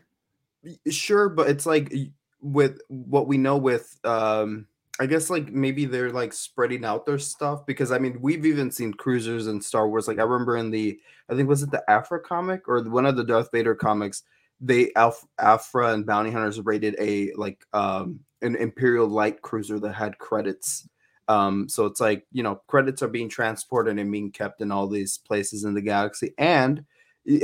sure, 0.89 1.29
but 1.29 1.49
it's 1.49 1.65
like 1.65 1.93
with 2.41 2.81
what 2.87 3.27
we 3.27 3.37
know 3.37 3.57
with 3.57 3.99
um. 4.03 4.67
I 4.99 5.05
guess 5.05 5.29
like 5.29 5.51
maybe 5.51 5.85
they're 5.85 6.09
like 6.09 6.33
spreading 6.33 6.83
out 6.83 7.05
their 7.05 7.19
stuff 7.19 7.67
because 7.67 7.91
I 7.91 7.99
mean 7.99 8.17
we've 8.19 8.47
even 8.47 8.71
seen 8.71 8.91
cruisers 8.91 9.45
in 9.45 9.61
Star 9.61 9.87
Wars. 9.87 10.07
Like 10.07 10.17
I 10.17 10.23
remember 10.23 10.57
in 10.57 10.71
the 10.71 10.99
I 11.29 11.35
think 11.35 11.47
was 11.47 11.61
it 11.61 11.69
the 11.69 11.87
Aphra 11.87 12.19
comic 12.19 12.67
or 12.67 12.81
one 12.81 13.05
of 13.05 13.15
the 13.15 13.23
Darth 13.23 13.51
Vader 13.51 13.75
comics, 13.75 14.23
they 14.59 14.91
Alf, 14.95 15.23
Aphra 15.37 15.93
and 15.93 16.03
bounty 16.03 16.31
hunters 16.31 16.59
raided 16.61 16.95
a 16.99 17.31
like 17.35 17.63
um 17.73 18.21
an 18.41 18.55
Imperial 18.55 19.07
light 19.07 19.43
cruiser 19.43 19.79
that 19.79 19.93
had 19.93 20.17
credits. 20.17 20.89
Um, 21.29 21.67
so 21.67 21.85
it's 21.85 21.99
like 21.99 22.25
you 22.31 22.43
know 22.43 22.61
credits 22.67 23.01
are 23.01 23.07
being 23.07 23.29
transported 23.29 23.99
and 23.99 24.11
being 24.11 24.31
kept 24.31 24.61
in 24.61 24.71
all 24.71 24.87
these 24.87 25.17
places 25.17 25.63
in 25.63 25.73
the 25.73 25.81
galaxy. 25.81 26.33
And 26.37 26.85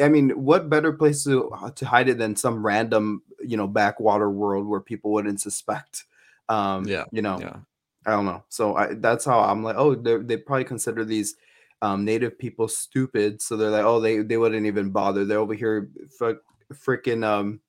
I 0.01 0.07
mean, 0.07 0.29
what 0.31 0.69
better 0.69 0.93
place 0.93 1.23
to 1.25 1.49
uh, 1.51 1.71
to 1.71 1.85
hide 1.85 2.09
it 2.09 2.17
than 2.17 2.35
some 2.35 2.65
random 2.65 3.23
you 3.43 3.57
know 3.57 3.67
backwater 3.67 4.29
world 4.29 4.67
where 4.67 4.79
people 4.79 5.11
wouldn't 5.11 5.41
suspect? 5.41 6.05
Um, 6.49 6.87
Yeah, 6.87 7.05
you 7.11 7.21
know, 7.21 7.39
Yeah, 7.39 7.57
I 8.05 8.11
don't 8.11 8.25
know. 8.25 8.43
So 8.49 8.75
I, 8.75 8.93
that's 8.93 9.25
how 9.25 9.39
I'm 9.41 9.63
like, 9.63 9.75
oh, 9.77 9.95
they 9.95 10.17
they 10.17 10.37
probably 10.37 10.63
consider 10.65 11.03
these 11.03 11.35
um, 11.81 12.05
native 12.05 12.39
people 12.39 12.69
stupid, 12.69 13.41
so 13.41 13.57
they're 13.57 13.69
like, 13.69 13.83
oh, 13.83 13.99
they 13.99 14.19
they 14.19 14.37
wouldn't 14.37 14.65
even 14.65 14.91
bother. 14.91 15.25
They're 15.25 15.39
over 15.39 15.53
here, 15.53 15.89
fuck, 16.17 16.37
freaking 16.73 17.25
um, 17.25 17.59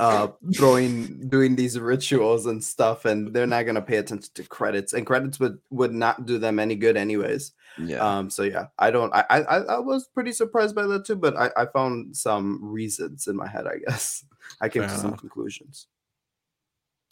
uh 0.00 0.28
throwing 0.56 1.28
doing 1.28 1.56
these 1.56 1.78
rituals 1.78 2.46
and 2.46 2.64
stuff 2.64 3.04
and 3.04 3.34
they're 3.34 3.46
not 3.46 3.64
going 3.64 3.74
to 3.74 3.82
pay 3.82 3.96
attention 3.98 4.30
to 4.34 4.42
credits 4.44 4.92
and 4.94 5.06
credits 5.06 5.38
would 5.38 5.58
would 5.70 5.92
not 5.92 6.24
do 6.26 6.38
them 6.38 6.58
any 6.58 6.74
good 6.74 6.96
anyways 6.96 7.52
Yeah. 7.76 8.08
um 8.18 8.30
so 8.30 8.42
yeah 8.42 8.66
i 8.78 8.90
don't 8.90 9.14
i 9.14 9.24
i, 9.30 9.38
I 9.58 9.78
was 9.78 10.08
pretty 10.08 10.32
surprised 10.32 10.74
by 10.74 10.86
that 10.86 11.04
too 11.04 11.16
but 11.16 11.36
i 11.36 11.50
i 11.56 11.66
found 11.66 12.16
some 12.16 12.60
reasons 12.64 13.26
in 13.28 13.36
my 13.36 13.46
head 13.46 13.66
i 13.66 13.76
guess 13.86 14.24
i 14.60 14.68
came 14.68 14.82
Fair 14.82 14.86
to 14.86 14.96
some 14.96 15.12
enough. 15.12 15.20
conclusions 15.20 15.86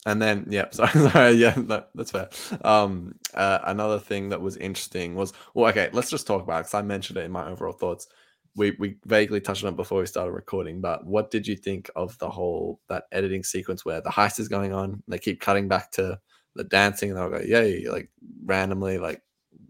And 0.04 0.20
then, 0.20 0.46
yeah, 0.50 0.68
sorry, 0.72 0.90
sorry, 1.10 1.32
yeah, 1.34 1.54
that, 1.56 1.90
that's 1.94 2.10
fair. 2.10 2.28
Um, 2.64 3.14
uh, 3.34 3.60
another 3.64 3.98
thing 4.00 4.30
that 4.30 4.40
was 4.40 4.56
interesting 4.56 5.14
was, 5.14 5.32
well, 5.54 5.70
okay, 5.70 5.90
let's 5.92 6.10
just 6.10 6.26
talk 6.26 6.42
about 6.42 6.56
it 6.56 6.60
because 6.62 6.74
I 6.74 6.82
mentioned 6.82 7.18
it 7.18 7.24
in 7.24 7.30
my 7.30 7.48
overall 7.48 7.72
thoughts. 7.72 8.08
We 8.54 8.72
we 8.78 8.96
vaguely 9.06 9.40
touched 9.40 9.64
on 9.64 9.72
it 9.72 9.76
before 9.76 10.00
we 10.00 10.06
started 10.06 10.32
recording, 10.32 10.80
but 10.80 11.06
what 11.06 11.30
did 11.30 11.46
you 11.46 11.56
think 11.56 11.90
of 11.96 12.18
the 12.18 12.28
whole 12.28 12.80
that 12.88 13.04
editing 13.10 13.44
sequence 13.44 13.84
where 13.84 14.00
the 14.00 14.10
heist 14.10 14.38
is 14.38 14.48
going 14.48 14.72
on? 14.72 15.02
They 15.08 15.18
keep 15.18 15.40
cutting 15.40 15.68
back 15.68 15.90
to 15.92 16.20
the 16.54 16.64
dancing, 16.64 17.10
and 17.10 17.18
they'll 17.18 17.30
go, 17.30 17.40
"Yay!" 17.40 17.88
like 17.88 18.10
randomly. 18.44 18.98
Like, 18.98 19.22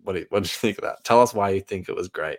what 0.03 0.14
do 0.14 0.21
you, 0.21 0.27
what 0.31 0.42
did 0.42 0.51
you 0.51 0.57
think 0.59 0.79
of 0.79 0.85
that? 0.85 1.05
Tell 1.05 1.23
us 1.23 1.33
why 1.33 1.51
you 1.51 1.61
think 1.61 1.88
it 1.88 1.95
was 1.95 2.09
great. 2.09 2.38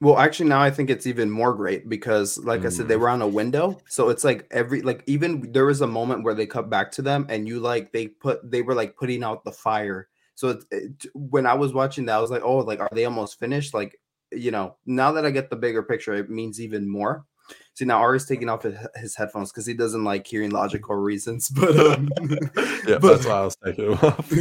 Well, 0.00 0.18
actually, 0.18 0.48
now 0.48 0.60
I 0.60 0.70
think 0.70 0.90
it's 0.90 1.08
even 1.08 1.28
more 1.28 1.52
great 1.54 1.88
because, 1.88 2.38
like 2.38 2.64
I 2.64 2.68
said, 2.68 2.86
they 2.86 2.94
Mm. 2.94 3.00
were 3.00 3.08
on 3.08 3.22
a 3.22 3.26
window, 3.28 3.80
so 3.88 4.10
it's 4.10 4.22
like 4.22 4.46
every 4.52 4.80
like 4.82 5.02
even 5.06 5.50
there 5.52 5.66
was 5.66 5.80
a 5.80 5.88
moment 5.88 6.22
where 6.22 6.34
they 6.34 6.46
cut 6.46 6.70
back 6.70 6.92
to 6.92 7.02
them, 7.02 7.26
and 7.28 7.48
you 7.48 7.58
like 7.58 7.92
they 7.92 8.06
put 8.06 8.48
they 8.48 8.62
were 8.62 8.74
like 8.74 8.96
putting 8.96 9.24
out 9.24 9.44
the 9.44 9.52
fire. 9.52 10.08
So 10.36 10.50
it, 10.50 10.64
it, 10.70 11.06
when 11.14 11.46
I 11.46 11.54
was 11.54 11.72
watching 11.72 12.06
that, 12.06 12.16
I 12.16 12.20
was 12.20 12.30
like, 12.30 12.42
oh, 12.44 12.58
like 12.58 12.78
are 12.78 12.88
they 12.92 13.06
almost 13.06 13.40
finished? 13.40 13.74
Like 13.74 13.98
you 14.32 14.50
know, 14.50 14.76
now 14.86 15.12
that 15.12 15.24
I 15.24 15.30
get 15.30 15.50
the 15.50 15.56
bigger 15.56 15.82
picture, 15.82 16.14
it 16.14 16.30
means 16.30 16.60
even 16.60 16.88
more. 16.88 17.24
See 17.74 17.84
now, 17.84 17.98
Ari's 17.98 18.26
taking 18.26 18.48
off 18.48 18.64
his, 18.96 19.16
headphones 19.16 19.50
because 19.50 19.64
he 19.64 19.72
doesn't 19.72 20.04
like 20.04 20.26
hearing 20.26 20.50
logical 20.50 20.96
reasons, 20.96 21.48
but 21.50 21.78
um, 21.78 22.08
Yeah, 22.86 22.98
but- 22.98 23.02
that's 23.02 23.26
why 23.26 23.32
I 23.32 23.44
was 23.44 23.56
taking 23.64 23.92
it 23.92 24.02
off. 24.02 24.32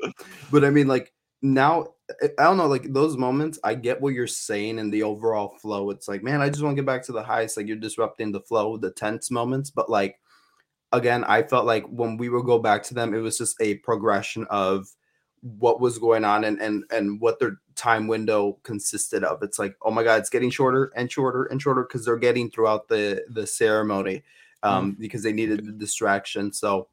but 0.50 0.64
I 0.64 0.70
mean, 0.70 0.88
like 0.88 1.12
now, 1.42 1.88
I 2.22 2.44
don't 2.44 2.56
know, 2.56 2.66
like 2.66 2.92
those 2.92 3.16
moments, 3.16 3.58
I 3.62 3.74
get 3.74 4.00
what 4.00 4.14
you're 4.14 4.26
saying 4.26 4.78
and 4.78 4.92
the 4.92 5.02
overall 5.02 5.56
flow. 5.60 5.90
It's 5.90 6.08
like, 6.08 6.22
man, 6.22 6.40
I 6.40 6.48
just 6.48 6.62
want 6.62 6.76
to 6.76 6.82
get 6.82 6.86
back 6.86 7.02
to 7.04 7.12
the 7.12 7.22
highs. 7.22 7.56
Like 7.56 7.66
you're 7.66 7.76
disrupting 7.76 8.32
the 8.32 8.40
flow, 8.40 8.76
the 8.76 8.90
tense 8.90 9.30
moments. 9.30 9.70
But 9.70 9.90
like, 9.90 10.18
again, 10.92 11.24
I 11.24 11.42
felt 11.42 11.66
like 11.66 11.84
when 11.86 12.16
we 12.16 12.28
would 12.30 12.46
go 12.46 12.58
back 12.58 12.82
to 12.84 12.94
them, 12.94 13.12
it 13.12 13.18
was 13.18 13.36
just 13.36 13.60
a 13.60 13.74
progression 13.76 14.46
of 14.48 14.86
what 15.42 15.80
was 15.80 15.98
going 15.98 16.24
on 16.24 16.44
and 16.44 16.60
and 16.60 16.84
and 16.90 17.20
what 17.20 17.38
their 17.38 17.58
time 17.74 18.06
window 18.06 18.58
consisted 18.62 19.24
of. 19.24 19.42
It's 19.42 19.58
like, 19.58 19.76
oh 19.82 19.90
my 19.90 20.02
god, 20.02 20.20
it's 20.20 20.30
getting 20.30 20.50
shorter 20.50 20.92
and 20.96 21.10
shorter 21.10 21.44
and 21.44 21.60
shorter 21.60 21.82
because 21.82 22.04
they're 22.04 22.16
getting 22.16 22.50
throughout 22.50 22.88
the 22.88 23.24
the 23.28 23.46
ceremony 23.46 24.22
um 24.62 24.96
because 24.98 25.22
they 25.22 25.32
needed 25.32 25.66
the 25.66 25.72
distraction. 25.72 26.52
So 26.52 26.88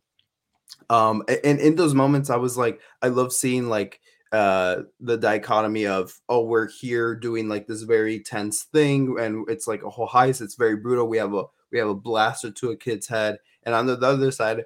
um 0.90 1.24
and 1.44 1.60
in 1.60 1.76
those 1.76 1.94
moments 1.94 2.30
I 2.30 2.38
was 2.38 2.58
like 2.58 2.82
I 3.02 3.08
love 3.08 3.34
seeing 3.34 3.70
like 3.70 4.00
uh 4.32 4.84
the 5.00 5.18
dichotomy 5.18 5.86
of 5.88 6.20
oh 6.30 6.44
we're 6.46 6.70
here 6.70 7.16
doing 7.16 7.50
like 7.50 7.68
this 7.68 7.82
very 7.82 8.20
tense 8.20 8.64
thing 8.64 9.18
and 9.20 9.46
it's 9.50 9.68
like 9.68 9.84
a 9.84 9.90
whole 9.90 10.08
heist. 10.08 10.42
It's 10.42 10.56
very 10.56 10.78
brutal. 10.78 11.08
We 11.08 11.18
have 11.18 11.34
a 11.34 11.44
we 11.72 11.80
have 11.80 11.90
a 11.90 11.96
blaster 11.96 12.52
to 12.52 12.72
a 12.72 12.76
kid's 12.76 13.08
head. 13.08 13.38
And 13.64 13.76
on 13.76 13.86
the, 13.86 13.96
the 13.96 14.08
other 14.08 14.32
side 14.32 14.66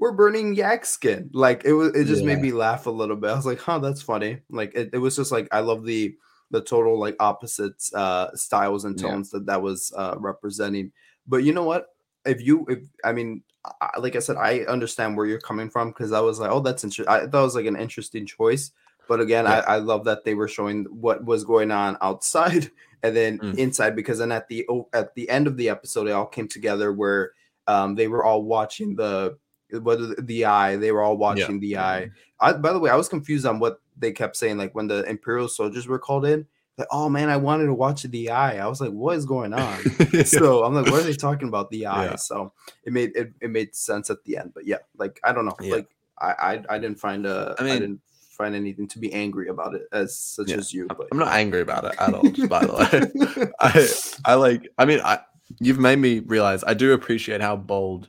we're 0.00 0.12
burning 0.12 0.54
yak 0.54 0.84
skin. 0.86 1.30
Like 1.32 1.64
it 1.64 1.72
was 1.74 1.94
it 1.94 2.06
just 2.06 2.24
made 2.24 2.40
me 2.40 2.52
laugh 2.52 2.86
a 2.86 2.90
little 2.90 3.16
bit. 3.16 3.30
I 3.30 3.36
was 3.36 3.46
like 3.46 3.60
huh 3.60 3.78
that's 3.78 4.02
funny. 4.02 4.38
Like 4.50 4.74
it, 4.74 4.90
it 4.94 4.98
was 4.98 5.14
just 5.14 5.30
like 5.30 5.46
i 5.52 5.60
love 5.60 5.84
the 5.84 6.16
the 6.50 6.60
total 6.62 6.98
like 6.98 7.14
opposites 7.20 7.94
uh 7.94 8.34
styles 8.34 8.84
and 8.86 8.98
Yeah. 8.98 9.10
tones 9.10 9.30
that 9.30 9.46
that 9.46 9.62
was 9.62 9.92
uh 9.96 10.16
representing. 10.18 10.90
But 11.28 11.44
you 11.44 11.52
know 11.52 11.64
what? 11.64 11.86
If 12.24 12.40
you 12.42 12.66
if 12.68 12.80
i 13.04 13.12
mean 13.12 13.42
I, 13.80 13.98
like 13.98 14.16
i 14.16 14.20
said 14.20 14.36
i 14.36 14.60
understand 14.60 15.16
where 15.16 15.26
you're 15.26 15.38
coming 15.38 15.68
from 15.70 15.90
because 15.90 16.12
i 16.12 16.20
was 16.20 16.40
like 16.40 16.50
oh 16.50 16.60
that's 16.60 16.82
interesting 16.82 17.12
i 17.12 17.26
thought 17.26 17.42
it 17.42 17.44
was 17.44 17.54
like 17.54 17.66
an 17.66 17.76
interesting 17.76 18.26
choice. 18.26 18.72
But 19.06 19.20
again 19.20 19.44
Yeah. 19.44 19.62
I, 19.66 19.74
I 19.74 19.76
love 19.76 20.04
that 20.04 20.24
they 20.24 20.34
were 20.34 20.48
showing 20.48 20.84
what 20.84 21.24
was 21.24 21.44
going 21.44 21.70
on 21.70 21.98
outside 22.00 22.70
and 23.02 23.14
then 23.16 23.38
Mm. 23.38 23.56
inside 23.56 23.96
because 23.96 24.18
then 24.18 24.32
at 24.32 24.48
the 24.48 24.66
at 24.94 25.14
the 25.14 25.28
end 25.28 25.46
of 25.46 25.56
the 25.56 25.68
episode 25.68 26.08
it 26.08 26.12
all 26.12 26.26
came 26.26 26.48
together 26.48 26.92
where 26.92 27.32
um 27.66 27.94
they 27.96 28.08
were 28.08 28.24
all 28.24 28.42
watching 28.42 28.96
the 28.96 29.36
whether 29.78 30.06
the- 30.14 30.22
the 30.22 30.44
eye 30.44 30.76
they 30.76 30.92
were 30.92 31.02
all 31.02 31.16
watching 31.16 31.60
the 31.60 31.76
eye 31.78 32.10
I, 32.40 32.52
by 32.52 32.72
the 32.72 32.78
way 32.78 32.90
i 32.90 32.96
was 32.96 33.08
confused 33.08 33.46
on 33.46 33.58
what 33.58 33.80
they 33.96 34.12
kept 34.12 34.36
saying 34.36 34.56
like 34.58 34.74
when 34.74 34.88
the 34.88 35.02
imperial 35.04 35.48
soldiers 35.48 35.86
were 35.86 35.98
called 35.98 36.24
in 36.26 36.46
like 36.78 36.88
oh 36.90 37.08
man 37.08 37.28
i 37.28 37.36
wanted 37.36 37.66
to 37.66 37.74
watch 37.74 38.02
the 38.04 38.30
eye 38.30 38.58
i 38.58 38.66
was 38.66 38.80
like 38.80 38.90
what 38.92 39.16
is 39.16 39.26
going 39.26 39.52
on 39.52 39.78
so 40.24 40.64
i'm 40.64 40.74
like 40.74 40.86
what 40.86 41.00
are 41.00 41.04
they 41.06 41.12
talking 41.14 41.48
about 41.48 41.70
the 41.70 41.86
eye 41.86 42.04
Yeah. 42.06 42.16
so 42.16 42.52
it 42.84 42.92
made 42.92 43.12
it, 43.14 43.32
it 43.40 43.50
made 43.50 43.74
sense 43.74 44.08
at 44.10 44.24
the 44.24 44.36
end 44.38 44.52
but 44.54 44.66
yeah 44.66 44.78
like 44.96 45.20
i 45.24 45.32
don't 45.32 45.44
know 45.46 45.56
Yeah. 45.60 45.74
like 45.76 45.88
I, 46.18 46.32
I 46.68 46.74
i 46.76 46.78
didn't 46.78 46.98
find 47.00 47.26
a 47.26 47.54
i 47.58 47.64
I 47.64 47.70
i, 47.72 47.78
didn't 47.78 48.00
find 48.30 48.54
anything 48.54 48.88
to 48.88 48.98
be 48.98 49.12
angry 49.12 49.48
about 49.48 49.74
it 49.74 49.82
as 49.92 50.16
such 50.16 50.48
Yeah. 50.48 50.56
as 50.56 50.72
you 50.72 50.86
but 50.86 51.08
I'm 51.12 51.18
not 51.18 51.28
angry 51.34 51.60
about 51.60 51.84
it 51.84 51.92
at 51.98 52.14
all. 52.14 52.22
Just 52.30 52.48
by 52.56 52.64
the 52.64 52.72
way, 52.72 53.50
I 53.60 53.86
I 54.24 54.34
like. 54.36 54.66
I 54.78 54.86
mean, 54.86 55.00
I 55.04 55.18
you've 55.58 55.78
made 55.78 55.98
me 55.98 56.20
realize 56.20 56.64
I 56.66 56.72
do 56.72 56.94
appreciate 56.94 57.42
how 57.42 57.56
bold 57.56 58.08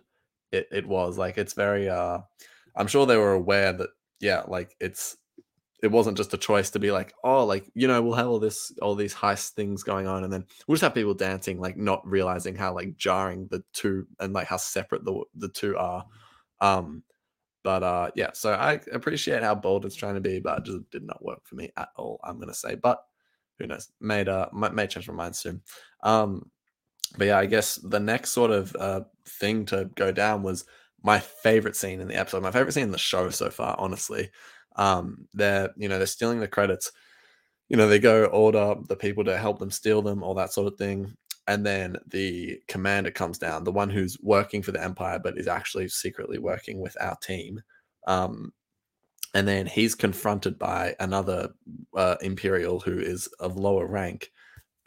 it, 0.51 0.67
it 0.71 0.87
was. 0.87 1.17
Like, 1.17 1.37
it's 1.37 1.53
very. 1.53 1.89
uh 1.89 2.19
I'm 2.75 2.87
sure 2.87 3.05
they 3.05 3.17
were 3.17 3.33
aware 3.33 3.73
that. 3.73 3.89
Yeah, 4.19 4.43
like 4.47 4.75
it's. 4.79 5.17
It 5.83 5.91
wasn't 5.91 6.15
just 6.15 6.33
a 6.35 6.37
choice 6.37 6.69
to 6.71 6.79
be 6.79 6.91
like, 6.91 7.11
oh, 7.23 7.43
like 7.43 7.69
you 7.73 7.87
know, 7.87 8.01
we'll 8.03 8.13
have 8.13 8.27
all 8.27 8.37
this, 8.39 8.71
all 8.83 8.93
these 8.93 9.15
heist 9.15 9.51
things 9.51 9.81
going 9.81 10.05
on, 10.07 10.23
and 10.23 10.31
then 10.31 10.45
we'll 10.67 10.75
just 10.75 10.83
have 10.83 10.93
people 10.93 11.15
dancing, 11.15 11.59
like 11.59 11.75
not 11.75 12.05
realizing 12.07 12.55
how 12.55 12.73
like 12.75 12.95
jarring 12.97 13.47
the 13.49 13.63
two 13.73 14.05
and 14.19 14.31
like 14.31 14.45
how 14.47 14.57
separate 14.57 15.03
the 15.05 15.23
the 15.35 15.49
two 15.49 15.75
are. 15.77 16.05
Um, 16.61 17.03
but 17.63 17.83
uh, 17.83 18.11
yeah, 18.15 18.31
so 18.33 18.53
I 18.53 18.79
appreciate 18.91 19.43
how 19.43 19.55
bold 19.55 19.85
it's 19.85 19.95
trying 19.95 20.15
to 20.15 20.21
be, 20.21 20.39
but 20.39 20.59
it 20.59 20.65
just 20.65 20.89
did 20.91 21.03
not 21.03 21.23
work 21.23 21.41
for 21.45 21.55
me 21.55 21.71
at 21.77 21.89
all. 21.95 22.19
I'm 22.23 22.39
gonna 22.39 22.53
say, 22.53 22.75
but 22.75 23.03
who 23.59 23.67
knows? 23.67 23.91
Made 23.99 24.27
uh, 24.27 24.49
may 24.53 24.87
change 24.87 25.07
my 25.07 25.13
mind 25.13 25.35
soon. 25.35 25.61
Um, 26.03 26.49
but 27.17 27.27
yeah, 27.27 27.37
I 27.39 27.45
guess 27.45 27.75
the 27.75 27.99
next 27.99 28.31
sort 28.31 28.51
of 28.51 28.75
uh 28.75 29.01
thing 29.25 29.65
to 29.67 29.89
go 29.95 30.11
down 30.11 30.43
was 30.43 30.65
my 31.03 31.19
favorite 31.19 31.75
scene 31.75 31.99
in 31.99 32.07
the 32.07 32.15
episode. 32.15 32.43
My 32.43 32.51
favorite 32.51 32.73
scene 32.73 32.83
in 32.83 32.91
the 32.91 32.97
show 32.97 33.29
so 33.29 33.49
far, 33.49 33.75
honestly. 33.79 34.29
Um, 34.75 35.27
they're 35.33 35.71
you 35.77 35.89
know 35.89 35.97
they're 35.97 36.07
stealing 36.07 36.39
the 36.39 36.47
credits. 36.47 36.91
You 37.69 37.77
know 37.77 37.87
they 37.87 37.99
go 37.99 38.25
order 38.25 38.75
the 38.87 38.95
people 38.95 39.23
to 39.25 39.37
help 39.37 39.59
them 39.59 39.71
steal 39.71 40.01
them, 40.01 40.23
all 40.23 40.35
that 40.35 40.53
sort 40.53 40.71
of 40.71 40.77
thing. 40.77 41.13
And 41.47 41.65
then 41.65 41.97
the 42.07 42.61
commander 42.67 43.11
comes 43.11 43.37
down, 43.37 43.63
the 43.63 43.71
one 43.71 43.89
who's 43.89 44.17
working 44.21 44.61
for 44.61 44.71
the 44.71 44.83
Empire, 44.83 45.19
but 45.19 45.37
is 45.37 45.47
actually 45.47 45.89
secretly 45.89 46.37
working 46.37 46.79
with 46.79 46.95
our 47.01 47.17
team. 47.21 47.61
Um, 48.07 48.53
and 49.33 49.47
then 49.47 49.65
he's 49.65 49.95
confronted 49.95 50.59
by 50.59 50.95
another 50.99 51.49
uh, 51.95 52.15
Imperial 52.21 52.79
who 52.79 52.99
is 52.99 53.27
of 53.39 53.57
lower 53.57 53.87
rank. 53.87 54.31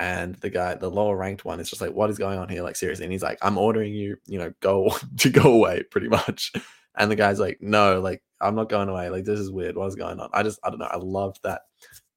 And 0.01 0.35
the 0.37 0.51
guy, 0.51 0.75
the 0.75 0.91
lower 0.91 1.17
ranked 1.17 1.45
one, 1.45 1.61
is 1.61 1.71
just 1.71 1.81
like, 1.81 1.93
"What 1.93 2.11
is 2.11 2.19
going 2.19 2.39
on 2.39 2.49
here?" 2.49 2.63
Like 2.63 2.77
seriously, 2.77 3.05
and 3.05 3.13
he's 3.13 3.23
like, 3.23 3.39
"I'm 3.43 3.59
ordering 3.59 3.95
you, 3.95 4.17
you 4.27 4.39
know, 4.39 4.53
go 4.61 4.97
to 5.19 5.31
go 5.31 5.53
away, 5.53 5.85
pretty 5.91 6.09
much." 6.09 6.53
And 6.97 7.11
the 7.11 7.17
guy's 7.17 7.41
like, 7.41 7.59
"No, 7.61 8.01
like 8.01 8.23
I'm 8.41 8.55
not 8.55 8.69
going 8.69 8.89
away. 8.89 9.09
Like 9.11 9.25
this 9.25 9.41
is 9.41 9.51
weird. 9.51 9.77
What 9.77 9.87
is 9.89 9.97
going 9.97 10.21
on?" 10.21 10.31
I 10.33 10.43
just, 10.43 10.59
I 10.65 10.71
don't 10.71 10.79
know. 10.81 10.89
I 10.91 10.99
loved 10.99 11.41
that 11.45 11.63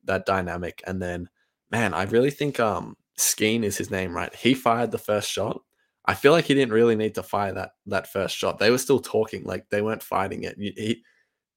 that 0.06 0.26
dynamic. 0.26 0.82
And 0.88 1.02
then, 1.02 1.30
man, 1.72 1.94
I 1.94 2.04
really 2.04 2.32
think 2.32 2.60
um 2.60 2.96
Skeen 3.18 3.64
is 3.64 3.78
his 3.78 3.92
name, 3.92 4.16
right? 4.16 4.34
He 4.36 4.54
fired 4.54 4.92
the 4.92 4.98
first 4.98 5.30
shot. 5.30 5.62
I 6.06 6.14
feel 6.14 6.32
like 6.32 6.46
he 6.46 6.54
didn't 6.54 6.74
really 6.74 6.96
need 6.96 7.16
to 7.16 7.24
fire 7.24 7.54
that 7.54 7.72
that 7.88 8.08
first 8.12 8.36
shot. 8.36 8.60
They 8.60 8.72
were 8.72 8.78
still 8.78 9.00
talking, 9.00 9.44
like 9.44 9.70
they 9.70 9.82
weren't 9.82 10.04
fighting 10.04 10.44
it. 10.44 10.56
He, 10.58 11.04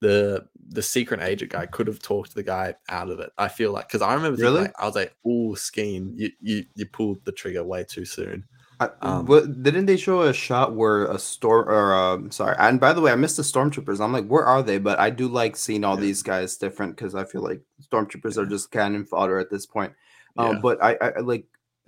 the 0.01 0.47
the 0.69 0.83
secret 0.83 1.21
agent 1.21 1.51
guy 1.51 1.67
could 1.67 1.87
have 1.87 2.01
talked 2.01 2.35
the 2.35 2.43
guy 2.43 2.75
out 2.89 3.11
of 3.11 3.19
it. 3.21 3.31
I 3.39 3.49
feel 3.49 3.73
like 3.73 3.89
because 3.89 4.03
I 4.03 4.15
remember 4.15 4.37
thinking, 4.37 4.53
Really? 4.55 4.63
like, 4.67 4.75
I 4.79 4.87
was 4.87 4.95
like, 4.95 5.15
"Oh, 5.27 5.55
Skeen, 5.57 6.13
you, 6.17 6.31
you 6.41 6.65
you 6.75 6.87
pulled 6.87 7.25
the 7.25 7.33
trigger 7.33 7.65
way 7.65 7.85
too 7.85 8.05
soon." 8.05 8.45
I, 8.81 8.89
Um, 9.03 9.27
what, 9.27 9.63
didn't 9.63 9.85
they 9.85 9.99
show 9.99 10.23
a 10.23 10.33
shot 10.33 10.75
where 10.75 11.05
a 11.05 11.19
storm 11.19 11.69
or 11.69 11.93
um 11.93 12.31
sorry 12.31 12.57
and 12.59 12.81
by 12.81 12.95
the 12.95 13.03
way 13.03 13.13
i 13.13 13.15
missed 13.15 13.37
the 13.37 13.43
stormtroopers 13.43 14.01
i'm 14.03 14.11
like 14.11 14.27
where 14.27 14.47
are 14.47 14.63
they 14.63 14.79
but 14.79 14.99
i 14.99 15.11
do 15.11 15.29
like 15.29 15.55
seeing 15.55 15.85
all 15.85 15.97
Yeah. 15.97 16.01
these 16.01 16.23
guys 16.23 16.57
different 16.57 16.97
because 16.97 17.15
i 17.15 17.25
feel 17.25 17.43
like 17.43 17.61
stormtroopers 17.93 18.39
are 18.39 18.47
just 18.47 18.71
cannon 18.71 19.05
fodder 19.05 19.39
at 19.39 19.51
this 19.51 19.67
point 19.67 19.93
um 20.39 20.55
Yeah. 20.55 20.61
but 20.63 20.83
i 20.83 20.95
i, 20.95 21.19
like 21.21 21.45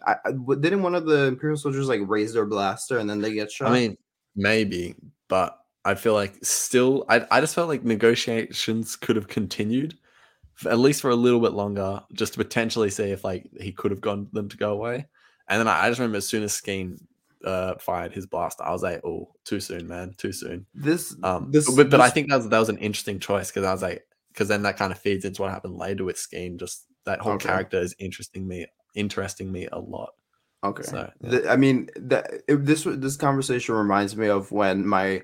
I, 0.06 0.16
I 0.26 0.32
didn't 0.32 0.82
one 0.82 0.94
of 0.94 1.06
the 1.06 1.28
imperial 1.28 1.56
soldiers 1.56 1.88
like 1.88 2.02
raise 2.04 2.34
their 2.34 2.44
blaster 2.44 2.98
and 2.98 3.08
then 3.08 3.22
they 3.22 3.32
get 3.32 3.50
shot 3.50 3.70
I 3.72 3.72
mean, 3.72 3.96
maybe, 4.36 4.94
but 5.28 5.61
I 5.84 5.94
feel 5.94 6.14
like 6.14 6.34
still, 6.44 7.04
I, 7.08 7.26
I 7.30 7.40
just 7.40 7.54
felt 7.54 7.68
like 7.68 7.84
negotiations 7.84 8.96
could 8.96 9.16
have 9.16 9.28
continued 9.28 9.96
at 10.66 10.78
least 10.78 11.00
for 11.00 11.10
a 11.10 11.16
little 11.16 11.40
bit 11.40 11.52
longer, 11.52 12.02
just 12.12 12.34
to 12.34 12.38
potentially 12.38 12.90
see 12.90 13.10
if 13.10 13.24
like 13.24 13.48
he 13.60 13.72
could 13.72 13.90
have 13.90 14.00
gotten 14.00 14.28
them 14.32 14.48
to 14.48 14.56
go 14.56 14.72
away. 14.72 15.06
And 15.48 15.60
then 15.60 15.68
I, 15.68 15.84
I 15.84 15.88
just 15.88 15.98
remember 15.98 16.18
as 16.18 16.28
soon 16.28 16.42
as 16.42 16.52
Skeen 16.52 16.98
uh, 17.44 17.74
fired 17.78 18.12
his 18.12 18.26
blaster, 18.26 18.62
I 18.62 18.70
was 18.70 18.82
like, 18.82 19.04
"Oh, 19.04 19.30
too 19.44 19.60
soon, 19.60 19.88
man, 19.88 20.14
too 20.16 20.32
soon." 20.32 20.66
this 20.74 21.16
Um, 21.22 21.50
this 21.50 21.74
but 21.74 21.90
but 21.90 22.00
I 22.00 22.10
think 22.10 22.28
that 22.28 22.36
was 22.36 22.48
that 22.48 22.58
was 22.58 22.68
an 22.68 22.78
interesting 22.78 23.18
choice 23.18 23.50
because 23.50 23.64
I 23.64 23.72
was 23.72 23.82
like, 23.82 24.04
because 24.28 24.48
then 24.48 24.62
that 24.62 24.76
kind 24.76 24.92
of 24.92 24.98
feeds 24.98 25.24
into 25.24 25.42
what 25.42 25.50
happened 25.50 25.76
later 25.76 26.04
with 26.04 26.16
Skeen. 26.16 26.58
Just 26.58 26.86
that 27.04 27.20
whole 27.20 27.34
Okay. 27.34 27.48
character 27.48 27.80
is 27.80 27.94
interesting 27.98 28.46
me, 28.46 28.66
interesting 28.94 29.50
me 29.50 29.68
a 29.72 29.78
lot. 29.78 30.10
Okay. 30.64 30.84
So, 30.84 31.10
yeah. 31.20 31.30
The- 31.30 31.50
I 31.50 31.56
mean, 31.56 31.88
that 31.96 32.42
this 32.46 32.84
this 32.84 33.16
conversation 33.16 33.74
reminds 33.74 34.16
me 34.16 34.28
of 34.28 34.52
when 34.52 34.86
my 34.86 35.22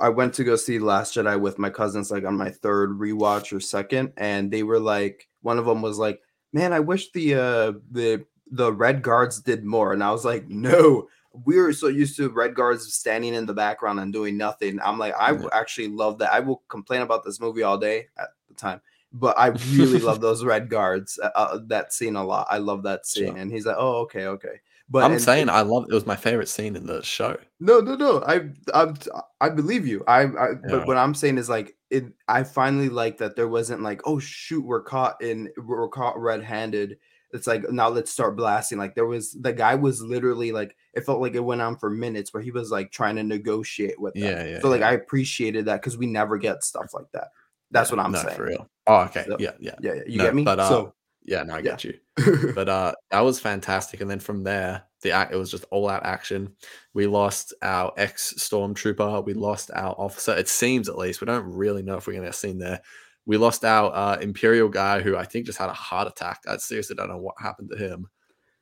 I 0.00 0.08
went 0.08 0.34
to 0.34 0.44
go 0.44 0.56
see 0.56 0.78
Last 0.78 1.14
Jedi 1.14 1.40
with 1.40 1.58
my 1.58 1.70
cousins, 1.70 2.10
like 2.10 2.24
on 2.24 2.36
my 2.36 2.50
third 2.50 2.90
rewatch 2.98 3.54
or 3.56 3.60
second, 3.60 4.12
and 4.16 4.50
they 4.50 4.62
were 4.62 4.80
like, 4.80 5.28
one 5.42 5.58
of 5.58 5.66
them 5.66 5.82
was 5.82 5.98
like, 5.98 6.20
"Man, 6.52 6.72
I 6.72 6.80
wish 6.80 7.10
the 7.12 7.34
uh 7.34 7.72
the 7.90 8.24
the 8.50 8.72
red 8.72 9.02
guards 9.02 9.40
did 9.40 9.64
more," 9.64 9.92
and 9.92 10.02
I 10.02 10.10
was 10.12 10.24
like, 10.24 10.48
"No." 10.48 11.08
We 11.46 11.56
were 11.58 11.72
so 11.72 11.86
used 11.88 12.16
to 12.18 12.28
red 12.28 12.54
guards 12.54 12.92
standing 12.92 13.32
in 13.32 13.46
the 13.46 13.54
background 13.54 13.98
and 14.00 14.12
doing 14.12 14.36
nothing. 14.36 14.78
I'm 14.82 14.98
like, 14.98 15.14
I 15.18 15.32
Yeah. 15.32 15.46
actually 15.54 15.88
love 15.88 16.18
that. 16.18 16.30
I 16.30 16.40
will 16.40 16.62
complain 16.68 17.00
about 17.00 17.24
this 17.24 17.40
movie 17.40 17.62
all 17.62 17.78
day 17.78 18.08
at 18.18 18.28
the 18.48 18.54
time, 18.54 18.82
but 19.14 19.38
I 19.38 19.46
really 19.74 19.98
love 19.98 20.20
those 20.20 20.44
red 20.44 20.68
guards. 20.68 21.18
Uh, 21.18 21.30
uh, 21.34 21.58
that 21.68 21.94
scene 21.94 22.16
a 22.16 22.22
lot. 22.24 22.46
I 22.50 22.58
love 22.58 22.82
that 22.82 23.06
scene. 23.06 23.28
Sure. 23.28 23.36
And 23.38 23.50
he's 23.50 23.64
like, 23.64 23.76
"Oh, 23.78 24.02
okay, 24.02 24.26
okay." 24.26 24.60
But 24.88 25.04
I'm 25.04 25.12
and- 25.12 25.20
saying 25.22 25.42
and- 25.42 25.50
I 25.50 25.62
love 25.62 25.86
it 25.88 25.94
was 25.94 26.06
my 26.06 26.16
favorite 26.16 26.48
scene 26.48 26.76
in 26.76 26.86
the 26.86 27.02
show. 27.02 27.36
no, 27.60 27.80
no, 27.80 27.94
no. 27.96 28.22
I, 28.26 28.50
I, 28.74 28.92
I 29.40 29.48
believe 29.48 29.86
you. 29.86 30.04
I, 30.06 30.22
I 30.22 30.48
Yeah. 30.50 30.56
but 30.70 30.86
what 30.86 30.96
I'm 30.96 31.14
saying 31.14 31.38
is 31.38 31.48
like 31.48 31.76
it. 31.90 32.04
I 32.28 32.42
finally 32.44 32.88
like 32.88 33.18
that 33.18 33.36
there 33.36 33.48
wasn't 33.48 33.82
like, 33.82 34.02
oh 34.04 34.18
shoot, 34.18 34.64
we're 34.64 34.82
caught 34.82 35.20
in, 35.22 35.50
we're 35.56 35.88
caught 35.88 36.18
red-handed. 36.20 36.98
It's 37.34 37.46
like 37.46 37.70
now 37.70 37.88
let's 37.88 38.10
start 38.10 38.36
blasting. 38.36 38.76
Like 38.76 38.94
there 38.94 39.06
was 39.06 39.32
the 39.32 39.54
guy 39.54 39.74
was 39.74 40.02
literally 40.02 40.52
like 40.52 40.76
it 40.92 41.06
felt 41.06 41.22
like 41.22 41.34
it 41.34 41.40
went 41.40 41.62
on 41.62 41.76
for 41.76 41.88
minutes 41.88 42.34
where 42.34 42.42
he 42.42 42.50
was 42.50 42.70
like 42.70 42.90
trying 42.92 43.16
to 43.16 43.22
negotiate 43.22 43.98
with 43.98 44.12
them. 44.12 44.24
Yeah, 44.24 44.44
yeah. 44.44 44.60
so 44.60 44.68
like 44.68 44.80
yeah. 44.80 44.90
I 44.90 44.92
appreciated 44.92 45.64
that 45.64 45.80
because 45.80 45.96
we 45.96 46.06
never 46.06 46.36
get 46.36 46.62
stuff 46.62 46.92
like 46.92 47.10
that. 47.12 47.28
That's 47.70 47.90
what 47.90 48.00
I'm 48.00 48.12
no, 48.12 48.20
saying. 48.22 48.36
for 48.36 48.44
real. 48.44 48.68
Oh, 48.86 48.96
okay. 49.04 49.24
So- 49.26 49.36
yeah, 49.40 49.52
yeah. 49.58 49.76
Yeah, 49.80 49.94
yeah. 49.94 50.02
You 50.06 50.18
No, 50.18 50.24
get 50.24 50.34
me? 50.34 50.44
but, 50.44 50.60
uh, 50.60 50.68
so 50.68 50.92
Yeah, 51.24 51.42
no, 51.44 51.54
I 51.54 51.58
Yeah. 51.58 51.76
get 51.76 51.84
you. 51.84 51.98
But 52.54 52.68
uh 52.68 52.94
that 53.10 53.20
was 53.20 53.40
fantastic. 53.40 54.00
And 54.00 54.10
then 54.10 54.20
from 54.20 54.42
there, 54.44 54.84
the 55.02 55.12
act 55.12 55.32
it 55.32 55.36
was 55.36 55.50
just 55.50 55.64
all 55.70 55.88
out 55.88 56.04
action. 56.04 56.54
We 56.94 57.06
lost 57.06 57.54
our 57.62 57.92
ex 57.96 58.34
stormtrooper, 58.38 59.24
we 59.24 59.34
lost 59.34 59.70
our 59.74 59.94
officer. 59.98 60.36
It 60.36 60.48
seems 60.48 60.88
at 60.88 60.98
least. 60.98 61.20
We 61.20 61.26
don't 61.26 61.46
really 61.46 61.82
know 61.82 61.96
if 61.96 62.06
we're 62.06 62.14
gonna 62.14 62.26
get 62.26 62.34
seen 62.34 62.58
there. 62.58 62.80
We 63.24 63.36
lost 63.36 63.64
our 63.64 63.94
uh, 63.94 64.16
Imperial 64.18 64.68
guy 64.68 65.00
who 65.00 65.16
I 65.16 65.24
think 65.24 65.46
just 65.46 65.58
had 65.58 65.68
a 65.70 65.74
heart 65.74 66.08
attack. 66.08 66.40
I 66.48 66.56
seriously 66.56 66.96
don't 66.96 67.08
know 67.08 67.18
what 67.18 67.36
happened 67.38 67.70
to 67.70 67.76
him. 67.78 68.08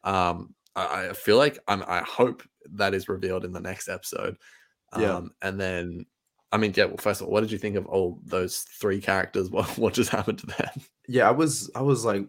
Um, 0.05 0.55
I, 0.77 1.09
I 1.09 1.13
feel 1.15 1.39
like 1.39 1.59
I'm, 1.69 1.83
I 1.87 2.01
hope 2.03 2.43
that 2.73 2.95
is 2.95 3.09
revealed 3.09 3.45
in 3.45 3.53
the 3.53 3.61
next 3.61 3.89
episode. 3.89 4.37
Um, 4.93 5.03
Yeah. 5.03 5.21
and 5.49 5.61
then, 5.61 6.07
I 6.53 6.57
mean, 6.59 6.73
yeah. 6.75 6.87
Well, 6.87 6.97
first 6.97 7.21
of 7.21 7.27
all, 7.27 7.33
what 7.33 7.41
did 7.43 7.53
you 7.53 7.59
think 7.59 7.77
of 7.77 7.87
all 7.87 8.19
those 8.25 8.61
three 8.81 9.01
characters? 9.01 9.51
What 9.51 9.79
what 9.79 9.95
just 9.95 10.11
happened 10.11 10.39
to 10.41 10.47
them? 10.47 10.69
yeah, 11.09 11.29
I 11.29 11.33
was, 11.33 11.71
I 11.75 11.83
was 11.83 12.05
like, 12.05 12.27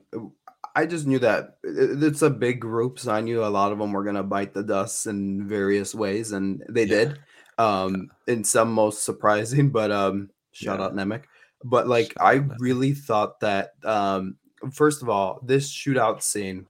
I 0.75 0.85
just 0.85 1.05
knew 1.07 1.19
that 1.19 1.57
it- 1.63 2.03
it's 2.03 2.21
a 2.21 2.29
big 2.29 2.59
group, 2.61 2.99
so 2.99 3.11
I 3.11 3.21
knew 3.21 3.43
a 3.43 3.47
lot 3.47 3.71
of 3.71 3.79
them 3.79 3.91
were 3.93 4.03
gonna 4.03 4.23
bite 4.23 4.53
the 4.53 4.63
dust 4.63 5.07
in 5.07 5.47
various 5.47 5.93
ways, 5.95 6.31
and 6.31 6.63
they 6.69 6.83
Yeah. 6.85 7.05
did. 7.05 7.19
Um, 7.57 8.09
in 8.27 8.43
some 8.43 8.71
most 8.71 9.03
surprising, 9.03 9.69
but 9.69 9.91
um, 9.91 10.29
shout 10.51 10.79
Yeah. 10.79 10.85
out 10.85 10.95
Nemik. 10.95 11.23
But 11.63 11.87
like, 11.87 12.13
Shout 12.17 12.21
I 12.21 12.33
really 12.59 12.93
thought 12.93 13.39
that 13.41 13.73
um, 13.85 14.37
first 14.73 15.01
of 15.03 15.09
all, 15.09 15.39
this 15.45 15.71
shootout 15.71 16.21
scene. 16.23 16.65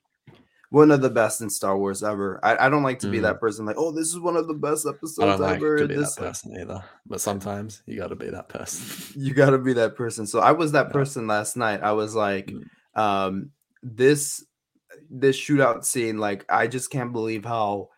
One 0.71 0.89
of 0.89 1.01
the 1.01 1.09
best 1.09 1.41
in 1.41 1.49
Star 1.49 1.77
Wars 1.77 2.01
ever. 2.01 2.39
I, 2.43 2.65
I 2.65 2.69
don't 2.69 2.81
like 2.81 2.99
to 2.99 3.07
be 3.11 3.19
Mm. 3.19 3.23
that 3.23 3.39
person 3.39 3.65
like, 3.65 3.75
oh, 3.77 3.91
this 3.91 4.07
is 4.07 4.19
one 4.19 4.35
of 4.37 4.47
the 4.47 4.53
best 4.55 4.87
I 4.87 4.91
episodes 4.91 5.17
don't 5.19 5.39
like 5.41 5.57
ever. 5.57 5.77
to 5.79 5.87
be 5.87 5.95
this, 5.95 6.15
that 6.15 6.21
person 6.23 6.57
either, 6.59 6.83
but 7.05 7.19
sometimes 7.21 7.83
you 7.85 7.99
got 7.99 8.07
to 8.07 8.15
be 8.15 8.29
that 8.29 8.47
person. 8.49 9.13
you 9.21 9.33
got 9.33 9.49
to 9.51 9.57
be 9.57 9.73
that 9.73 9.95
person 9.95 10.25
so 10.25 10.39
i 10.39 10.51
was 10.51 10.71
that 10.71 10.87
Yeah. 10.87 10.93
person 10.93 11.27
last 11.27 11.55
night 11.57 11.83
i 11.83 11.91
was 11.91 12.15
like 12.15 12.51
Mm. 12.51 12.63
um 12.95 13.51
this 13.83 14.43
this 15.09 15.37
shootout 15.37 15.83
scene 15.85 16.17
like 16.17 16.45
i 16.49 16.67
just 16.67 16.89
can't 16.89 17.11
believe 17.13 17.43
how 17.45 17.89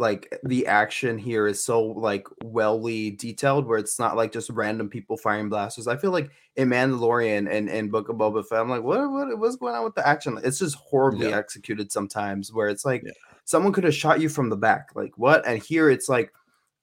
like 0.00 0.34
the 0.44 0.66
action 0.66 1.18
here 1.18 1.46
is 1.46 1.62
so 1.62 1.82
like 1.82 2.26
wellly 2.42 3.10
detailed 3.12 3.66
where 3.66 3.78
it's 3.78 3.98
not 3.98 4.16
like 4.16 4.32
just 4.32 4.48
random 4.48 4.88
people 4.88 5.16
firing 5.16 5.48
blasters 5.50 5.86
i 5.86 5.94
feel 5.96 6.10
like 6.10 6.30
in 6.56 6.68
mandalorian 6.70 7.50
and 7.52 7.68
and 7.68 7.92
book 7.92 8.08
of 8.08 8.16
boba 8.16 8.42
fett 8.46 8.60
i'm 8.60 8.70
like 8.70 8.82
what, 8.82 9.10
what 9.12 9.38
what's 9.38 9.56
going 9.56 9.74
on 9.74 9.84
with 9.84 9.94
the 9.94 10.08
action 10.08 10.38
it's 10.42 10.58
just 10.58 10.74
horribly 10.76 11.28
Yeah. 11.28 11.36
executed 11.36 11.92
sometimes 11.92 12.50
where 12.52 12.68
it's 12.68 12.84
like 12.84 13.02
Yeah. 13.04 13.12
someone 13.44 13.72
could 13.74 13.84
have 13.84 13.94
shot 13.94 14.20
you 14.20 14.30
from 14.30 14.48
the 14.48 14.56
back 14.56 14.88
like 14.94 15.12
what 15.18 15.46
and 15.46 15.62
here 15.62 15.90
it's 15.90 16.08
like 16.08 16.32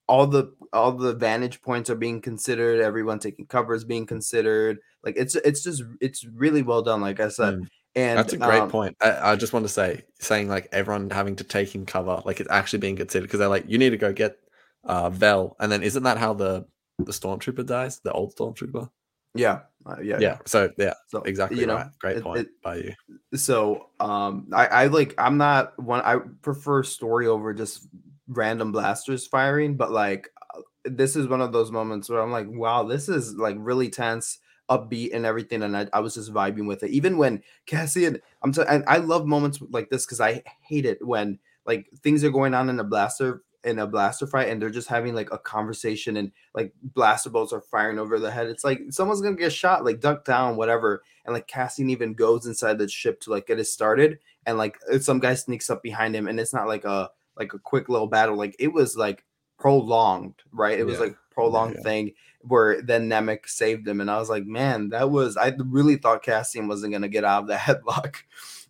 all 0.07 0.27
the 0.27 0.53
all 0.71 0.91
the 0.91 1.15
vantage 1.15 1.61
points 1.61 1.89
are 1.89 1.95
being 1.95 2.21
considered 2.21 2.81
everyone 2.81 3.17
taking 3.19 3.47
cover 3.47 3.73
is 3.73 3.83
being 3.83 4.05
considered 4.05 4.77
like 5.03 5.15
it's 5.17 5.35
it's 5.35 5.63
just 5.63 5.81
it's 6.01 6.23
really 6.23 6.61
well 6.61 6.83
done 6.83 7.01
like 7.01 7.19
i 7.19 7.29
said 7.29 7.55
Mm. 7.55 7.67
And 7.97 8.17
That's 8.17 8.33
a 8.33 8.37
great 8.37 8.61
um, 8.61 8.69
point. 8.69 8.95
I, 9.01 9.31
I 9.31 9.35
just 9.35 9.53
want 9.53 9.65
to 9.65 9.69
say, 9.69 10.03
saying 10.19 10.47
like 10.49 10.69
everyone 10.71 11.09
having 11.09 11.35
to 11.37 11.43
take 11.43 11.73
in 11.75 11.85
cover, 11.85 12.21
like 12.25 12.39
it's 12.39 12.49
actually 12.51 12.79
being 12.79 12.95
considered 12.95 13.23
because 13.25 13.39
they're 13.39 13.47
like, 13.49 13.65
you 13.67 13.77
need 13.77 13.89
to 13.89 13.97
go 13.97 14.13
get 14.13 14.37
uh 14.83 15.09
Vel, 15.09 15.55
and 15.59 15.71
then 15.71 15.81
isn't 15.83 16.03
that 16.03 16.17
how 16.17 16.33
the 16.33 16.65
the 16.99 17.11
stormtrooper 17.11 17.65
dies, 17.65 17.99
the 17.99 18.11
old 18.13 18.35
stormtrooper? 18.35 18.89
yeah 19.35 19.61
uh, 19.85 19.97
yeah 20.01 20.19
Yeah. 20.19 20.37
So 20.45 20.71
yeah, 20.77 20.93
so 21.07 21.21
exactly 21.23 21.59
you 21.59 21.67
know 21.67 21.75
right. 21.75 21.87
Great 21.99 22.21
point 22.23 22.39
it- 22.39 22.61
by 22.63 22.75
you. 22.77 22.93
so 23.35 23.89
um 23.99 24.47
i 24.53 24.67
i 24.67 24.87
like 24.87 25.13
i'm 25.17 25.37
not 25.37 25.77
one 25.81 26.01
i 26.01 26.17
prefer 26.41 26.83
story 26.83 27.27
over 27.27 27.53
just 27.53 27.87
random 28.27 28.71
blasters 28.71 29.27
firing 29.27 29.75
but 29.77 29.91
like 29.91 30.29
uh, 30.55 30.61
this 30.85 31.15
is 31.15 31.27
one 31.27 31.41
of 31.41 31.51
those 31.51 31.71
moments 31.71 32.09
where 32.09 32.19
i'm 32.21 32.31
like 32.31 32.47
wow 32.49 32.83
this 32.83 33.07
is 33.09 33.35
like 33.35 33.55
really 33.59 33.89
tense 33.89 34.39
upbeat 34.69 35.13
and 35.13 35.25
everything 35.25 35.63
and 35.63 35.77
i, 35.77 35.87
I 35.93 35.99
was 35.99 36.15
just 36.15 36.33
vibing 36.33 36.67
with 36.67 36.83
it 36.83 36.91
even 36.91 37.17
when 37.17 37.41
cassian 37.65 38.19
i'm 38.43 38.51
t- 38.51 38.63
and 38.67 38.83
i 38.87 38.97
love 38.97 39.25
moments 39.25 39.59
like 39.69 39.89
this 39.89 40.05
because 40.05 40.19
i 40.19 40.43
hate 40.61 40.85
it 40.85 41.05
when 41.05 41.39
like 41.65 41.87
things 42.03 42.23
are 42.23 42.31
going 42.31 42.53
on 42.53 42.69
in 42.69 42.79
a 42.79 42.83
blaster 42.83 43.43
in 43.63 43.79
a 43.79 43.87
blaster 43.87 44.27
fight 44.27 44.49
and 44.49 44.61
they're 44.61 44.69
just 44.69 44.87
having 44.87 45.15
like 45.15 45.31
a 45.31 45.37
conversation 45.37 46.17
and 46.17 46.31
like 46.53 46.73
blaster 46.81 47.29
bolts 47.29 47.53
are 47.53 47.61
firing 47.61 47.97
over 47.97 48.19
the 48.19 48.31
head 48.31 48.47
it's 48.47 48.63
like 48.63 48.81
someone's 48.89 49.21
gonna 49.21 49.35
get 49.35 49.51
shot 49.51 49.83
like 49.83 49.99
duck 49.99 50.25
down 50.25 50.55
whatever 50.55 51.01
and 51.27 51.33
like 51.33 51.47
Cassian 51.47 51.89
even 51.89 52.13
goes 52.13 52.47
inside 52.47 52.79
the 52.79 52.87
ship 52.87 53.19
to 53.21 53.31
like 53.31 53.47
get 53.47 53.59
it 53.59 53.65
started, 53.65 54.19
and 54.45 54.57
like 54.57 54.77
uh, 54.91 54.97
some 54.97 55.19
guy 55.19 55.35
sneaks 55.35 55.69
up 55.69 55.83
behind 55.83 56.15
him, 56.15 56.27
and 56.27 56.39
it's 56.39 56.53
not 56.53 56.67
like 56.67 56.85
a 56.85 57.11
like 57.35 57.53
a 57.53 57.59
quick 57.59 57.89
little 57.89 58.07
battle, 58.07 58.35
like 58.35 58.55
it 58.57 58.69
was 58.69 58.95
like 58.97 59.23
prolonged, 59.59 60.35
right? 60.51 60.79
It 60.79 60.85
was 60.85 60.99
like 60.99 61.15
prolonged 61.31 61.75
yeah. 61.75 61.83
thing 61.83 62.13
where 62.47 62.81
then 62.81 63.09
Nemik 63.09 63.47
saved 63.47 63.87
him, 63.87 64.01
and 64.01 64.09
I 64.09 64.17
was 64.17 64.29
like, 64.29 64.45
man, 64.45 64.89
that 64.89 65.09
was 65.11 65.37
I 65.37 65.53
really 65.65 65.97
thought 65.97 66.23
Cassian 66.23 66.67
wasn't 66.67 66.93
gonna 66.93 67.07
get 67.07 67.23
out 67.23 67.43
of 67.43 67.47
the 67.47 67.55
headlock. 67.55 68.15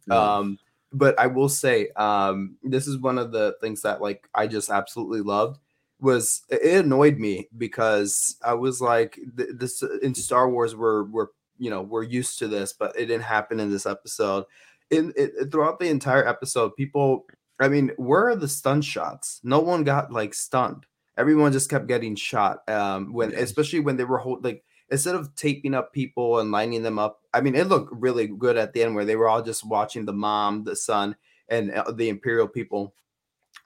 Mm. 0.09 0.13
Um, 0.13 0.59
but 0.93 1.19
I 1.19 1.27
will 1.27 1.49
say, 1.49 1.89
um, 1.95 2.57
this 2.63 2.87
is 2.87 2.97
one 2.97 3.17
of 3.17 3.31
the 3.31 3.55
things 3.61 3.81
that 3.81 4.01
like 4.01 4.27
I 4.33 4.47
just 4.47 4.69
absolutely 4.69 5.21
loved 5.21 5.59
was 5.99 6.43
it 6.49 6.85
annoyed 6.85 7.17
me 7.17 7.47
because 7.57 8.37
I 8.43 8.53
was 8.53 8.79
like 8.81 9.19
th- 9.35 9.49
this 9.55 9.83
in 10.03 10.13
Star 10.13 10.47
Wars 10.49 10.75
we're 10.75 11.03
we're 11.05 11.27
you 11.57 11.69
know 11.69 11.81
we're 11.81 12.03
used 12.03 12.39
to 12.39 12.47
this, 12.47 12.73
but 12.73 12.95
it 12.95 13.07
didn't 13.07 13.23
happen 13.23 13.59
in 13.59 13.71
this 13.71 13.85
episode. 13.85 14.45
In 14.89 15.13
it, 15.15 15.51
throughout 15.51 15.79
the 15.79 15.89
entire 15.89 16.25
episode, 16.25 16.75
people, 16.75 17.25
I 17.59 17.67
mean, 17.67 17.91
where 17.97 18.29
are 18.29 18.35
the 18.35 18.47
stun 18.47 18.81
shots? 18.81 19.41
No 19.43 19.59
one 19.59 19.83
got 19.83 20.11
like 20.11 20.33
stunned. 20.33 20.85
Everyone 21.17 21.51
just 21.51 21.69
kept 21.69 21.87
getting 21.87 22.15
shot. 22.15 22.67
Um, 22.69 23.13
when 23.13 23.33
especially 23.33 23.79
when 23.79 23.97
they 23.97 24.03
were 24.05 24.19
hold, 24.19 24.43
like 24.43 24.63
instead 24.89 25.15
of 25.15 25.35
taping 25.35 25.73
up 25.73 25.91
people 25.93 26.39
and 26.39 26.51
lining 26.51 26.83
them 26.83 26.97
up. 26.99 27.21
I 27.33 27.41
mean, 27.41 27.55
it 27.55 27.67
looked 27.67 27.91
really 27.93 28.27
good 28.27 28.57
at 28.57 28.73
the 28.73 28.83
end 28.83 28.95
where 28.95 29.05
they 29.05 29.15
were 29.17 29.27
all 29.27 29.41
just 29.41 29.65
watching 29.67 30.05
the 30.05 30.13
mom, 30.13 30.63
the 30.63 30.75
son, 30.75 31.15
and 31.49 31.71
uh, 31.71 31.91
the 31.91 32.09
Imperial 32.09 32.47
people 32.47 32.93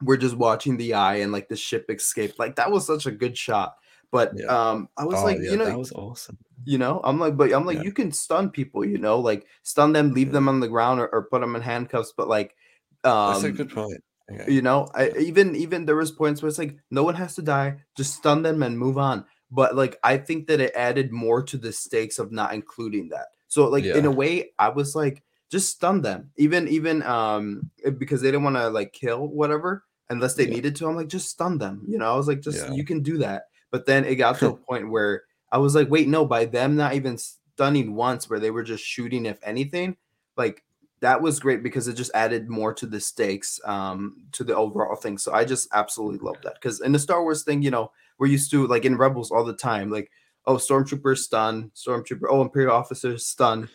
we're 0.02 0.18
just 0.18 0.36
watching 0.36 0.78
the 0.78 0.94
eye 0.94 1.16
and 1.18 1.32
like 1.32 1.48
the 1.50 1.56
ship 1.56 1.86
escape. 1.90 2.34
Like 2.40 2.56
that 2.56 2.72
was 2.72 2.86
such 2.88 3.06
a 3.06 3.12
good 3.12 3.38
shot. 3.38 3.76
But 4.12 4.34
Yeah. 4.38 4.48
um 4.48 4.90
I 4.98 5.06
was 5.06 5.22
Oh, 5.22 5.26
like, 5.26 5.38
yeah, 5.38 5.52
you 5.52 5.58
know, 5.58 5.66
that 5.66 5.78
was 5.80 5.92
awesome. 5.94 6.38
you 6.66 6.78
know, 6.78 7.02
I'm 7.04 7.20
like, 7.20 7.38
but 7.38 7.52
I'm 7.54 7.66
like, 7.66 7.78
Yeah. 7.78 7.84
you 7.84 7.92
can 7.92 8.12
stun 8.12 8.50
people, 8.50 8.86
you 8.86 8.98
know, 8.98 9.20
like 9.20 9.46
stun 9.64 9.94
them, 9.94 10.14
leave 10.14 10.32
them 10.32 10.50
on 10.50 10.60
the 10.60 10.68
ground 10.68 11.00
or, 11.00 11.08
or 11.10 11.24
put 11.26 11.42
them 11.42 11.56
in 11.56 11.62
handcuffs. 11.62 12.14
But 12.16 12.28
like, 12.28 12.56
That's 13.04 13.44
um, 13.44 13.46
a 13.46 13.52
good 13.52 13.70
point. 13.72 14.04
Okay. 14.40 14.52
you 14.54 14.62
know, 14.62 14.88
I, 14.94 15.10
even 15.20 15.56
even 15.56 15.86
there 15.86 15.96
was 15.96 16.12
points 16.12 16.42
where 16.42 16.50
it's 16.50 16.58
like 16.58 16.78
no 16.90 17.04
one 17.04 17.16
has 17.16 17.36
to 17.36 17.42
die, 17.42 17.78
just 17.96 18.16
stun 18.16 18.42
them 18.44 18.64
and 18.64 18.78
move 18.78 18.98
on. 18.98 19.26
But 19.52 19.76
like, 19.76 20.00
I 20.04 20.18
think 20.18 20.48
that 20.48 20.62
it 20.62 20.74
added 20.76 21.12
more 21.12 21.44
to 21.44 21.58
the 21.58 21.74
stakes 21.74 22.20
of 22.20 22.32
not 22.32 22.54
including 22.54 23.10
that. 23.10 23.28
So 23.48 23.68
like 23.68 23.84
in 23.84 24.06
a 24.06 24.12
way, 24.12 24.52
I 24.58 24.70
was 24.70 24.96
like, 24.96 25.24
just 25.50 25.70
stun 25.70 26.02
them, 26.02 26.32
even 26.38 26.68
even 26.70 27.04
um 27.04 27.70
because 27.98 28.22
they 28.22 28.30
didn't 28.30 28.44
want 28.44 28.56
to 28.56 28.70
like 28.70 28.94
kill 28.94 29.28
whatever 29.28 29.84
unless 30.10 30.36
they 30.36 30.46
Yeah. 30.46 30.54
needed 30.54 30.76
to. 30.78 30.88
I'm 30.88 30.96
like, 30.96 31.10
just 31.10 31.30
stun 31.30 31.58
them, 31.58 31.84
you 31.88 31.98
know. 31.98 32.14
I 32.14 32.16
was 32.16 32.28
like, 32.28 32.42
just 32.42 32.68
Yeah. 32.68 32.74
you 32.74 32.86
can 32.86 33.02
do 33.02 33.18
that. 33.20 33.44
But 33.72 33.86
then 33.86 34.06
it 34.06 34.16
got 34.16 34.38
to 34.40 34.50
a 34.50 34.56
point 34.70 34.90
where 34.90 35.24
I 35.52 35.58
was 35.58 35.76
like, 35.76 35.90
wait, 35.90 36.08
no, 36.08 36.26
by 36.26 36.46
them 36.46 36.76
not 36.76 36.94
even 36.94 37.18
stunning 37.18 37.94
once, 37.96 38.30
where 38.30 38.40
they 38.40 38.52
were 38.52 38.64
just 38.64 38.84
shooting, 38.84 39.26
if 39.26 39.40
anything, 39.44 39.98
like 40.38 40.64
that 41.02 41.22
was 41.22 41.40
great 41.40 41.64
because 41.64 41.88
it 41.88 41.96
just 41.96 42.12
added 42.14 42.50
more 42.50 42.74
to 42.74 42.86
the 42.86 43.00
stakes, 43.00 43.60
um, 43.66 44.18
to 44.32 44.44
the 44.44 44.56
overall 44.56 44.96
thing. 44.96 45.18
So 45.18 45.34
I 45.34 45.44
just 45.44 45.68
absolutely 45.74 46.20
love 46.20 46.38
that 46.44 46.56
because 46.56 46.82
in 46.82 46.92
the 46.92 47.00
Star 47.00 47.24
Wars 47.24 47.44
thing, 47.44 47.62
you 47.62 47.72
know, 47.72 47.92
we're 48.20 48.28
used 48.28 48.52
to 48.52 48.68
like 48.68 48.86
in 48.86 48.98
Rebels 48.98 49.32
all 49.32 49.44
the 49.44 49.54
time, 49.54 49.90
like 49.90 50.12
oh, 50.46 50.56
stormtrooper 50.56 51.18
stun, 51.18 51.72
stormtrooper, 51.76 52.28
oh, 52.30 52.42
Imperial 52.42 52.76
officer 52.76 53.18
stun. 53.18 53.70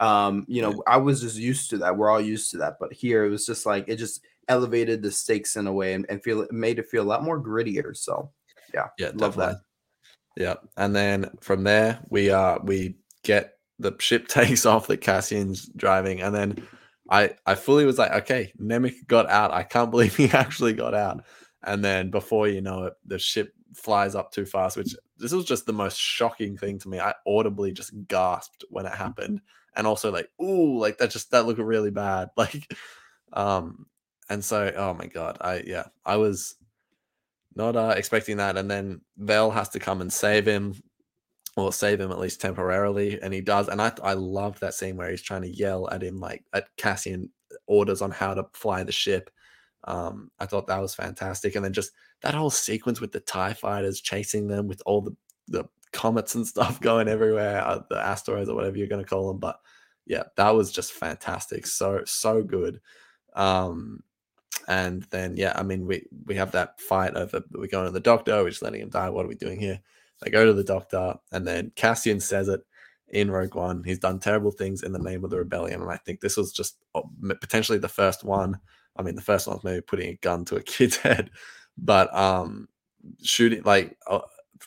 Um, 0.00 0.44
you 0.48 0.62
know, 0.62 0.82
I 0.86 0.96
was 0.96 1.20
just 1.20 1.36
used 1.36 1.70
to 1.70 1.78
that. 1.78 1.96
We're 1.96 2.10
all 2.10 2.20
used 2.20 2.50
to 2.52 2.58
that, 2.58 2.78
but 2.80 2.92
here 2.92 3.24
it 3.24 3.30
was 3.30 3.46
just 3.46 3.66
like 3.66 3.84
it 3.88 3.96
just 3.96 4.24
elevated 4.48 5.02
the 5.02 5.10
stakes 5.10 5.56
in 5.56 5.68
a 5.68 5.72
way 5.72 5.94
and, 5.94 6.04
and 6.08 6.22
feel 6.22 6.42
it 6.42 6.52
made 6.52 6.78
it 6.78 6.88
feel 6.88 7.02
a 7.02 7.04
lot 7.04 7.22
more 7.22 7.40
grittier. 7.40 7.96
So 7.96 8.30
yeah, 8.74 8.88
Yeah, 8.98 9.12
love 9.14 9.36
definitely. 9.36 9.60
Yeah, 10.36 10.54
and 10.76 10.96
then 10.96 11.30
from 11.40 11.62
there 11.62 12.00
we 12.08 12.30
uh 12.30 12.58
we 12.64 12.96
get 13.22 13.58
the 13.82 13.94
ship 13.98 14.28
takes 14.28 14.66
off 14.66 14.86
that 14.86 15.00
Cassian's 15.00 15.66
driving, 15.76 16.22
and 16.22 16.34
then 16.34 16.66
I 17.10 17.34
I 17.46 17.54
fully 17.54 17.84
was 17.84 17.98
like, 17.98 18.12
okay, 18.12 18.52
Nemik 18.60 19.06
got 19.06 19.28
out. 19.28 19.52
I 19.52 19.62
can't 19.62 19.90
believe 19.92 20.16
he 20.16 20.30
actually 20.30 20.72
got 20.72 20.94
out. 20.94 21.24
And 21.64 21.84
then 21.84 22.10
before 22.10 22.48
you 22.48 22.60
know 22.60 22.84
it, 22.84 22.94
the 23.06 23.18
ship 23.18 23.52
flies 23.74 24.14
up 24.14 24.32
too 24.32 24.44
fast, 24.44 24.76
which 24.76 24.94
this 25.18 25.32
was 25.32 25.44
just 25.44 25.66
the 25.66 25.72
most 25.72 25.98
shocking 25.98 26.56
thing 26.56 26.78
to 26.80 26.88
me. 26.88 26.98
I 27.00 27.14
audibly 27.26 27.72
just 27.72 27.92
gasped 28.08 28.64
when 28.70 28.86
it 28.86 28.94
happened. 28.94 29.40
And 29.74 29.86
also 29.86 30.12
like, 30.12 30.28
ooh, 30.42 30.78
like 30.78 30.98
that 30.98 31.10
just 31.10 31.30
that 31.30 31.46
looked 31.46 31.60
really 31.60 31.90
bad. 31.90 32.30
Like 32.36 32.72
um 33.34 33.86
and 34.28 34.44
so 34.44 34.72
oh 34.76 34.94
my 34.94 35.06
god, 35.06 35.38
I 35.40 35.62
yeah, 35.66 35.86
I 36.04 36.16
was 36.16 36.56
not 37.54 37.76
uh, 37.76 37.94
expecting 37.96 38.38
that. 38.38 38.56
And 38.56 38.70
then 38.70 39.00
Vel 39.18 39.50
has 39.50 39.68
to 39.70 39.78
come 39.78 40.00
and 40.00 40.12
save 40.12 40.46
him, 40.46 40.74
or 41.56 41.72
save 41.72 42.00
him 42.00 42.10
at 42.10 42.18
least 42.18 42.40
temporarily, 42.40 43.20
and 43.20 43.32
he 43.32 43.40
does. 43.40 43.68
And 43.68 43.80
I 43.80 43.92
I 44.02 44.14
loved 44.14 44.60
that 44.60 44.74
scene 44.74 44.96
where 44.96 45.10
he's 45.10 45.22
trying 45.22 45.42
to 45.42 45.54
yell 45.54 45.88
at 45.90 46.02
him 46.02 46.18
like 46.20 46.44
at 46.52 46.68
Cassian 46.76 47.30
orders 47.66 48.02
on 48.02 48.10
how 48.10 48.34
to 48.34 48.46
fly 48.54 48.84
the 48.84 48.92
ship. 48.92 49.30
Um, 49.84 50.30
I 50.38 50.46
thought 50.46 50.66
that 50.68 50.80
was 50.80 50.94
fantastic, 50.94 51.54
and 51.54 51.64
then 51.64 51.72
just 51.72 51.92
that 52.22 52.34
whole 52.34 52.50
sequence 52.50 53.00
with 53.00 53.12
the 53.12 53.20
Tie 53.20 53.54
fighters 53.54 54.00
chasing 54.00 54.48
them 54.48 54.68
with 54.68 54.82
all 54.86 55.02
the 55.02 55.16
the 55.48 55.64
comets 55.92 56.34
and 56.34 56.46
stuff 56.46 56.80
going 56.80 57.08
everywhere, 57.08 57.62
uh, 57.62 57.80
the 57.90 57.98
asteroids 57.98 58.48
or 58.48 58.54
whatever 58.54 58.76
you're 58.78 58.86
going 58.88 59.02
to 59.02 59.08
call 59.08 59.28
them. 59.28 59.38
But 59.38 59.58
yeah, 60.06 60.24
that 60.36 60.50
was 60.50 60.72
just 60.72 60.92
fantastic. 60.92 61.66
So 61.66 62.02
so 62.06 62.42
good. 62.42 62.80
Um, 63.34 64.02
and 64.68 65.02
then 65.10 65.36
yeah, 65.36 65.52
I 65.56 65.62
mean 65.62 65.86
we 65.86 66.06
we 66.26 66.34
have 66.36 66.52
that 66.52 66.80
fight 66.80 67.14
over 67.16 67.42
we 67.52 67.68
go 67.68 67.84
to 67.84 67.90
the 67.90 68.00
doctor, 68.00 68.42
we're 68.42 68.50
just 68.50 68.62
letting 68.62 68.80
him 68.82 68.90
die. 68.90 69.10
What 69.10 69.24
are 69.24 69.28
we 69.28 69.34
doing 69.34 69.60
here? 69.60 69.80
They 70.22 70.30
go 70.30 70.44
to 70.46 70.52
the 70.52 70.64
doctor, 70.64 71.14
and 71.32 71.46
then 71.46 71.72
Cassian 71.76 72.20
says 72.20 72.48
it 72.48 72.60
in 73.08 73.30
Rogue 73.30 73.54
One. 73.54 73.82
He's 73.84 73.98
done 73.98 74.18
terrible 74.18 74.50
things 74.50 74.82
in 74.82 74.92
the 74.92 74.98
name 74.98 75.24
of 75.24 75.30
the 75.30 75.38
rebellion, 75.38 75.82
and 75.82 75.90
I 75.90 75.96
think 75.96 76.20
this 76.20 76.36
was 76.36 76.52
just 76.52 76.76
uh, 76.94 77.02
potentially 77.40 77.78
the 77.78 77.88
first 77.88 78.24
one. 78.24 78.58
I 78.96 79.02
mean, 79.02 79.14
the 79.14 79.22
first 79.22 79.46
one 79.46 79.56
was 79.56 79.64
maybe 79.64 79.80
putting 79.80 80.10
a 80.10 80.18
gun 80.22 80.44
to 80.46 80.56
a 80.56 80.62
kid's 80.62 80.96
head, 80.96 81.30
but 81.76 82.14
um, 82.16 82.68
shooting 83.22 83.62
like 83.64 83.96
uh, 84.06 84.20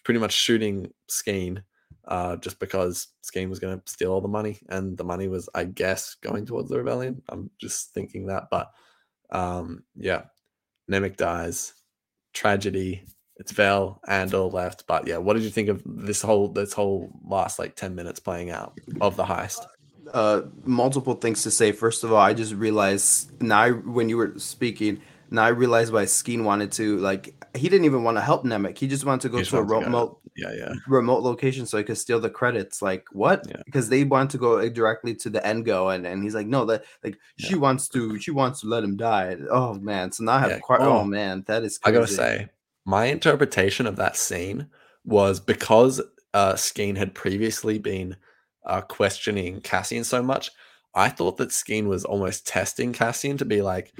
pretty 0.03 0.19
much 0.19 0.33
shooting 0.33 0.91
Skeen 1.09 1.63
uh, 2.07 2.35
just 2.37 2.59
because 2.59 3.07
Skeen 3.23 3.49
was 3.49 3.59
going 3.59 3.79
to 3.79 3.91
steal 3.91 4.11
all 4.11 4.21
the 4.21 4.27
money, 4.27 4.59
and 4.69 4.97
the 4.97 5.03
money 5.03 5.27
was, 5.27 5.49
I 5.55 5.65
guess, 5.65 6.15
going 6.21 6.45
towards 6.45 6.69
the 6.69 6.77
rebellion. 6.77 7.21
I'm 7.29 7.49
just 7.59 7.93
thinking 7.93 8.27
that, 8.27 8.49
but 8.51 8.71
um, 9.31 9.83
yeah, 9.95 10.23
Nemik 10.89 11.17
dies, 11.17 11.73
tragedy. 12.33 13.03
It's 13.37 13.51
Vel 13.51 13.99
and 14.07 14.33
all 14.33 14.49
left, 14.49 14.87
but 14.87 15.07
yeah, 15.07 15.17
what 15.17 15.33
did 15.33 15.43
you 15.43 15.49
think 15.49 15.67
of 15.69 15.81
this 15.85 16.21
whole 16.21 16.47
this 16.47 16.71
whole 16.73 17.09
last 17.27 17.59
like 17.59 17.75
ten 17.75 17.93
minutes 17.95 18.19
playing 18.19 18.49
out 18.49 18.79
of 19.01 19.15
the 19.17 19.25
heist? 19.25 19.65
uh 20.13 20.43
multiple 20.65 21.15
things 21.15 21.41
to 21.43 21.49
say. 21.51 21.71
First 21.71 22.03
of 22.03 22.11
all, 22.13 22.19
I 22.19 22.33
just 22.33 22.53
realized 22.53 23.41
now 23.41 23.61
I- 23.61 23.71
when 23.71 24.07
you 24.07 24.17
were 24.17 24.33
speaking, 24.37 25.01
now 25.31 25.43
I 25.43 25.47
realized 25.49 25.91
why 25.91 26.03
Skeen 26.05 26.43
wanted 26.43 26.71
to 26.73 26.97
like 26.99 27.33
he 27.55 27.67
didn't 27.69 27.85
even 27.85 28.03
want 28.03 28.15
to 28.17 28.21
help 28.21 28.43
Nemik. 28.45 28.77
He 28.77 28.87
just 28.87 29.03
wanted 29.03 29.21
to 29.23 29.29
go 29.29 29.41
to 29.43 29.57
a 29.57 29.63
wanted 29.63 29.79
to 29.79 29.85
remote 29.87 30.19
Yeah, 30.35 30.53
yeah, 30.53 30.73
remote 30.87 31.23
location 31.23 31.65
so 31.65 31.77
he 31.77 31.83
could 31.83 31.97
steal 31.97 32.19
the 32.19 32.29
credits. 32.29 32.81
Like 32.83 33.05
what? 33.13 33.45
Yeah. 33.49 33.61
Because 33.65 33.89
they 33.89 34.03
want 34.03 34.29
to 34.31 34.37
go 34.37 34.69
directly 34.69 35.15
to 35.15 35.29
the 35.29 35.45
end 35.45 35.65
go, 35.65 35.89
and, 35.89 36.05
and 36.05 36.23
he's 36.23 36.35
like, 36.35 36.47
no, 36.47 36.65
that 36.65 36.83
like 37.03 37.17
she 37.37 37.55
wants 37.55 37.89
to 37.89 38.19
she 38.19 38.31
wants 38.31 38.61
to 38.61 38.67
let 38.67 38.83
him 38.83 38.95
die. 38.97 39.37
Oh 39.49 39.73
man, 39.73 40.11
so 40.11 40.23
now 40.23 40.33
I 40.33 40.39
have 40.39 40.49
Yeah. 40.51 40.59
quite. 40.59 40.81
Oh, 40.81 40.99
Oh. 40.99 41.03
man, 41.03 41.43
that 41.47 41.63
is. 41.63 41.79
I 41.83 41.91
gotta 41.91 42.07
say, 42.07 42.49
my 42.85 43.05
interpretation 43.05 43.87
of 43.87 43.95
that 43.97 44.15
scene 44.15 44.67
was 45.03 45.39
because 45.39 46.01
uh, 46.33 46.53
Skeen 46.53 46.95
had 46.95 47.13
previously 47.15 47.79
been 47.79 48.15
uh, 48.65 48.81
questioning 48.81 49.61
Cassian 49.61 50.03
so 50.03 50.21
much. 50.23 50.51
I 50.93 51.09
thought 51.09 51.37
that 51.37 51.49
Skeen 51.49 51.87
was 51.87 52.05
almost 52.05 52.47
testing 52.47 52.93
Cassian 52.93 53.37
to 53.37 53.45
be 53.45 53.61
like, 53.61 53.93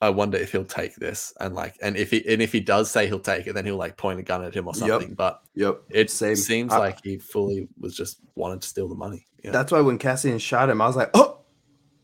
I 0.00 0.10
wonder 0.10 0.36
if 0.36 0.52
he'll 0.52 0.64
take 0.64 0.96
this, 0.96 1.32
and 1.40 1.54
like, 1.54 1.76
and 1.80 1.96
if 1.96 2.10
he 2.10 2.26
and 2.28 2.42
if 2.42 2.52
he 2.52 2.60
does 2.60 2.90
say 2.90 3.06
he'll 3.06 3.20
take 3.20 3.46
it, 3.46 3.54
then 3.54 3.64
he'll 3.64 3.76
like 3.76 3.96
point 3.96 4.20
a 4.20 4.22
gun 4.22 4.44
at 4.44 4.52
him 4.54 4.66
or 4.66 4.74
Yep. 4.76 4.88
something. 4.88 5.14
But 5.14 5.40
Yep. 5.54 5.80
it 5.88 6.10
Same. 6.10 6.36
seems 6.36 6.72
I- 6.72 6.78
like 6.78 6.98
he 7.02 7.16
fully 7.18 7.68
was 7.78 7.96
just 7.96 8.18
wanted 8.34 8.60
to 8.62 8.68
steal 8.68 8.88
the 8.88 8.94
money. 8.96 9.26
Yeah, 9.42 9.52
That's 9.52 9.72
why 9.72 9.80
when 9.80 9.96
Cassian 9.98 10.38
shot 10.38 10.68
him, 10.68 10.80
I 10.82 10.86
was 10.86 10.96
like, 10.96 11.10
oh, 11.14 11.38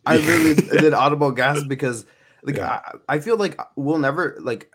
I 0.07 0.17
really 0.17 0.55
did 0.81 0.95
audible 0.95 1.31
gasp 1.33 1.67
because 1.69 2.07
like 2.43 2.57
Yeah. 2.57 2.81
I, 3.09 3.17
I 3.17 3.19
feel 3.19 3.37
like 3.37 3.59
we'll 3.77 3.99
never 3.99 4.37
like 4.41 4.71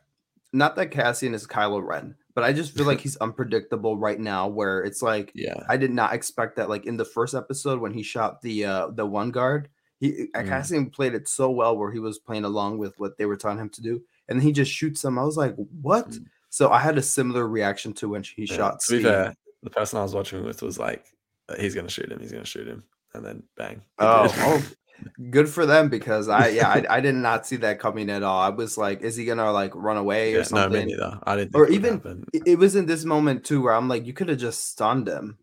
not 0.56 0.76
that 0.78 0.91
Cassian 0.91 1.34
is 1.34 1.45
Kylo 1.45 1.86
Ren, 1.86 2.16
but 2.34 2.43
I 2.43 2.53
just 2.53 2.76
feel 2.76 2.86
like 2.86 3.01
he's 3.01 3.18
unpredictable 3.28 3.97
right 3.97 4.20
now 4.20 4.47
where 4.47 4.82
it's 4.84 5.01
like 5.01 5.32
yeah, 5.36 5.56
I 5.70 5.78
did 5.78 5.91
not 5.91 6.14
expect 6.14 6.56
that 6.56 6.70
like 6.70 6.86
in 6.86 6.97
the 6.97 7.06
first 7.06 7.36
episode 7.36 7.80
when 7.80 7.93
he 7.93 8.03
shot 8.03 8.41
the 8.41 8.66
uh 8.66 8.88
the 8.88 9.06
one 9.06 9.32
guard, 9.32 9.70
he 9.99 10.28
uh 10.34 10.41
Mm. 10.41 10.47
Cassian 10.47 10.89
played 10.89 11.14
it 11.14 11.28
so 11.28 11.49
well 11.51 11.78
where 11.78 11.91
he 11.91 11.99
was 11.99 12.18
playing 12.20 12.45
along 12.45 12.78
with 12.78 12.93
what 12.99 13.18
they 13.18 13.26
were 13.26 13.38
telling 13.38 13.58
him 13.60 13.70
to 13.70 13.82
do, 13.82 14.01
and 14.28 14.41
he 14.41 14.51
just 14.51 14.72
shoots 14.72 15.03
him. 15.03 15.20
I 15.20 15.24
was 15.24 15.38
like, 15.38 15.56
what? 15.82 16.10
Mm. 16.10 16.26
So 16.49 16.70
I 16.72 16.80
had 16.80 16.97
a 16.97 17.01
similar 17.01 17.47
reaction 17.47 17.93
to 17.95 18.08
when 18.10 18.24
he 18.24 18.45
Yeah. 18.45 18.56
shot 18.58 18.80
To 18.88 18.97
be 18.97 19.03
fair, 19.03 19.34
the 19.62 19.70
person 19.70 19.99
I 19.99 20.03
was 20.03 20.16
watching 20.16 20.43
with 20.45 20.62
was 20.62 20.80
like, 20.80 21.06
he's 21.60 21.76
gonna 21.76 21.89
shoot 21.89 22.12
him. 22.12 22.20
He's 22.20 22.32
gonna 22.32 22.45
shoot 22.45 22.68
him, 22.68 22.84
and 23.14 23.26
then 23.26 23.43
bang. 23.58 23.82
Oh, 23.99 24.34
oh, 24.38 24.66
good 25.30 25.50
for 25.50 25.66
them 25.66 25.89
because 25.89 26.30
I 26.30 26.50
yeah 26.50 26.70
I, 26.70 26.86
I 26.98 27.00
did 27.00 27.16
not 27.16 27.46
see 27.46 27.58
that 27.58 27.80
coming 27.80 28.10
at 28.10 28.24
all. 28.24 28.39
I 28.39 28.50
was 28.50 28.78
like, 28.78 29.02
is 29.02 29.16
he 29.16 29.26
gonna 29.26 29.52
like 29.52 29.74
run 29.76 29.98
away 29.98 30.32
Yeah, 30.32 30.38
or 30.38 30.39
no, 30.39 30.43
something? 30.43 30.86
me 30.86 30.91
neither. 30.93 31.20
I 31.24 31.36
didn't. 31.36 31.56
Or 31.56 31.68
even- 31.70 32.26
it, 32.34 32.58
was 32.58 32.76
in 32.76 32.86
this 32.86 33.06
moment 33.06 33.43
too 33.46 33.62
where 33.62 33.74
I'm 33.74 33.88
like, 33.88 34.06
you 34.06 34.14
could 34.14 34.30
have 34.30 34.39
just 34.39 34.70
stunned 34.70 35.08
him, 35.08 35.38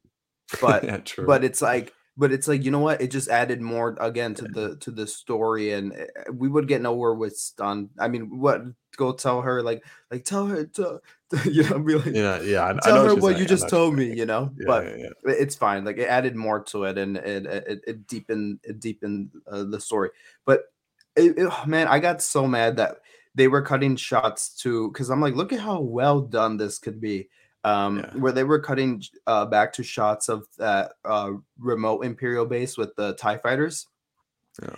but 0.61 0.84
yeah, 0.84 1.00
but 1.26 1.44
it's 1.44 1.62
like 1.62 1.92
but 2.16 2.32
it's 2.32 2.48
like 2.48 2.64
you 2.64 2.70
know 2.70 2.80
what 2.80 3.00
it 3.00 3.11
just 3.11 3.28
added 3.28 3.61
more 3.61 3.96
again 4.00 4.34
to 4.34 4.44
the 4.44 4.76
to 4.76 4.90
the 4.90 5.07
story 5.07 5.72
and 5.72 5.92
uh, 5.92 6.32
we 6.32 6.48
would 6.48 6.68
get 6.68 6.82
nowhere 6.82 7.14
with 7.14 7.36
stun 7.36 7.88
i 7.98 8.07
mean 8.09 8.38
what 8.38 8.62
go 8.96 9.12
tell 9.12 9.40
her 9.40 9.62
like 9.62 9.82
like 10.11 10.24
tell 10.24 10.46
her 10.46 10.64
to 10.66 11.00
you 11.50 11.62
know 11.68 11.78
be 11.78 11.94
like 11.94 12.06
know, 12.12 12.40
yeah, 12.42 12.62
I, 12.62 12.70
I 12.70 12.78
tell 12.80 12.94
know 12.96 13.02
her 13.02 13.08
you're 13.12 13.16
what 13.16 13.38
you 13.38 13.46
just 13.46 13.68
told 13.68 13.94
me 13.96 14.12
you 14.14 14.26
know 14.26 14.50
Yeah, 14.58 14.64
but 14.66 14.84
yeah, 14.84 14.96
yeah. 15.24 15.32
it's 15.32 15.54
fine 15.56 15.84
like 15.84 15.96
it 15.96 16.08
added 16.08 16.36
more 16.36 16.62
to 16.64 16.84
it 16.84 16.98
and 16.98 17.16
it 17.16 17.46
it, 17.46 17.80
it 17.86 18.06
deepened 18.06 18.60
it 18.62 18.80
deepened 18.80 19.30
uh, 19.50 19.64
the 19.64 19.80
story 19.80 20.10
but 20.44 20.72
it, 21.16 21.38
it- 21.38 21.48
oh, 21.50 21.64
man 21.66 21.88
i 21.88 21.98
got 21.98 22.20
so 22.20 22.46
mad 22.46 22.76
that 22.76 22.98
they 23.34 23.48
were 23.48 23.62
cutting 23.62 23.96
shots 23.96 24.50
to 24.62 24.90
because 24.90 25.08
i'm 25.10 25.20
like 25.20 25.34
look 25.34 25.52
at 25.52 25.60
how 25.60 25.80
well 25.80 26.20
done 26.20 26.56
this 26.56 26.78
could 26.78 27.00
be 27.00 27.28
um 27.64 27.98
Yeah. 28.00 28.10
where 28.20 28.32
they 28.32 28.44
were 28.44 28.60
cutting 28.60 29.02
uh 29.26 29.46
back 29.46 29.72
to 29.74 29.82
shots 29.82 30.28
of 30.28 30.46
that 30.58 30.92
uh 31.04 31.32
remote 31.58 32.04
imperial 32.04 32.44
base 32.44 32.76
with 32.76 32.94
the 32.96 33.14
tie 33.14 33.38
fighters 33.38 33.86
Yeah. 34.62 34.76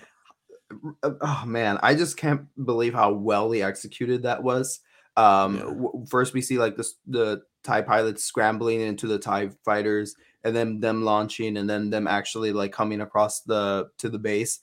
Oh 1.02 1.44
man 1.46 1.78
i 1.82 1.94
just 1.94 2.16
can't 2.16 2.42
believe 2.64 2.94
how 2.94 3.12
well 3.12 3.48
they 3.48 3.62
executed 3.62 4.22
that 4.22 4.42
was 4.42 4.80
um 5.16 5.56
Yeah. 5.56 5.88
first 6.08 6.34
we 6.34 6.42
see 6.42 6.58
like 6.58 6.76
this 6.76 6.94
the 7.06 7.42
tie 7.62 7.82
pilots 7.82 8.24
scrambling 8.24 8.80
into 8.80 9.06
the 9.06 9.18
tie 9.18 9.48
fighters 9.64 10.14
and 10.44 10.54
then 10.54 10.80
them 10.80 11.02
launching 11.02 11.56
and 11.56 11.68
then 11.70 11.88
them 11.90 12.06
actually 12.06 12.52
like 12.52 12.72
coming 12.72 13.00
across 13.00 13.40
the 13.42 13.88
to 13.98 14.08
the 14.08 14.18
base 14.18 14.60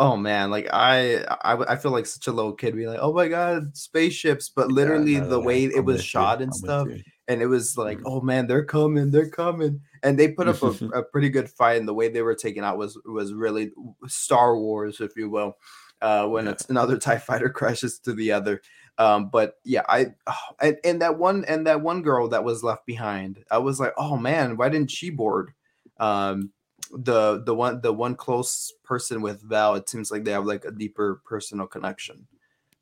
oh 0.00 0.16
man 0.16 0.50
like 0.50 0.66
i 0.72 1.18
i, 1.44 1.72
I 1.72 1.76
feel 1.76 1.92
like 1.92 2.06
such 2.06 2.26
a 2.26 2.32
little 2.32 2.52
kid 2.52 2.74
be 2.74 2.86
like 2.88 2.98
oh 3.00 3.12
my 3.12 3.28
god 3.28 3.76
spaceships 3.76 4.48
but 4.48 4.68
Yeah, 4.68 4.74
literally 4.74 5.20
no, 5.20 5.28
the 5.28 5.38
yeah, 5.38 5.46
way 5.46 5.64
it 5.66 5.78
I'm 5.78 5.84
was 5.84 5.96
with 5.96 6.02
you, 6.02 6.08
shot 6.08 6.42
and 6.42 6.50
I'm 6.50 6.58
stuff 6.58 6.88
and 7.28 7.40
it 7.40 7.46
was 7.46 7.78
like 7.78 7.98
Mm. 7.98 8.02
oh 8.06 8.20
man 8.20 8.46
they're 8.48 8.64
coming 8.64 9.10
they're 9.10 9.30
coming 9.30 9.80
and 10.02 10.18
they 10.18 10.28
put 10.32 10.48
up 10.48 10.60
a, 10.62 10.66
a 10.98 11.02
pretty 11.04 11.28
good 11.28 11.48
fight 11.48 11.78
and 11.78 11.86
the 11.86 11.94
way 11.94 12.08
they 12.08 12.22
were 12.22 12.34
taken 12.34 12.64
out 12.64 12.76
was 12.78 12.98
was 13.04 13.32
really 13.32 13.70
star 14.08 14.58
wars 14.58 15.00
if 15.00 15.12
you 15.16 15.30
will 15.30 15.56
uh 16.02 16.26
when 16.26 16.46
Yeah. 16.46 16.50
it's 16.52 16.64
another 16.70 16.98
tie 16.98 17.18
fighter 17.18 17.48
crashes 17.58 18.00
to 18.00 18.12
the 18.14 18.32
other 18.32 18.60
um 18.98 19.28
but 19.28 19.54
yeah 19.64 19.82
i 19.88 20.06
and, 20.60 20.76
and 20.84 21.02
that 21.02 21.18
one 21.18 21.44
and 21.46 21.66
that 21.66 21.80
one 21.80 22.02
girl 22.02 22.28
that 22.28 22.44
was 22.44 22.62
left 22.62 22.86
behind 22.86 23.44
i 23.50 23.58
was 23.58 23.80
like 23.80 23.92
oh 23.96 24.16
man 24.16 24.56
why 24.56 24.68
didn't 24.68 24.90
she 24.90 25.10
board 25.10 25.52
um 25.98 26.50
the 26.92 27.42
the 27.44 27.54
one 27.54 27.80
the 27.80 27.92
one 27.92 28.14
close 28.14 28.72
person 28.84 29.22
with 29.22 29.42
val 29.42 29.74
it 29.74 29.88
seems 29.88 30.10
like 30.10 30.24
they 30.24 30.32
have 30.32 30.46
like 30.46 30.64
a 30.64 30.70
deeper 30.70 31.20
personal 31.24 31.66
connection 31.66 32.26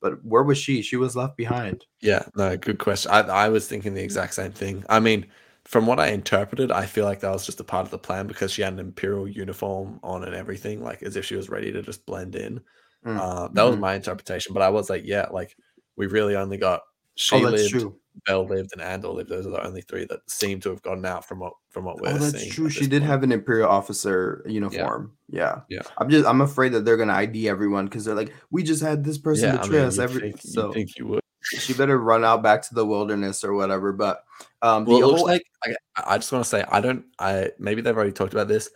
but 0.01 0.25
where 0.25 0.43
was 0.43 0.59
she 0.59 0.83
she 0.83 0.97
was 0.97 1.17
left 1.17 1.37
behind 1.37 1.87
Yeah, 2.01 2.25
no, 2.35 2.57
good 2.57 2.79
question. 2.79 3.11
I, 3.13 3.21
I 3.21 3.49
was 3.49 3.69
thinking 3.69 3.95
the 3.95 4.03
exact 4.03 4.35
same 4.35 4.53
thing. 4.53 4.85
I 4.89 4.99
mean, 5.01 5.27
from 5.65 5.87
what 5.87 6.01
I 6.01 6.09
interpreted, 6.09 6.73
I 6.73 6.87
feel 6.87 7.05
like 7.05 7.21
that 7.21 7.31
was 7.31 7.47
just 7.47 7.61
a 7.61 7.65
part 7.65 7.85
of 7.87 7.91
the 7.91 7.99
plan 7.99 8.27
because 8.27 8.51
she 8.53 8.63
had 8.63 8.73
an 8.73 8.81
imperial 8.81 9.29
uniform 9.29 10.01
on 10.03 10.25
and 10.25 10.35
everything, 10.35 10.83
like 10.83 11.03
as 11.03 11.15
if 11.17 11.25
she 11.25 11.37
was 11.37 11.49
ready 11.49 11.71
to 11.73 11.83
just 11.83 12.05
blend 12.05 12.35
in. 12.35 12.61
Mm. 13.07 13.19
Uh, 13.21 13.49
that 13.53 13.63
was 13.63 13.77
Mhm. 13.77 13.81
my 13.81 13.95
interpretation. 13.95 14.53
But 14.55 14.63
I 14.63 14.71
was 14.71 14.91
like, 14.91 15.05
yeah, 15.05 15.27
like 15.31 15.57
we 15.97 16.07
really 16.07 16.37
only 16.37 16.57
got 16.57 16.83
she 17.15 17.37
oh 17.37 17.41
lived, 17.41 17.71
true 17.71 17.97
Bell 18.27 18.47
lived 18.47 18.71
and 18.73 18.83
Andor 18.83 19.09
lived. 19.09 19.31
Those 19.31 19.47
are 19.47 19.51
the 19.51 19.67
only 19.67 19.81
three 19.83 20.05
that 20.07 20.21
seem 20.31 20.61
to 20.61 20.71
have 20.71 20.83
gotten 20.83 21.05
out 21.07 21.27
from 21.27 21.39
what 21.41 21.55
from 21.71 21.85
what 21.85 22.01
we're 22.01 22.11
Oh, 22.11 22.19
that's 22.19 22.39
seeing. 22.39 22.51
true. 22.53 22.69
She 22.69 22.87
did 22.87 23.01
point. 23.01 23.05
have 23.11 23.23
an 23.23 23.33
Imperial 23.33 23.69
officer 23.71 24.43
uniform. 24.47 25.13
Yeah. 25.29 25.61
Yeah. 25.71 25.81
I'm 25.99 26.11
just 26.11 26.27
I'm 26.27 26.41
afraid 26.43 26.73
that 26.73 26.85
they're 26.85 26.97
gonna 26.99 27.13
ID 27.15 27.49
everyone 27.49 27.87
because 27.87 28.05
they're 28.05 28.15
like, 28.15 28.33
we 28.51 28.63
just 28.63 28.83
had 28.83 29.03
this 29.05 29.17
person 29.19 29.49
Yeah, 29.55 29.61
I 29.61 29.63
betray 29.63 29.79
mean, 29.79 29.89
us. 29.89 29.99
Every 29.99 30.21
think, 30.21 30.41
so 30.43 30.73
think 30.73 30.99
you 30.99 31.07
would. 31.07 31.21
she 31.43 31.73
better 31.73 31.99
run 31.99 32.23
out 32.25 32.43
back 32.43 32.63
to 32.69 32.75
the 32.75 32.85
wilderness 32.85 33.45
or 33.45 33.55
whatever. 33.55 33.93
But 33.93 34.25
um, 34.61 34.85
Well, 34.85 34.99
the 34.99 35.05
it 35.05 35.07
looks 35.09 35.21
whole- 35.21 35.29
like 35.29 35.43
I, 35.65 35.75
I 35.97 36.19
just 36.19 36.31
want 36.33 36.45
to 36.45 36.49
say 36.51 36.65
I 36.71 36.81
don't. 36.83 37.05
I 37.19 37.53
maybe 37.59 37.81
they've 37.83 37.97
already 37.97 38.13
talked 38.13 38.35
about 38.35 38.49
this. 38.49 38.69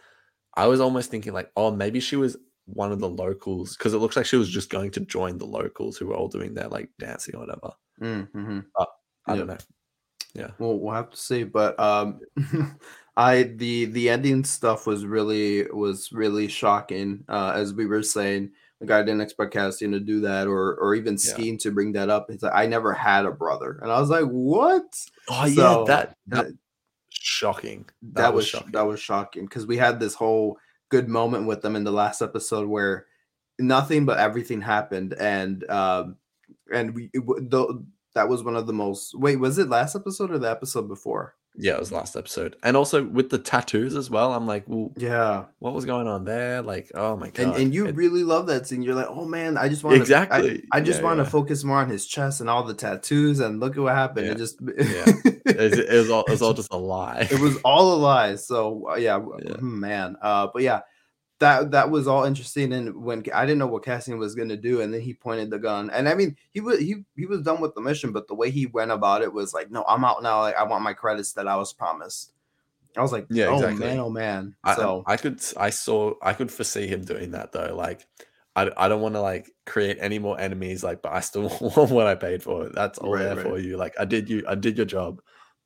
I 0.57 0.67
was 0.69 0.81
almost 0.81 1.11
thinking 1.11 1.35
like, 1.35 1.51
oh, 1.57 1.71
maybe 1.71 2.01
she 2.01 2.17
was 2.17 2.39
one 2.67 2.93
of 2.93 2.99
the 3.01 3.09
locals 3.09 3.77
because 3.77 3.95
it 3.95 3.99
looks 3.99 4.17
like 4.17 4.27
she 4.27 4.37
was 4.37 4.49
just 4.51 4.71
going 4.71 4.91
to 4.93 5.01
join 5.01 5.39
the 5.39 5.47
locals 5.47 5.97
who 5.97 6.07
were 6.07 6.15
all 6.17 6.29
doing 6.29 6.53
their 6.55 6.69
like 6.69 6.91
dancing 6.99 7.35
or 7.37 7.41
whatever. 7.41 7.71
Mm, 8.03 8.31
mhm. 8.33 8.65
I 8.79 8.85
Yeah. 9.33 9.37
don't 9.37 9.47
know. 9.47 9.59
Yeah. 10.35 10.51
Well, 10.59 10.79
we'll 10.79 10.95
have 10.95 11.11
to 11.11 11.17
see. 11.17 11.45
But 11.45 11.79
um, 11.81 12.21
I 13.17 13.45
the 13.45 13.87
the 13.87 14.11
ending 14.11 14.45
stuff 14.45 14.87
was 14.87 15.07
really 15.07 15.67
was 15.71 16.13
really 16.13 16.49
shocking. 16.49 17.25
Uh, 17.29 17.53
as 17.55 17.73
we 17.73 17.87
were 17.87 18.03
saying, 18.03 18.51
like 18.81 18.91
I 18.91 19.01
didn't 19.03 19.23
expect 19.23 19.55
Cassian 19.55 19.93
to 19.93 20.01
do 20.01 20.21
that, 20.21 20.47
or 20.47 20.75
or 20.77 20.95
even 20.95 21.17
Yeah. 21.39 21.57
To 21.57 21.71
bring 21.71 21.93
that 21.93 22.11
up. 22.11 22.27
It's 22.31 22.43
like 22.43 22.53
I 22.55 22.67
never 22.67 22.93
had 22.93 23.25
a 23.25 23.31
brother, 23.31 23.79
and 23.81 23.91
I 23.91 23.99
was 24.01 24.11
like, 24.11 24.27
what? 24.27 24.85
Oh 25.31 25.47
So, 25.49 25.81
yeah, 25.81 25.85
that 25.87 26.17
that 26.27 26.47
that- 26.47 26.53
shocking. 27.09 27.87
that, 28.13 28.35
was 28.35 28.47
shocking. 28.47 28.73
that 28.73 28.87
was 28.87 29.01
shocking 29.01 29.45
because 29.47 29.67
we 29.67 29.77
had 29.79 29.99
this 29.99 30.13
whole 30.15 30.59
good 30.89 31.09
moment 31.09 31.47
with 31.47 31.63
them 31.63 31.77
in 31.77 31.85
the 31.85 31.93
last 31.93 32.23
episode 32.23 32.69
where 32.69 33.07
nothing 33.59 34.05
but 34.05 34.19
everything 34.19 34.61
happened 34.61 35.15
and 35.15 35.69
um 35.71 36.17
and 36.73 36.95
we 36.95 37.11
w- 37.15 37.85
that 38.15 38.29
was 38.29 38.43
one 38.43 38.57
of 38.57 38.67
the 38.67 38.73
most 38.73 39.15
wait 39.19 39.37
was 39.37 39.59
it 39.59 39.69
last 39.69 39.97
episode 39.97 40.31
or 40.31 40.39
the 40.39 40.51
episode 40.51 40.89
before 40.89 41.35
yeah, 41.59 41.73
it 41.75 41.79
was 41.81 41.91
last 41.93 42.17
episode, 42.17 42.57
and 42.63 42.77
also 42.77 43.05
with 43.05 43.31
the 43.31 43.39
tattoos 43.39 43.95
as 43.97 44.11
well. 44.11 44.33
I'm 44.35 44.47
like, 44.47 44.65
well, 44.67 44.93
yeah 44.97 45.45
what 45.59 45.75
was 45.75 45.85
going 45.85 46.07
on 46.07 46.25
there? 46.25 46.63
Like, 46.63 46.91
oh 46.95 47.17
my 47.17 47.31
god. 47.31 47.43
and 47.47 47.55
and 47.57 47.75
you 47.75 47.87
It- 47.87 47.95
really 47.97 48.23
love 48.25 48.47
that 48.49 48.67
scene 48.67 48.83
you're 48.83 48.95
like 48.95 49.07
oh 49.09 49.25
man 49.25 49.57
i 49.57 49.69
just 49.69 49.83
want 49.85 49.97
Exactly. 49.97 50.63
i, 50.73 50.77
I 50.79 50.81
just 50.81 51.01
Yeah, 51.01 51.05
want 51.07 51.19
to 51.19 51.25
yeah. 51.25 51.29
focus 51.31 51.65
more 51.65 51.79
on 51.79 51.89
his 51.89 52.07
chest 52.07 52.41
and 52.41 52.49
all 52.51 52.63
the 52.65 52.75
tattoos 52.75 53.41
and 53.41 53.59
look 53.61 53.77
at 53.77 53.83
what 53.83 53.95
happened 53.95 54.27
Yeah. 54.27 54.33
it 54.33 54.39
just 54.39 54.61
it, 54.67 55.57
was, 55.57 55.79
it 55.79 55.91
was 55.93 56.11
all 56.11 56.25
it 56.25 56.31
was 56.31 56.43
all 56.43 56.53
just 56.55 56.73
a 56.73 56.77
lie. 56.77 57.27
it 57.31 57.41
was 57.41 57.57
all 57.65 57.95
a 57.95 57.99
lie. 57.99 58.37
So 58.37 58.89
uh, 58.91 58.97
yeah, 58.97 59.19
Yeah. 59.45 59.55
hmm, 59.57 59.81
man. 59.81 60.17
Uh, 60.21 60.49
but 60.53 60.63
yeah, 60.63 60.81
that 61.39 61.71
that 61.73 61.91
was 61.91 62.07
all 62.09 62.25
interesting. 62.25 62.73
And 62.73 63.05
when 63.05 63.25
I 63.35 63.45
didn't 63.45 63.59
know 63.59 63.67
what 63.67 63.85
Cassian 63.85 64.19
was 64.19 64.35
gonna 64.35 64.57
do, 64.57 64.81
and 64.81 64.93
then 64.93 65.01
he 65.01 65.15
pointed 65.15 65.51
the 65.51 65.59
gun, 65.59 65.91
and 65.91 66.09
I 66.09 66.15
mean, 66.15 66.37
he 66.53 66.61
was 66.61 66.79
he 66.81 67.05
he 67.17 67.27
was 67.27 67.43
done 67.43 67.61
with 67.61 67.75
the 67.75 67.81
mission, 67.83 68.13
but 68.13 68.29
the 68.29 68.35
way 68.35 68.51
he 68.51 68.67
went 68.67 68.91
about 68.91 69.23
it 69.23 69.33
was 69.33 69.53
like, 69.53 69.71
no, 69.71 69.85
I'm 69.87 70.05
out 70.05 70.23
now. 70.23 70.41
Like 70.41 70.57
I 70.57 70.65
want 70.65 70.85
my 70.85 70.95
credits 70.95 71.33
that 71.35 71.49
I 71.49 71.57
was 71.57 71.73
promised. 71.73 72.33
I 72.97 73.03
was 73.03 73.13
like, 73.13 73.27
Yeah, 73.31 73.49
oh 73.49 73.55
exactly. 73.55 73.87
man, 73.87 73.99
oh 73.99 74.11
man. 74.11 74.57
I, 74.65 74.75
So 74.75 75.03
I 75.07 75.17
could 75.17 75.43
I 75.57 75.71
saw 75.71 76.15
I 76.23 76.33
could 76.33 76.51
foresee 76.51 76.87
him 76.87 77.05
doing 77.05 77.33
that 77.33 77.53
though. 77.53 77.75
Like 77.77 78.07
I, 78.55 78.71
I 78.77 78.89
don't 78.89 79.03
want 79.03 79.15
to 79.17 79.21
like 79.21 79.51
create 79.67 79.99
any 80.01 80.19
more 80.19 80.41
enemies. 80.41 80.83
Like, 80.83 81.03
but 81.03 81.13
I 81.13 81.21
still 81.21 81.43
want 81.61 81.91
what 81.91 82.07
I 82.07 82.15
paid 82.15 82.43
for. 82.43 82.71
That's 82.71 82.99
all 82.99 83.13
Right, 83.13 83.25
there 83.25 83.37
right. 83.37 83.47
for 83.47 83.59
you. 83.59 83.77
Like 83.77 83.95
I 83.99 84.07
did 84.07 84.31
you 84.31 84.45
I 84.49 84.55
did 84.55 84.77
your 84.79 84.87
job. 84.87 85.21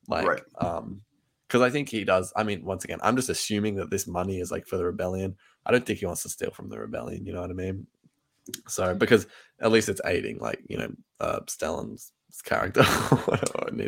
Like 0.07 0.25
Right. 0.25 0.41
um 0.57 1.01
because 1.47 1.61
I 1.61 1.69
think 1.69 1.89
he 1.89 2.05
does. 2.05 2.31
I 2.35 2.43
mean, 2.43 2.63
once 2.63 2.85
again, 2.85 2.99
I'm 3.03 3.15
just 3.17 3.29
assuming 3.29 3.75
that 3.75 3.89
this 3.89 4.07
money 4.07 4.39
is 4.39 4.51
like 4.51 4.67
for 4.67 4.77
the 4.77 4.85
rebellion. 4.85 5.35
I 5.65 5.71
don't 5.71 5.85
think 5.85 5.99
he 5.99 6.05
wants 6.05 6.23
to 6.23 6.29
steal 6.29 6.51
from 6.51 6.69
the 6.69 6.79
rebellion. 6.79 7.25
You 7.25 7.33
know 7.33 7.41
what 7.41 7.49
I 7.49 7.53
mean? 7.53 7.87
So 8.67 8.95
because 8.95 9.27
at 9.59 9.71
least 9.71 9.89
it's 9.89 10.01
aiding, 10.05 10.39
like 10.39 10.59
you 10.67 10.77
know, 10.77 10.91
uh, 11.19 11.39
Stellan's 11.41 12.11
character. 12.43 12.81
I, 12.85 13.39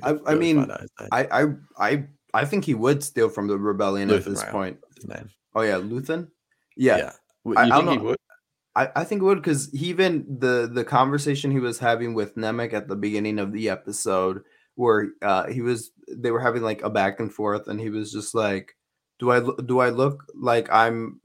I- 0.03 0.31
I 0.31 0.35
mean, 0.35 0.57
find 0.57 0.71
out 0.71 0.81
his 0.81 0.91
name. 0.99 1.09
I 1.11 1.27
I 1.31 1.45
I 1.77 2.03
I 2.33 2.45
think 2.45 2.65
he 2.65 2.73
would 2.73 3.03
steal 3.03 3.29
from 3.29 3.47
the 3.47 3.57
rebellion 3.57 4.09
Luthen 4.09 4.17
at 4.17 4.25
this 4.25 4.43
Rael. 4.43 4.51
point. 4.51 4.77
Oh 5.55 5.61
yeah, 5.61 5.75
Luthen. 5.77 6.29
Yeah, 6.77 7.11
I- 7.45 7.49
You 7.49 7.55
I 7.57 7.63
think 7.63 7.73
don't 7.75 7.87
he 7.87 7.97
know. 7.97 8.03
would? 8.03 8.17
I, 8.75 8.89
I 8.95 9.03
think 9.03 9.21
it 9.21 9.25
would 9.25 9.37
because 9.41 9.69
he 9.71 9.87
even 9.87 10.25
the 10.39 10.69
the 10.71 10.83
conversation 10.83 11.51
he 11.51 11.59
was 11.59 11.77
having 11.79 12.13
with 12.15 12.35
Nemik 12.35 12.73
at 12.73 12.87
the 12.87 12.95
beginning 12.95 13.37
of 13.39 13.51
the 13.51 13.69
episode, 13.69 14.41
where 14.75 15.09
uh, 15.21 15.45
he 15.47 15.61
was 15.61 15.91
they 16.09 16.31
were 16.31 16.39
having 16.39 16.63
like 16.63 16.81
a 16.83 16.89
back 16.89 17.19
and 17.19 17.31
forth, 17.31 17.67
and 17.67 17.79
he 17.79 17.91
was 17.91 18.11
just 18.11 18.33
like, 18.33 18.75
"Do 19.19 19.29
I 19.31 19.41
do 19.65 19.77
I 19.79 19.89
look 19.89 20.23
like 20.35 20.71
I'm? 20.71 21.19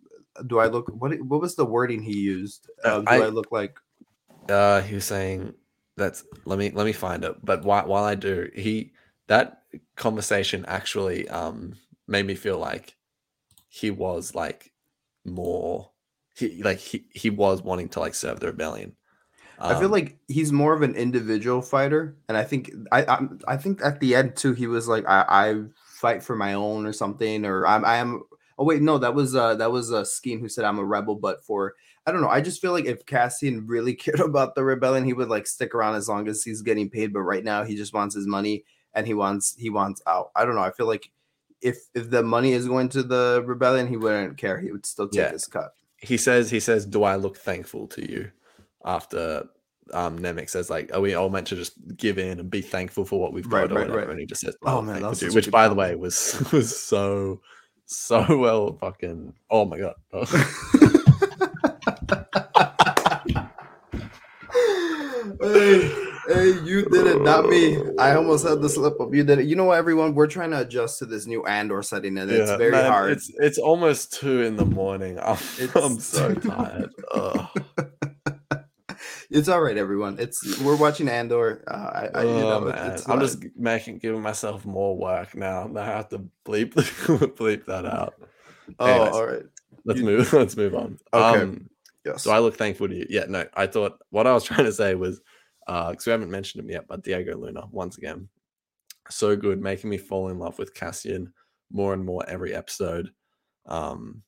Do 0.47 0.59
I 0.59 0.67
look 0.67 0.89
what 0.89 1.19
what 1.21 1.41
was 1.41 1.55
the 1.57 1.65
wording 1.65 2.03
he 2.03 2.19
used? 2.19 2.69
Uh, 2.85 2.91
Uh, 2.91 3.03
do 3.03 3.21
I, 3.21 3.29
I- 3.29 3.29
look 3.29 3.53
like? 3.53 3.79
Uh, 4.49 4.81
he 4.83 4.95
was 4.95 5.05
saying 5.05 5.55
that's 5.97 6.25
let 6.45 6.59
me 6.59 6.71
let 6.71 6.85
me 6.87 6.93
find 6.93 7.25
it. 7.25 7.37
But 7.45 7.65
while 7.65 7.87
while 7.87 8.05
I 8.05 8.15
do, 8.15 8.51
he 8.55 8.93
that 9.27 9.63
conversation 9.97 10.65
actually 10.67 11.29
um 11.29 11.75
made 12.07 12.27
me 12.27 12.35
feel 12.35 12.59
like 12.59 12.97
he 13.69 13.91
was 13.91 14.35
like 14.35 14.73
more 15.25 15.93
he 16.37 16.63
like 16.63 16.79
he 16.79 17.07
he 17.13 17.31
was 17.31 17.63
wanting 17.63 17.89
to 17.91 18.01
like 18.01 18.15
serve 18.15 18.41
the 18.41 18.49
rebellion. 18.49 18.97
I 19.69 19.75
feel 19.75 19.89
Um, 19.89 19.91
like 19.91 20.19
he's 20.29 20.51
more 20.53 20.73
of 20.73 20.83
an 20.83 20.95
individual 20.95 21.61
fighter, 21.61 22.17
and 22.29 22.37
I 22.39 22.45
think 22.45 22.71
I 22.91 23.03
I, 23.05 23.21
I 23.49 23.57
think 23.57 23.83
at 23.85 24.01
the 24.01 24.15
end 24.15 24.37
too, 24.37 24.53
he 24.55 24.67
was 24.67 24.89
like, 24.89 25.05
I, 25.07 25.25
I 25.29 25.63
fight 26.01 26.23
for 26.23 26.35
my 26.37 26.55
own 26.55 26.87
or 26.87 26.93
something, 26.93 27.45
or 27.45 27.67
I'm 27.67 27.85
I 27.85 27.97
am. 27.97 28.23
Oh 28.59 28.65
wait, 28.65 28.83
no, 28.83 28.99
that 28.99 29.15
was 29.15 29.35
uh 29.37 29.55
that 29.57 29.71
was 29.71 29.93
a 29.93 29.99
uh, 29.99 30.03
Skeen 30.05 30.41
who 30.41 30.49
said 30.49 30.65
I'm 30.65 30.79
a 30.79 30.85
rebel, 30.85 31.15
but 31.17 31.45
for 31.45 31.75
I 32.07 32.13
don't 32.13 32.23
know. 32.23 32.29
I 32.29 32.41
just 32.41 32.61
feel 32.61 32.73
like 32.73 32.87
if 32.87 33.05
Cassian 33.07 33.67
really 33.67 33.95
cared 34.05 34.21
about 34.21 34.55
the 34.55 34.65
rebellion, 34.65 35.05
he 35.05 35.13
would 35.13 35.29
like 35.29 35.47
stick 35.47 35.75
around 35.75 35.95
as 35.95 36.09
long 36.09 36.27
as 36.29 36.43
he's 36.43 36.63
getting 36.63 36.89
paid. 36.91 37.13
But 37.13 37.21
right 37.21 37.45
now, 37.45 37.65
he 37.65 37.77
just 37.77 37.93
wants 37.95 38.15
his 38.15 38.27
money 38.27 38.65
and 38.95 39.07
he 39.07 39.15
wants 39.15 39.55
he 39.59 39.71
wants 39.71 40.03
out. 40.07 40.31
I 40.35 40.45
don't 40.45 40.55
know. 40.55 40.63
I 40.63 40.71
feel 40.73 40.87
like 40.87 41.11
if 41.61 41.79
if 41.95 42.11
the 42.11 42.23
money 42.23 42.53
is 42.53 42.67
going 42.67 42.89
to 42.91 43.03
the 43.03 43.43
rebellion, 43.47 43.87
he 43.89 43.97
wouldn't 43.97 44.39
care. 44.39 44.59
He 44.59 44.73
would 44.73 44.87
still 44.87 45.09
take 45.09 45.21
Yeah. 45.27 45.33
his 45.33 45.47
cut. 45.47 45.75
he 45.99 46.17
says 46.17 46.51
he 46.51 46.61
says, 46.61 46.87
"Do 46.87 47.03
I 47.05 47.17
look 47.17 47.37
thankful 47.37 47.87
to 47.89 48.11
you?" 48.11 48.31
After 48.85 49.45
um 49.93 50.19
Nemik 50.19 50.49
says 50.51 50.71
like, 50.71 50.95
"Are 50.95 51.01
we 51.01 51.15
all 51.15 51.31
meant 51.31 51.47
to 51.49 51.57
just 51.57 51.73
give 51.97 52.19
in 52.19 52.39
and 52.41 52.51
be 52.51 52.61
thankful 52.63 53.05
for 53.05 53.21
what 53.21 53.33
we've 53.33 53.47
Right, 53.47 53.69
got?" 53.69 53.73
or 53.73 53.75
right, 53.77 53.81
whatever? 53.89 53.99
right. 53.99 54.11
And 54.11 54.21
he 54.21 54.27
just 54.27 54.41
says, 54.43 54.57
Oh, 54.63 54.79
"Oh, 54.79 54.83
man, 54.83 55.03
that 55.03 55.09
was 55.09 55.21
such 55.21 55.31
a 55.31 55.35
which, 55.35 55.51
by 55.51 55.69
the 55.69 55.75
way, 55.75 55.95
was 55.97 56.43
was 56.53 56.79
so 56.79 57.41
so 57.89 58.37
well 58.39 58.77
fucking. 58.81 59.35
Oh 59.51 59.65
my 59.65 59.79
god. 59.79 59.95
hey, 65.41 65.91
hey, 66.29 66.61
you 66.65 66.85
did 66.91 67.07
it, 67.07 67.23
not 67.23 67.49
me. 67.49 67.79
I 67.99 68.15
almost 68.15 68.47
had 68.47 68.61
the 68.61 68.69
slip 68.69 69.01
up. 69.01 69.15
You 69.15 69.25
did 69.25 69.39
it. 69.39 69.47
You 69.47 69.57
know 69.57 69.65
what, 69.65 69.79
everyone? 69.79 70.15
We're 70.15 70.27
trying 70.27 70.51
to 70.51 70.61
adjust 70.61 70.99
to 70.99 71.07
this 71.07 71.27
new 71.27 71.47
Andor 71.47 71.83
setting, 71.83 72.19
and 72.19 72.31
it's 72.31 72.51
very 72.53 72.73
man, 72.73 72.91
hard. 72.91 73.13
It's 73.13 73.31
it's 73.39 73.59
almost 73.59 74.13
two 74.13 74.43
in 74.43 74.57
the 74.57 74.67
morning. 74.67 75.19
I'm, 75.23 75.39
I'm 75.75 75.99
so 75.99 76.35
tired. 76.35 76.93
It's 79.31 79.49
all 79.49 79.61
right, 79.61 79.77
everyone. 79.77 80.17
It's 80.19 80.59
we're 80.61 80.77
watching 80.77 81.09
Andor. 81.09 81.63
Uh, 81.69 82.09
I, 82.15 82.21
I, 82.21 82.23
you 82.23 82.29
Oh, 82.31 82.61
know, 82.61 82.73
man. 82.73 82.99
I'm 83.07 83.21
just 83.21 83.45
making 83.57 83.99
giving 83.99 84.23
myself 84.23 84.65
more 84.65 84.97
work 84.97 85.35
now. 85.35 85.71
I 85.77 85.85
have 85.85 86.09
to 86.11 86.25
bleep 86.47 86.73
bleep 87.37 87.67
that 87.67 87.87
out. 87.87 88.15
Oh, 88.79 88.85
anyways. 88.87 89.13
all 89.15 89.27
right. 89.27 89.43
Let's 89.87 90.01
You- 90.01 90.05
move. 90.07 90.31
Let's 90.35 90.55
move 90.57 90.75
on. 90.75 90.99
Okay. 91.15 91.41
Um, 91.43 91.71
Yes. 92.05 92.23
so 92.23 92.31
I 92.31 92.39
look 92.39 92.57
thankful 92.57 92.87
to 92.89 92.95
you. 92.95 93.07
Yeah, 93.11 93.25
no, 93.29 93.47
I 93.55 93.67
thought 93.67 93.99
what 94.11 94.27
I 94.27 94.33
was 94.35 94.45
trying 94.45 94.65
to 94.67 94.73
say 94.73 94.95
was 94.95 95.21
because 95.67 96.05
we 96.07 96.13
haven't 96.13 96.31
mentioned 96.31 96.63
him 96.65 96.71
yet, 96.71 96.87
but 96.87 97.03
Diego 97.03 97.37
Luna 97.37 97.67
once 97.71 97.97
again, 97.99 98.29
so 99.11 99.37
good, 99.37 99.61
making 99.61 99.89
me 99.91 99.97
fall 99.99 100.29
in 100.29 100.39
love 100.39 100.59
with 100.59 100.75
Cassian 100.75 101.33
more 101.73 101.93
and 101.95 102.05
more 102.05 102.23
every 102.29 102.55
episode. 102.55 103.11
Um, 103.67 104.23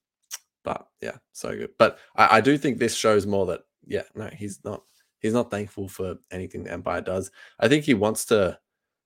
but 0.64 0.86
yeah, 1.02 1.16
so 1.32 1.54
good. 1.56 1.70
But 1.78 1.98
I, 2.16 2.38
I 2.38 2.40
do 2.40 2.56
think 2.58 2.78
this 2.78 2.94
shows 2.94 3.26
more 3.26 3.46
that 3.46 3.60
yeah, 3.86 4.02
no, 4.14 4.28
he's 4.28 4.60
not 4.64 4.82
he's 5.20 5.32
not 5.34 5.50
thankful 5.50 5.88
for 5.88 6.16
anything 6.30 6.64
the 6.64 6.72
Empire 6.72 7.00
does. 7.00 7.30
I 7.58 7.68
think 7.68 7.84
he 7.84 7.94
wants 7.94 8.24
to 8.26 8.58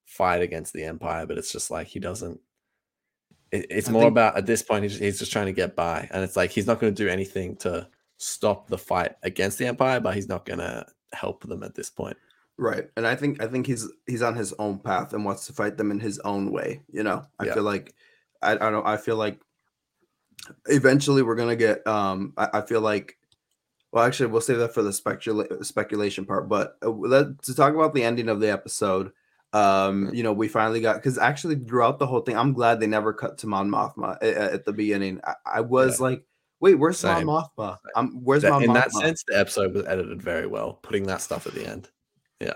fight 0.05 0.43
against 0.43 0.72
the 0.72 0.85
Empire, 0.85 1.27
but 1.27 1.39
it's 1.39 1.53
just 1.53 1.70
like 1.70 1.87
he 1.89 1.99
doesn't. 2.01 2.41
It, 3.51 3.66
it's 3.70 3.89
I 3.89 3.93
more 3.93 4.03
think- 4.03 4.12
about 4.12 4.37
at 4.37 4.47
this 4.47 4.62
point 4.62 4.85
he's, 4.85 4.99
he's 4.99 5.18
just 5.18 5.33
trying 5.33 5.47
to 5.47 5.53
get 5.53 5.75
by, 5.77 6.09
and 6.12 6.22
it's 6.22 6.37
like 6.37 6.51
he's 6.51 6.66
not 6.66 6.81
going 6.81 6.95
to 6.95 7.03
do 7.05 7.09
anything 7.09 7.57
to 7.57 7.89
stop 8.16 8.68
the 8.68 8.79
fight 8.79 9.16
against 9.22 9.59
the 9.59 9.66
Empire, 9.66 10.01
but 10.01 10.14
he's 10.14 10.29
not 10.29 10.45
going 10.47 10.61
to 10.61 10.87
help 11.12 11.43
them 11.45 11.62
at 11.62 11.75
this 11.75 11.91
point. 11.91 12.16
Right. 12.57 12.89
And 12.97 13.05
I 13.07 13.16
think 13.16 13.43
I 13.43 13.49
think 13.49 13.66
he's 13.66 13.89
he's 14.07 14.22
on 14.22 14.37
his 14.37 14.53
own 14.61 14.79
path 14.79 15.12
and 15.12 15.25
wants 15.25 15.47
to 15.49 15.53
fight 15.53 15.77
them 15.77 15.91
in 15.91 15.99
his 15.99 16.20
own 16.20 16.53
way. 16.53 16.83
You 16.93 17.03
know, 17.03 17.25
I 17.41 17.47
Yeah. 17.47 17.55
feel 17.55 17.64
like 17.64 17.95
I, 18.43 18.53
I 18.53 18.70
don't 18.70 18.87
I 18.87 18.97
feel 18.97 19.16
like 19.16 19.41
eventually 20.68 21.22
we're 21.22 21.35
gonna 21.35 21.57
get 21.57 21.87
um 21.87 22.33
I, 22.37 22.49
I 22.55 22.61
feel 22.61 22.81
like 22.81 23.16
well 23.95 24.05
actually 24.05 24.26
we'll 24.26 24.40
save 24.40 24.59
that 24.59 24.74
for 24.74 24.82
the 24.82 24.92
specula- 24.92 25.64
speculation 25.64 26.26
part, 26.26 26.49
but 26.49 26.76
uh, 26.84 26.90
let, 26.90 27.40
to 27.45 27.55
talk 27.55 27.74
about 27.74 27.95
the 27.95 28.03
ending 28.03 28.28
of 28.28 28.40
the 28.40 28.51
episode. 28.51 29.12
Um, 29.53 30.12
you 30.12 30.24
know, 30.24 30.32
we 30.32 30.49
finally 30.49 30.80
got 30.80 30.97
because 30.97 31.16
actually 31.16 31.55
throughout 31.55 32.01
the 32.01 32.07
whole 32.09 32.20
thing, 32.22 32.36
I'm 32.36 32.53
glad 32.53 32.80
they 32.80 32.88
never 32.88 33.12
cut 33.12 33.38
to 33.38 33.47
Mon 33.47 33.70
Mothma 33.70 34.16
at, 34.16 34.36
at 34.36 34.64
the 34.64 34.72
beginning. 34.72 35.20
I, 35.24 35.34
I 35.47 35.61
was 35.61 36.01
like, 36.01 36.24
wait, 36.59 36.74
where's 36.74 36.99
Same. 36.99 37.26
Mon 37.26 37.45
Mothma? 37.57 37.78
Um, 37.95 38.20
where's 38.24 38.42
That- 38.42 38.51
Mon 38.51 38.64
in 38.64 38.70
Mothma? 38.70 38.74
that 38.74 38.92
sense, 38.92 39.22
the 39.28 39.38
episode 39.38 39.74
was 39.74 39.86
edited 39.86 40.20
very 40.20 40.49
well, 40.49 40.80
putting 40.82 41.05
that 41.05 41.20
stuff 41.20 41.47
at 41.47 41.55
the 41.55 41.64
end. 41.64 41.88
Yeah, 42.40 42.55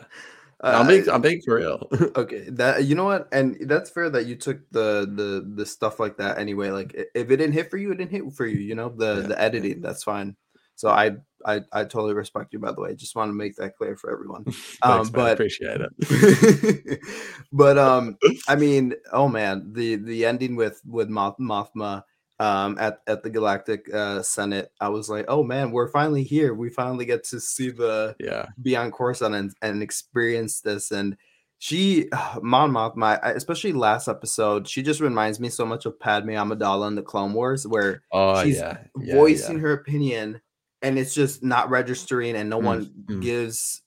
I'm 0.61 0.89
being, 0.89 1.09
I'm 1.09 1.23
being 1.23 1.41
for 1.43 1.55
real. 1.55 1.87
okay, 2.17 2.51
that 2.51 2.85
you 2.85 2.97
know 2.97 3.05
what, 3.05 3.29
and 3.31 3.57
that's 3.61 3.91
fair 3.91 4.11
that 4.11 4.27
you 4.27 4.35
took 4.35 4.69
the 4.73 5.09
the 5.15 5.49
the 5.55 5.65
stuff 5.65 6.01
like 6.01 6.17
that 6.17 6.39
anyway. 6.39 6.71
Like 6.71 6.95
if 7.15 7.31
it 7.31 7.37
didn't 7.37 7.53
hit 7.53 7.71
for 7.71 7.77
you, 7.77 7.93
it 7.93 7.99
didn't 7.99 8.11
hit 8.11 8.33
for 8.33 8.45
you. 8.45 8.59
You 8.59 8.75
know 8.75 8.89
the 8.89 9.21
Yeah, 9.21 9.29
the 9.29 9.41
editing, 9.41 9.81
that's 9.81 10.03
fine. 10.03 10.35
So 10.75 10.89
I 10.89 11.17
I 11.47 11.63
I 11.73 11.85
totally 11.85 12.15
respect 12.15 12.53
you. 12.53 12.59
By 12.59 12.73
the 12.73 12.81
way, 12.81 12.95
just 12.95 13.15
want 13.17 13.29
to 13.31 13.35
make 13.35 13.57
that 13.57 13.77
clear 13.77 13.97
for 13.97 14.11
everyone. 14.11 14.45
Thanks, 14.45 14.79
Um, 14.83 15.09
but- 15.13 15.33
appreciate 15.35 15.81
it. 15.81 17.01
but 17.53 17.79
um, 17.79 18.17
I 18.49 18.57
mean, 18.57 18.95
oh 19.13 19.29
man, 19.29 19.73
the 19.73 19.97
the 19.97 20.25
ending 20.27 20.57
with 20.57 20.81
with 20.87 21.09
Moth, 21.09 21.37
Mothma 21.41 22.03
um 22.41 22.77
at 22.79 23.01
at 23.09 23.23
the 23.25 23.31
Galactic 23.31 23.93
uh 23.93 24.23
Senate, 24.23 24.71
I 24.81 24.89
was 24.91 25.09
like, 25.09 25.25
oh 25.29 25.43
man, 25.43 25.71
we're 25.73 25.89
finally 25.89 26.23
here. 26.23 26.55
We 26.55 26.71
finally 26.71 27.05
get 27.05 27.25
to 27.25 27.41
see 27.41 27.71
the 27.71 28.15
Yeah, 28.21 28.47
beyond 28.63 28.93
Coruscant 28.93 29.35
and, 29.35 29.53
and 29.63 29.83
experience 29.83 30.61
this. 30.61 30.91
And 30.93 31.17
she, 31.61 32.09
Mon 32.43 32.71
Mothma, 32.71 33.19
especially 33.35 33.73
last 33.73 34.07
episode, 34.07 34.69
she 34.69 34.83
just 34.83 35.01
reminds 35.01 35.41
me 35.41 35.49
so 35.49 35.67
much 35.67 35.85
of 35.87 35.99
Padme 35.99 36.31
Amidala 36.31 36.87
in 36.87 36.95
the 36.95 37.03
Clone 37.03 37.33
Wars, 37.33 37.67
where 37.67 38.03
oh 38.13 38.43
She's 38.45 38.59
yeah, 38.59 38.79
yeah, 39.01 39.15
voicing 39.17 39.57
yeah. 39.57 39.63
her 39.63 39.73
opinion 39.73 40.41
and 40.83 40.99
it's 40.99 41.15
just 41.15 41.43
not 41.43 41.71
registering, 41.71 42.37
and 42.37 42.49
no 42.51 42.61
Mm, 42.61 42.65
one 42.65 42.87
mm. 43.07 43.23
gives, 43.23 43.83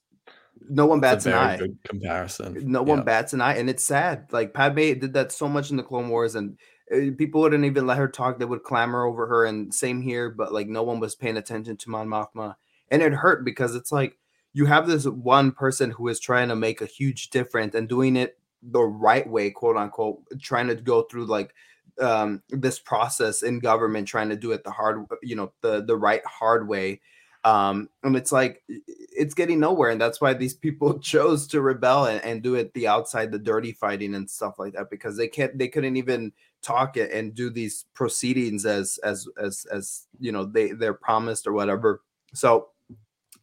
no 0.68 0.86
one 0.86 1.00
bats 1.00 1.26
an 1.26 1.34
eye. 1.34 1.58
comparison. 1.84 2.70
No 2.70 2.82
one 2.82 3.04
bats 3.04 3.32
an 3.32 3.40
eye, 3.40 3.54
and 3.56 3.68
it's 3.70 3.84
sad. 3.84 4.26
Like 4.32 4.54
Padme 4.54 4.76
did 4.98 5.14
that 5.14 5.32
so 5.32 5.48
much 5.48 5.70
in 5.70 5.76
the 5.76 5.82
Clone 5.82 6.08
Wars, 6.08 6.34
and 6.34 6.58
uh, 6.94 7.10
people 7.16 7.40
wouldn't 7.40 7.64
even 7.64 7.86
let 7.86 7.98
her 7.98 8.08
talk. 8.08 8.38
They 8.38 8.44
would 8.44 8.62
clamor 8.62 9.04
over 9.04 9.26
her, 9.26 9.44
and 9.44 9.72
same 9.74 10.02
here. 10.02 10.30
But 10.30 10.52
like 10.52 10.68
no 10.68 10.82
one 10.82 11.00
was 11.00 11.14
paying 11.14 11.36
attention 11.36 11.76
to 11.78 11.90
Mon 11.90 12.08
Mothma, 12.08 12.56
and 12.90 13.02
it 13.02 13.12
hurt 13.12 13.44
because 13.44 13.74
it's 13.74 13.92
like 13.92 14.18
you 14.52 14.66
have 14.66 14.86
this 14.86 15.06
one 15.06 15.52
person 15.52 15.90
who 15.90 16.08
is 16.08 16.20
trying 16.20 16.48
to 16.48 16.56
make 16.56 16.80
a 16.80 16.86
huge 16.86 17.30
difference 17.30 17.74
and 17.74 17.88
doing 17.88 18.16
it 18.16 18.38
the 18.62 18.82
right 18.82 19.28
way, 19.28 19.50
quote 19.50 19.76
unquote, 19.76 20.22
trying 20.40 20.68
to 20.68 20.74
go 20.74 21.02
through 21.02 21.24
like 21.24 21.54
um 22.00 22.42
this 22.50 22.78
process 22.78 23.42
in 23.42 23.58
government, 23.58 24.08
trying 24.08 24.28
to 24.28 24.36
do 24.36 24.52
it 24.52 24.64
the 24.64 24.70
hard, 24.70 25.06
you 25.22 25.36
know, 25.36 25.52
the 25.60 25.82
the 25.82 25.96
right 25.96 26.24
hard 26.26 26.68
way 26.68 27.00
um 27.44 27.88
and 28.04 28.14
it's 28.14 28.30
like 28.30 28.62
it's 28.68 29.34
getting 29.34 29.58
nowhere 29.58 29.90
and 29.90 30.00
that's 30.00 30.20
why 30.20 30.32
these 30.32 30.54
people 30.54 30.98
chose 31.00 31.46
to 31.48 31.60
rebel 31.60 32.06
and, 32.06 32.22
and 32.24 32.40
do 32.40 32.54
it 32.54 32.72
the 32.74 32.86
outside 32.86 33.32
the 33.32 33.38
dirty 33.38 33.72
fighting 33.72 34.14
and 34.14 34.30
stuff 34.30 34.58
like 34.58 34.74
that 34.74 34.88
because 34.90 35.16
they 35.16 35.26
can't 35.26 35.58
they 35.58 35.66
couldn't 35.66 35.96
even 35.96 36.32
talk 36.62 36.96
it 36.96 37.10
and 37.10 37.34
do 37.34 37.50
these 37.50 37.86
proceedings 37.94 38.64
as 38.64 38.98
as 39.02 39.28
as 39.36 39.66
as 39.72 40.06
you 40.20 40.30
know 40.32 40.44
they 40.44 40.70
they're 40.72 40.94
promised 40.94 41.46
or 41.46 41.52
whatever. 41.52 42.00
So 42.32 42.68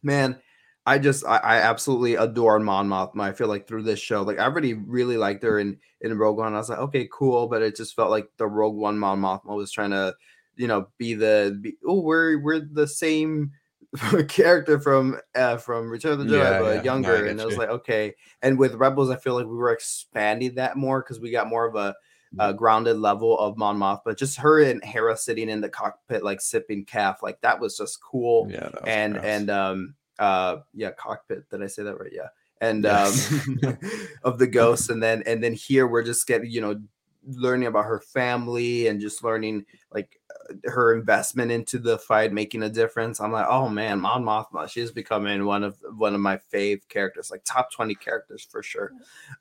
man 0.02 0.40
i 0.86 0.98
just 0.98 1.24
i, 1.26 1.36
I 1.36 1.56
absolutely 1.56 2.14
adore 2.14 2.58
mon 2.60 2.88
mothma 2.88 3.22
i 3.22 3.32
feel 3.32 3.48
like 3.48 3.66
through 3.66 3.82
this 3.82 4.00
show 4.00 4.22
like 4.22 4.38
i 4.38 4.44
already 4.44 4.74
really 4.74 5.16
liked 5.16 5.42
her 5.42 5.58
in 5.58 5.78
in 6.00 6.16
rogue 6.16 6.38
one 6.38 6.54
i 6.54 6.58
was 6.58 6.68
like 6.70 6.78
okay 6.78 7.08
cool 7.12 7.48
but 7.48 7.62
it 7.62 7.76
just 7.76 7.94
felt 7.94 8.10
like 8.10 8.28
the 8.36 8.46
rogue 8.46 8.76
one 8.76 8.98
mon 8.98 9.20
mothma 9.20 9.54
was 9.56 9.70
trying 9.70 9.90
to 9.90 10.14
you 10.56 10.66
know 10.66 10.88
be 10.98 11.14
the 11.14 11.58
be, 11.60 11.76
oh 11.86 12.00
we're 12.00 12.38
we're 12.38 12.60
the 12.60 12.86
same 12.86 13.52
character 14.28 14.78
from 14.78 15.18
uh 15.34 15.56
from 15.56 15.90
Return 15.90 16.12
of 16.12 16.18
the 16.20 16.24
Jedi, 16.26 16.38
Yeah, 16.38 16.58
but 16.60 16.76
yeah. 16.76 16.82
Younger, 16.82 17.22
get 17.22 17.30
and 17.32 17.40
I 17.40 17.44
was 17.44 17.54
you. 17.54 17.60
like 17.60 17.70
okay. 17.70 18.14
And 18.40 18.56
with 18.56 18.74
Rebels, 18.74 19.10
I 19.10 19.16
feel 19.16 19.34
like 19.34 19.46
we 19.46 19.56
were 19.56 19.72
expanding 19.72 20.54
that 20.56 20.76
more 20.76 21.02
because 21.02 21.18
we 21.18 21.32
got 21.32 21.48
more 21.48 21.66
of 21.66 21.74
a, 21.74 21.96
a 22.38 22.54
grounded 22.54 22.98
level 22.98 23.36
of 23.36 23.56
Mon 23.56 23.76
Mothma. 23.76 24.16
Just 24.16 24.38
her 24.38 24.62
and 24.62 24.84
Hera 24.84 25.16
sitting 25.16 25.48
in 25.48 25.60
the 25.60 25.68
cockpit, 25.68 26.22
like 26.22 26.40
sipping 26.40 26.84
caf, 26.84 27.20
like 27.20 27.40
that 27.40 27.58
was 27.58 27.76
just 27.76 28.00
cool. 28.00 28.48
Yeah, 28.48 28.68
was 28.68 28.82
and 28.86 29.14
gross. 29.14 29.24
and 29.24 29.50
um 29.50 29.94
uh 30.20 30.58
yeah, 30.74 30.92
cockpit. 30.92 31.50
Did 31.50 31.62
I 31.62 31.66
say 31.66 31.82
that 31.82 31.98
right? 31.98 32.12
Yeah. 32.12 32.28
And 32.60 32.84
Yes. 32.84 33.30
um 33.62 33.62
of 34.24 34.38
the 34.38 34.46
ghosts, 34.46 34.88
and 34.90 35.02
then 35.02 35.22
and 35.26 35.42
then 35.42 35.54
here 35.54 35.86
we're 35.86 36.04
just 36.04 36.26
getting 36.26 36.50
you 36.50 36.60
know 36.60 36.80
learning 37.26 37.66
about 37.68 37.84
her 37.84 38.00
family 38.00 38.86
and 38.86 39.00
just 39.00 39.22
learning 39.22 39.66
like 39.92 40.18
uh, 40.30 40.54
her 40.70 40.94
investment 40.94 41.50
into 41.52 41.78
the 41.78 41.98
fight 41.98 42.32
making 42.32 42.62
a 42.62 42.68
difference. 42.68 43.20
I'm 43.20 43.32
like, 43.32 43.46
oh 43.48 43.68
man, 43.68 44.00
Mon 44.00 44.24
Mothma, 44.24 44.68
she's 44.70 44.90
becoming 44.90 45.44
one 45.44 45.62
of 45.64 45.78
one 45.96 46.14
of 46.14 46.20
my 46.20 46.38
fave 46.52 46.86
characters, 46.88 47.30
like 47.30 47.42
top 47.44 47.70
20 47.72 47.94
characters 47.96 48.46
for 48.50 48.62
sure. 48.62 48.92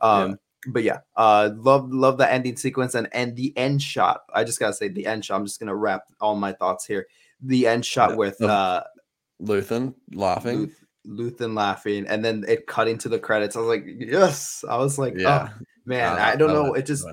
Um 0.02 0.40
but 0.68 0.84
yeah, 0.84 1.00
uh 1.16 1.52
love 1.56 1.90
love 1.92 2.18
the 2.18 2.30
ending 2.32 2.58
sequence 2.58 2.94
and 2.96 3.08
and 3.14 3.36
the 3.36 3.58
end 3.58 3.82
shot. 3.82 4.22
I 4.34 4.44
just 4.44 4.60
gotta 4.60 4.74
say 4.74 4.90
the 4.90 5.06
end 5.06 5.24
shot. 5.24 5.38
I'm 5.38 5.46
just 5.46 5.60
gonna 5.60 5.76
wrap 5.76 6.04
all 6.20 6.36
my 6.36 6.52
thoughts 6.52 6.86
here. 6.86 7.08
The 7.42 7.66
end 7.68 7.86
shot 7.86 8.10
Yeah, 8.10 8.16
with 8.16 8.42
uh 8.42 8.84
Luthen 9.42 9.96
laughing. 10.14 10.60
Luth- 10.60 10.86
Luthen 11.08 11.56
laughing 11.56 12.06
and 12.08 12.24
then 12.24 12.46
it 12.48 12.68
cutting 12.68 12.98
to 13.00 13.10
the 13.10 13.20
credits. 13.20 13.56
I 13.56 13.60
was 13.60 13.68
like, 13.68 13.86
yes. 13.88 14.64
I 14.70 14.78
was 14.78 15.00
like, 15.00 15.16
yeah, 15.18 15.50
oh 15.52 15.66
man, 15.86 16.16
Nah, 16.16 16.24
I 16.24 16.36
don't 16.36 16.54
know. 16.54 16.74
It 16.74 16.86
just 16.86 17.06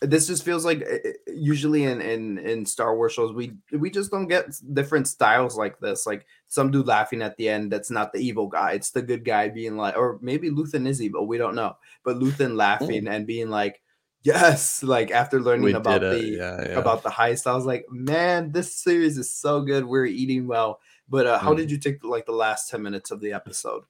this 0.00 0.26
just 0.26 0.44
feels 0.44 0.64
like 0.64 0.82
uh, 0.82 1.08
uh, 1.08 1.12
usually 1.26 1.84
in 1.84 2.00
in 2.00 2.38
in 2.38 2.66
Star 2.66 2.96
Wars 2.96 3.12
shows 3.12 3.32
we 3.32 3.52
we 3.72 3.90
just 3.90 4.10
don't 4.10 4.28
get 4.28 4.46
different 4.72 5.06
styles 5.06 5.56
like 5.56 5.78
this. 5.80 6.06
Like 6.06 6.26
some 6.48 6.70
dude 6.70 6.86
laughing 6.86 7.20
at 7.22 7.36
the 7.36 7.48
end 7.48 7.70
that's 7.70 7.90
not 7.90 8.12
the 8.12 8.20
evil 8.20 8.46
guy, 8.46 8.72
it's 8.72 8.90
the 8.90 9.02
good 9.02 9.24
guy 9.24 9.48
being 9.48 9.76
like, 9.76 9.96
or 9.96 10.18
maybe 10.22 10.50
Luthen 10.50 10.86
is 10.86 11.02
evil, 11.02 11.26
we 11.26 11.38
don't 11.38 11.54
know. 11.54 11.76
But 12.04 12.18
Luthen 12.18 12.56
laughing 12.56 13.06
and 13.06 13.26
being 13.26 13.50
like, 13.50 13.82
yes, 14.22 14.82
like 14.82 15.10
after 15.10 15.40
learning 15.40 15.64
we 15.64 15.74
about 15.74 16.00
the 16.00 16.24
yeah, 16.24 16.68
yeah. 16.70 16.78
about 16.78 17.02
the 17.02 17.10
heist, 17.10 17.46
I 17.46 17.54
was 17.54 17.66
like, 17.66 17.84
man, 17.90 18.52
this 18.52 18.74
series 18.74 19.18
is 19.18 19.30
so 19.30 19.60
good. 19.60 19.84
We're 19.84 20.06
eating 20.06 20.46
well. 20.46 20.80
But 21.10 21.26
uh, 21.26 21.38
how 21.38 21.52
Mm. 21.52 21.56
did 21.58 21.70
you 21.72 21.78
take 21.78 22.02
like 22.04 22.24
the 22.26 22.32
last 22.32 22.70
ten 22.70 22.82
minutes 22.82 23.10
of 23.10 23.20
the 23.20 23.32
episode? 23.32 23.82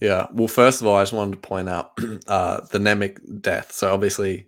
Yeah. 0.00 0.28
Well, 0.32 0.48
first 0.48 0.80
of 0.80 0.86
all, 0.86 0.96
I 0.96 1.02
just 1.02 1.12
wanted 1.12 1.32
to 1.42 1.48
point 1.48 1.68
out 1.68 1.92
uh, 2.28 2.60
the 2.70 2.78
Nemik 2.78 3.18
death. 3.42 3.72
So 3.72 3.92
obviously, 3.92 4.46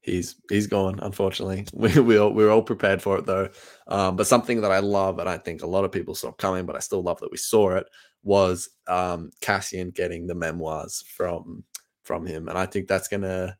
he's 0.00 0.34
he's 0.50 0.66
gone. 0.66 0.98
Unfortunately, 1.00 1.66
we 1.72 1.98
we 2.00 2.18
all, 2.18 2.32
we 2.32 2.44
were 2.44 2.50
all 2.50 2.62
prepared 2.62 3.00
for 3.00 3.18
it 3.18 3.26
though. 3.26 3.48
Um, 3.86 4.16
but 4.16 4.26
something 4.26 4.60
that 4.62 4.72
I 4.72 4.80
love, 4.80 5.18
and 5.20 5.28
I 5.28 5.38
think 5.38 5.62
a 5.62 5.66
lot 5.66 5.84
of 5.84 5.92
people 5.92 6.14
saw 6.14 6.32
coming, 6.32 6.66
but 6.66 6.76
I 6.76 6.80
still 6.80 7.02
love 7.02 7.20
that 7.20 7.30
we 7.30 7.36
saw 7.38 7.76
it, 7.76 7.86
was 8.24 8.68
um, 8.88 9.30
Cassian 9.40 9.90
getting 9.90 10.26
the 10.26 10.34
memoirs 10.34 11.04
from 11.16 11.62
from 12.02 12.26
him, 12.26 12.48
and 12.48 12.58
I 12.58 12.66
think 12.66 12.88
that's 12.88 13.06
gonna 13.08 13.56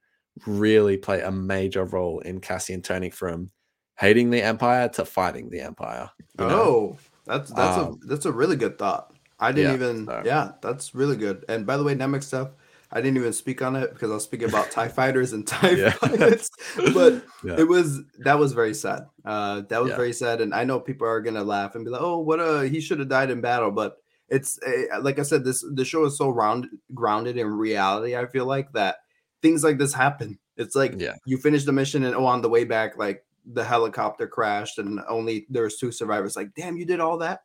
really 0.47 0.97
play 0.97 1.21
a 1.21 1.31
major 1.31 1.85
role 1.85 2.19
in 2.21 2.41
Cassian 2.41 2.83
turning 2.83 3.11
from 3.13 3.51
hating 3.99 4.31
the 4.31 4.43
Empire 4.43 4.89
to 4.89 5.05
fighting 5.05 5.51
the 5.51 5.61
Empire. 5.61 6.11
you 6.41 6.47
know? 6.49 6.63
Oh, 6.63 6.97
that's 7.27 7.51
that's 7.53 7.77
Um, 7.79 8.01
a 8.03 8.07
that's 8.07 8.27
a 8.27 8.33
really 8.33 8.57
good 8.57 8.79
thought. 8.79 9.13
I 9.39 9.53
didn't 9.53 9.71
yeah, 9.81 9.87
even 9.87 10.07
so- 10.07 10.23
yeah, 10.25 10.53
that's 10.61 10.95
really 10.95 11.17
good. 11.17 11.45
And 11.49 11.67
by 11.67 11.77
the 11.77 11.83
way, 11.85 11.95
Nemik 11.95 12.23
stuff, 12.23 12.51
I 12.93 13.01
didn't 13.01 13.17
even 13.17 13.33
speak 13.33 13.63
on 13.63 13.75
it 13.75 13.93
because 13.93 14.11
I 14.11 14.15
was 14.15 14.23
speaking 14.25 14.49
about 14.49 14.71
TIE 14.71 14.89
fighters 14.89 15.33
and 15.33 15.47
TIE 15.47 15.71
Yeah. 15.73 15.93
pilots. 16.01 16.51
But 16.95 17.25
Yeah. 17.43 17.59
it 17.59 17.67
was 17.67 18.01
that 18.21 18.39
was 18.39 18.53
very 18.53 18.75
sad. 18.75 19.07
Uh 19.25 19.63
that 19.69 19.83
was 19.83 19.91
Yeah. 19.91 19.97
very 19.97 20.13
sad. 20.13 20.41
And 20.41 20.55
I 20.55 20.65
know 20.65 20.79
people 20.81 21.07
are 21.09 21.21
gonna 21.21 21.43
laugh 21.45 21.75
and 21.75 21.85
be 21.85 21.91
like, 21.91 22.03
oh, 22.03 22.19
what 22.19 22.39
a 22.41 22.69
he 22.69 22.81
should 22.81 22.99
have 23.01 23.09
died 23.09 23.31
in 23.31 23.41
battle, 23.41 23.71
but 23.71 23.97
it's 24.29 24.59
uh, 24.63 25.01
like 25.01 25.19
I 25.19 25.23
said, 25.23 25.45
this 25.45 25.65
the 25.75 25.85
show 25.85 26.05
is 26.05 26.17
so 26.17 26.31
round 26.31 26.67
grounded 26.95 27.37
in 27.37 27.47
reality. 27.49 28.17
I 28.17 28.27
feel 28.27 28.47
like 28.47 28.73
that 28.73 28.97
things 29.43 29.65
like 29.65 29.79
this 29.79 29.93
happen. 29.93 30.39
It's 30.57 30.77
like 30.77 30.95
Yeah. 30.99 31.17
you 31.27 31.37
finish 31.39 31.65
the 31.65 31.73
mission 31.73 32.05
and 32.05 32.15
oh, 32.15 32.27
on 32.27 32.43
the 32.43 32.49
way 32.49 32.65
back, 32.65 32.97
like 32.97 33.25
the 33.45 33.65
helicopter 33.65 34.27
crashed 34.27 34.79
and 34.79 35.01
only 35.09 35.47
there 35.51 35.65
was 35.65 35.77
two 35.79 35.91
survivors. 35.93 36.37
Like, 36.37 36.55
damn, 36.55 36.77
you 36.77 36.85
did 36.85 37.01
all 37.01 37.19
that, 37.19 37.43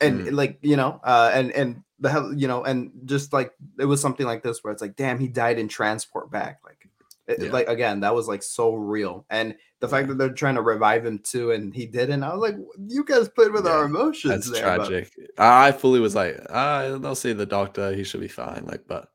and 0.00 0.20
Mm. 0.28 0.32
like 0.32 0.58
you 0.62 0.76
know, 0.76 1.00
uh, 1.04 1.30
and 1.34 1.50
and 1.52 1.82
the 1.98 2.10
hell, 2.10 2.32
you 2.34 2.46
know, 2.48 2.62
and 2.64 2.90
just 3.06 3.32
like 3.32 3.52
it 3.78 3.86
was 3.86 4.00
something 4.00 4.26
like 4.26 4.42
this 4.42 4.62
where 4.62 4.72
it's 4.72 4.82
like, 4.82 4.96
damn, 4.96 5.18
he 5.18 5.28
died 5.28 5.58
in 5.58 5.66
transport 5.68 6.30
back. 6.30 6.60
Like, 6.64 6.88
it, 7.26 7.42
Yeah. 7.42 7.50
like 7.50 7.68
again, 7.68 8.00
that 8.00 8.14
was 8.14 8.28
like 8.28 8.42
so 8.42 8.74
real, 8.74 9.24
and 9.30 9.56
the 9.80 9.88
fact 9.88 10.08
that 10.08 10.16
they're 10.16 10.30
trying 10.32 10.54
to 10.54 10.62
revive 10.62 11.04
him 11.04 11.18
too, 11.18 11.50
and 11.52 11.74
he 11.74 11.86
didn't. 11.86 12.22
I 12.22 12.32
was 12.34 12.40
like, 12.40 12.56
you 12.88 13.04
guys 13.04 13.28
played 13.28 13.52
with 13.52 13.66
our 13.66 13.84
emotions. 13.84 14.46
That's 14.46 14.50
there, 14.50 14.76
but- 14.78 14.88
tragic. 14.88 15.12
I 15.38 15.72
fully 15.72 16.00
was 16.00 16.14
like, 16.14 16.38
ah, 16.50 16.96
they'll 16.98 17.14
see 17.14 17.32
the 17.32 17.44
doctor. 17.46 17.92
He 17.92 18.04
should 18.04 18.20
be 18.20 18.28
fine. 18.28 18.64
Like, 18.66 18.86
but 18.86 19.08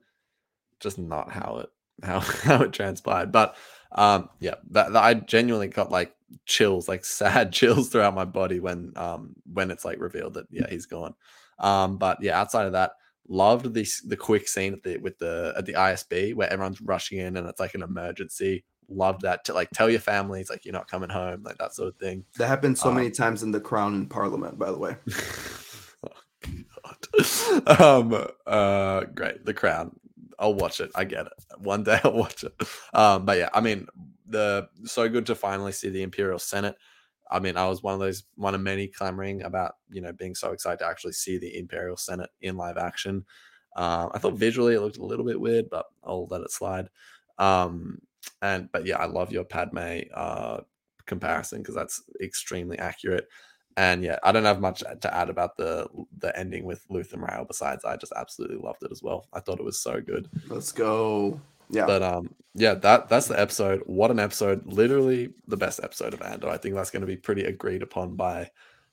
just 0.79 0.99
not 0.99 1.31
how 1.31 1.59
it 1.63 1.69
how 2.03 2.19
how 2.43 2.63
it 2.63 2.73
transpired. 2.73 3.31
But 3.31 3.55
um, 3.93 4.29
yeah, 4.39 4.55
that, 4.71 4.93
that 4.93 5.03
I 5.03 5.13
genuinely 5.15 5.67
got 5.67 5.91
like 5.91 6.15
chills, 6.45 6.87
like 6.87 7.05
sad 7.19 7.51
chills 7.51 7.89
throughout 7.89 8.15
my 8.15 8.25
body 8.25 8.59
when 8.59 8.93
um 8.95 9.35
when 9.51 9.71
it's 9.71 9.85
like 9.85 9.99
revealed 9.99 10.35
that 10.35 10.47
yeah 10.49 10.67
he's 10.69 10.85
gone. 10.85 11.13
Um, 11.59 11.97
but 11.97 12.21
yeah, 12.21 12.39
outside 12.39 12.65
of 12.65 12.73
that, 12.73 12.91
loved 13.27 13.73
this 13.73 14.01
the 14.01 14.17
quick 14.17 14.47
scene 14.47 14.73
at 14.73 14.83
the 14.83 14.97
with 14.97 15.17
the 15.19 15.53
at 15.57 15.65
the 15.65 15.73
ISB 15.73 16.35
where 16.35 16.51
everyone's 16.51 16.81
rushing 16.81 17.19
in 17.19 17.37
and 17.37 17.47
it's 17.47 17.59
like 17.59 17.75
an 17.75 17.83
emergency. 17.83 18.63
Loved 18.89 19.21
that 19.21 19.45
to 19.45 19.53
like 19.53 19.69
tell 19.71 19.89
your 19.89 20.01
families 20.01 20.49
like 20.49 20.65
you're 20.65 20.73
not 20.73 20.89
coming 20.89 21.09
home, 21.09 21.43
like 21.43 21.57
that 21.59 21.73
sort 21.73 21.87
of 21.89 21.95
thing. 21.95 22.25
That 22.37 22.47
happened 22.47 22.77
so 22.77 22.91
many 22.91 23.07
Um, 23.07 23.13
times 23.13 23.41
in 23.41 23.51
the 23.51 23.61
Crown 23.61 23.93
in 23.95 24.07
Parliament, 24.07 24.59
by 24.59 24.69
the 24.69 24.77
way. 24.77 24.97
oh, 26.03 26.09
God. 26.83 27.79
um 27.79 28.27
uh 28.47 29.01
great 29.15 29.45
the 29.45 29.53
crown 29.53 29.95
i'll 30.41 30.53
watch 30.53 30.79
it. 30.81 30.91
I 30.95 31.05
get 31.05 31.27
it. 31.27 31.33
One 31.59 31.83
day 31.83 31.99
i'll 32.05 32.13
watch 32.13 32.43
it. 32.43 32.53
Um 32.93 33.25
but 33.25 33.37
yeah 33.37 33.49
i 33.53 33.61
mean 33.61 33.87
the 34.27 34.67
so 34.85 35.07
good 35.09 35.25
to 35.27 35.35
finally 35.35 35.71
see 35.71 35.89
the 35.89 36.03
imperial 36.03 36.39
senate. 36.39 36.75
I 37.29 37.39
mean 37.39 37.57
i 37.57 37.67
was 37.67 37.81
one 37.83 37.93
of 37.93 37.99
those 37.99 38.23
one 38.35 38.55
of 38.55 38.61
many 38.61 38.87
clamoring 38.87 39.43
about 39.43 39.75
you 39.89 40.01
know 40.01 40.11
being 40.13 40.35
so 40.35 40.51
excited 40.51 40.79
to 40.79 40.87
actually 40.87 41.13
see 41.13 41.37
the 41.37 41.57
imperial 41.57 41.97
senate 41.97 42.29
in 42.41 42.57
live 42.57 42.77
action. 42.77 43.25
Uh, 43.75 44.09
I 44.13 44.17
thought 44.19 44.33
visually 44.33 44.75
it 44.75 44.81
looked 44.81 44.97
a 44.97 45.05
little 45.05 45.25
bit 45.25 45.39
weird, 45.39 45.69
but 45.69 45.85
I'll 46.03 46.27
let 46.29 46.41
it 46.41 46.51
slide. 46.51 46.89
Um, 47.37 47.99
and 48.41 48.69
but 48.71 48.85
yeah, 48.85 48.97
I 48.97 49.05
love 49.05 49.31
your 49.31 49.45
Padme 49.45 50.01
uh, 50.13 50.59
comparison 51.05 51.59
because 51.59 51.75
that's 51.75 52.03
extremely 52.21 52.77
accurate. 52.79 53.27
And 53.77 54.03
yeah, 54.03 54.17
I 54.23 54.31
don't 54.31 54.45
have 54.45 54.59
much 54.59 54.79
to 54.79 55.15
add 55.15 55.29
about 55.29 55.57
the 55.57 55.87
the 56.17 56.37
ending 56.37 56.65
with 56.65 56.87
Luthen 56.89 57.25
Rael. 57.25 57.45
Besides, 57.45 57.85
I 57.85 57.97
just 57.97 58.13
absolutely 58.15 58.57
loved 58.57 58.83
it 58.83 58.91
as 58.91 59.01
well. 59.01 59.27
I 59.33 59.39
thought 59.39 59.59
it 59.59 59.65
was 59.65 59.79
so 59.79 60.01
good. 60.01 60.29
Let's 60.47 60.71
go. 60.71 61.39
Yeah. 61.69 61.85
But 61.85 62.03
um, 62.03 62.33
yeah, 62.53 62.73
that 62.75 63.07
that's 63.07 63.27
the 63.27 63.39
episode. 63.39 63.81
What 63.85 64.11
an 64.11 64.19
episode! 64.19 64.65
Literally 64.65 65.33
the 65.47 65.57
best 65.57 65.79
episode 65.83 66.13
of 66.13 66.21
Andor. 66.21 66.49
I 66.49 66.57
think 66.57 66.75
that's 66.75 66.91
going 66.91 67.01
to 67.01 67.07
be 67.07 67.15
pretty 67.15 67.43
agreed 67.45 67.81
upon 67.81 68.15
by 68.15 68.49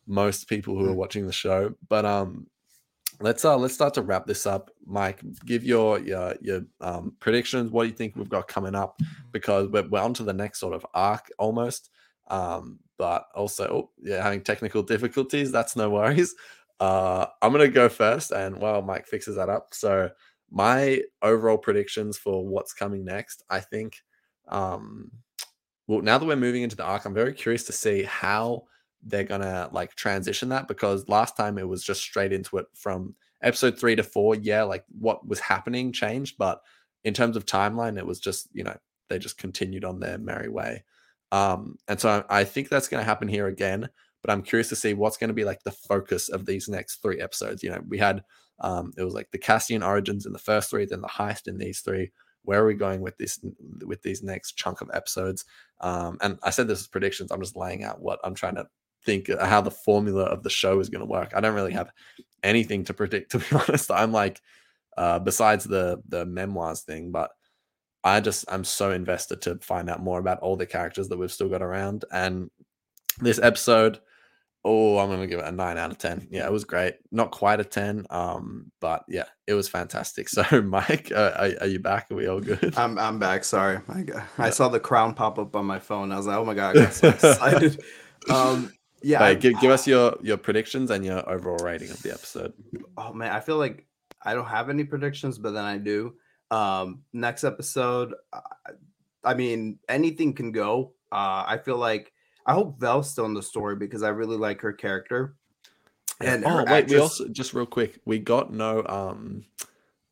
most 0.06 0.48
people 0.48 0.78
who 0.78 0.86
are 0.86 0.94
mm. 0.94 0.96
watching 0.96 1.26
the 1.26 1.32
show. 1.32 1.74
But 1.88 2.04
um, 2.04 2.46
let's 3.20 3.44
uh 3.44 3.56
let's 3.56 3.74
start 3.74 3.94
to 3.94 4.02
wrap 4.02 4.26
this 4.26 4.46
up. 4.46 4.70
Mike, 4.86 5.20
give 5.44 5.64
your 5.64 5.98
your 6.00 6.34
your 6.40 6.62
um 6.80 7.14
predictions. 7.20 7.70
What 7.70 7.84
do 7.84 7.88
you 7.88 7.94
think 7.94 8.16
we've 8.16 8.28
got 8.28 8.48
coming 8.48 8.74
up? 8.74 9.00
Because 9.32 9.68
we're, 9.68 9.88
we're 9.88 10.00
on 10.00 10.14
to 10.14 10.22
the 10.22 10.32
next 10.32 10.60
sort 10.60 10.74
of 10.74 10.86
arc 10.94 11.30
almost. 11.38 11.90
Um, 12.28 12.80
but 12.98 13.26
also 13.34 13.64
oh, 13.64 13.90
yeah, 14.02 14.22
having 14.22 14.42
technical 14.42 14.82
difficulties. 14.82 15.52
That's 15.52 15.76
no 15.76 15.90
worries. 15.90 16.34
Uh, 16.80 17.26
I'm 17.42 17.52
gonna 17.52 17.68
go 17.68 17.88
first, 17.88 18.30
and 18.30 18.58
while 18.58 18.82
Mike 18.82 19.06
fixes 19.06 19.36
that 19.36 19.48
up, 19.48 19.68
so 19.72 20.10
my 20.50 21.02
overall 21.22 21.58
predictions 21.58 22.16
for 22.16 22.46
what's 22.46 22.72
coming 22.72 23.04
next, 23.04 23.42
I 23.50 23.60
think. 23.60 23.96
Um, 24.48 25.10
well, 25.86 26.02
now 26.02 26.18
that 26.18 26.26
we're 26.26 26.36
moving 26.36 26.62
into 26.62 26.76
the 26.76 26.84
arc, 26.84 27.04
I'm 27.04 27.14
very 27.14 27.32
curious 27.32 27.64
to 27.64 27.72
see 27.72 28.02
how 28.04 28.64
they're 29.02 29.24
gonna 29.24 29.68
like 29.72 29.94
transition 29.94 30.48
that 30.50 30.68
because 30.68 31.08
last 31.08 31.36
time 31.36 31.58
it 31.58 31.68
was 31.68 31.82
just 31.82 32.00
straight 32.00 32.32
into 32.32 32.58
it 32.58 32.66
from 32.74 33.14
episode 33.42 33.78
three 33.78 33.96
to 33.96 34.02
four. 34.02 34.34
Yeah, 34.34 34.62
like 34.62 34.84
what 34.98 35.26
was 35.26 35.40
happening 35.40 35.92
changed, 35.92 36.36
but 36.38 36.60
in 37.04 37.14
terms 37.14 37.36
of 37.36 37.46
timeline, 37.46 37.98
it 37.98 38.06
was 38.06 38.20
just 38.20 38.48
you 38.52 38.64
know 38.64 38.76
they 39.08 39.18
just 39.18 39.38
continued 39.38 39.84
on 39.84 40.00
their 40.00 40.18
merry 40.18 40.48
way. 40.48 40.84
Um, 41.32 41.76
and 41.88 42.00
so 42.00 42.24
I, 42.28 42.44
think 42.44 42.68
that's 42.68 42.88
going 42.88 43.00
to 43.00 43.08
happen 43.08 43.28
here 43.28 43.46
again. 43.46 43.88
But 44.22 44.32
I'm 44.32 44.42
curious 44.42 44.68
to 44.70 44.76
see 44.76 44.94
what's 44.94 45.16
going 45.16 45.28
to 45.28 45.34
be 45.34 45.44
like 45.44 45.62
the 45.62 45.70
focus 45.70 46.28
of 46.28 46.44
these 46.44 46.68
next 46.68 47.02
three 47.02 47.20
episodes. 47.20 47.62
You 47.62 47.70
know, 47.70 47.80
we 47.86 47.98
had 47.98 48.22
um, 48.60 48.92
it 48.96 49.04
was 49.04 49.14
like 49.14 49.30
the 49.30 49.38
Cassian 49.38 49.82
origins 49.82 50.26
in 50.26 50.32
the 50.32 50.38
first 50.38 50.70
three, 50.70 50.84
then 50.84 51.00
the 51.00 51.08
heist 51.08 51.46
in 51.46 51.58
these 51.58 51.80
three. 51.80 52.10
Where 52.42 52.62
are 52.62 52.66
we 52.66 52.74
going 52.74 53.00
with 53.00 53.16
this 53.18 53.38
with 53.84 54.02
these 54.02 54.22
next 54.22 54.52
chunk 54.52 54.80
of 54.80 54.90
episodes? 54.92 55.44
Um, 55.80 56.18
and 56.20 56.38
I 56.42 56.50
said 56.50 56.66
this 56.66 56.80
is 56.80 56.88
predictions. 56.88 57.30
I'm 57.30 57.40
just 57.40 57.56
laying 57.56 57.84
out 57.84 58.00
what 58.00 58.18
I'm 58.24 58.34
trying 58.34 58.56
to 58.56 58.66
think 59.04 59.30
uh, 59.30 59.46
how 59.46 59.60
the 59.60 59.70
formula 59.70 60.24
of 60.24 60.42
the 60.42 60.50
show 60.50 60.80
is 60.80 60.88
going 60.88 61.00
to 61.00 61.06
work. 61.06 61.32
I 61.34 61.40
don't 61.40 61.54
really 61.54 61.72
have 61.72 61.90
anything 62.42 62.84
to 62.84 62.94
predict, 62.94 63.30
to 63.32 63.38
be 63.38 63.46
honest. 63.52 63.90
I'm 63.90 64.12
like, 64.12 64.40
uh, 64.96 65.18
besides 65.18 65.64
the 65.64 66.02
the 66.08 66.26
memoirs 66.26 66.82
thing, 66.82 67.12
but 67.12 67.30
I 68.08 68.20
just 68.20 68.44
I'm 68.48 68.64
so 68.64 68.90
invested 68.90 69.42
to 69.42 69.56
find 69.56 69.88
out 69.88 70.02
more 70.02 70.18
about 70.18 70.40
all 70.40 70.56
the 70.56 70.66
characters 70.66 71.08
that 71.08 71.18
we've 71.18 71.32
still 71.32 71.48
got 71.48 71.62
around. 71.62 72.04
And 72.12 72.50
this 73.20 73.38
episode, 73.38 74.00
oh, 74.64 74.98
I'm 74.98 75.10
gonna 75.10 75.26
give 75.26 75.40
it 75.40 75.46
a 75.46 75.52
nine 75.52 75.78
out 75.78 75.90
of 75.90 75.98
ten. 75.98 76.26
Yeah, 76.30 76.46
it 76.46 76.52
was 76.52 76.64
great. 76.64 76.94
Not 77.10 77.30
quite 77.30 77.60
a 77.60 77.64
ten, 77.64 78.06
um, 78.10 78.70
but 78.80 79.04
yeah, 79.08 79.26
it 79.46 79.54
was 79.54 79.68
fantastic. 79.68 80.28
So, 80.38 80.62
Mike, 80.62 81.12
uh, 81.14 81.32
are, 81.36 81.62
are, 81.62 81.66
you 81.66 81.78
back? 81.78 82.10
Are 82.10 82.16
we 82.16 82.26
all 82.26 82.40
good? 82.40 82.76
I'm 82.76 82.98
I'm 82.98 83.18
back. 83.18 83.44
Sorry, 83.44 83.80
I, 83.88 84.04
I 84.38 84.50
saw 84.50 84.68
the 84.68 84.80
crown 84.80 85.14
pop 85.14 85.38
up 85.38 85.54
on 85.56 85.66
my 85.66 85.78
phone. 85.78 86.12
I 86.12 86.16
was 86.16 86.26
like, 86.26 86.36
oh 86.36 86.44
my 86.44 86.54
god, 86.54 86.76
I 86.76 86.84
got 86.84 86.94
so 86.94 87.08
excited. 87.08 87.82
um, 88.30 88.72
yeah, 89.02 89.34
give, 89.34 89.60
give 89.60 89.70
us 89.70 89.86
your 89.86 90.16
your 90.22 90.36
predictions 90.36 90.90
and 90.90 91.04
your 91.04 91.28
overall 91.28 91.64
rating 91.64 91.90
of 91.90 92.02
the 92.02 92.12
episode. 92.12 92.52
Oh 92.96 93.12
man, 93.12 93.32
I 93.32 93.40
feel 93.40 93.56
like 93.56 93.86
I 94.24 94.34
don't 94.34 94.46
have 94.46 94.70
any 94.70 94.84
predictions, 94.84 95.38
but 95.38 95.52
then 95.52 95.64
I 95.64 95.78
do. 95.78 96.14
Um, 96.50 97.02
next 97.12 97.44
episode, 97.44 98.14
I 99.24 99.34
mean, 99.34 99.78
anything 99.88 100.32
can 100.32 100.52
go. 100.52 100.92
Uh, 101.12 101.44
I 101.46 101.58
feel 101.58 101.76
like 101.76 102.12
I 102.46 102.54
hope 102.54 102.80
Vel's 102.80 103.10
still 103.10 103.26
in 103.26 103.34
the 103.34 103.42
story 103.42 103.76
because 103.76 104.02
I 104.02 104.08
really 104.08 104.36
like 104.36 104.60
her 104.62 104.72
character. 104.72 105.36
And 106.20 106.44
oh 106.44 106.58
wait, 106.58 106.68
actress... 106.68 106.90
we 106.90 106.98
also 106.98 107.28
just 107.28 107.54
real 107.54 107.66
quick, 107.66 108.00
we 108.04 108.18
got 108.18 108.52
no 108.52 108.84
um 108.86 109.44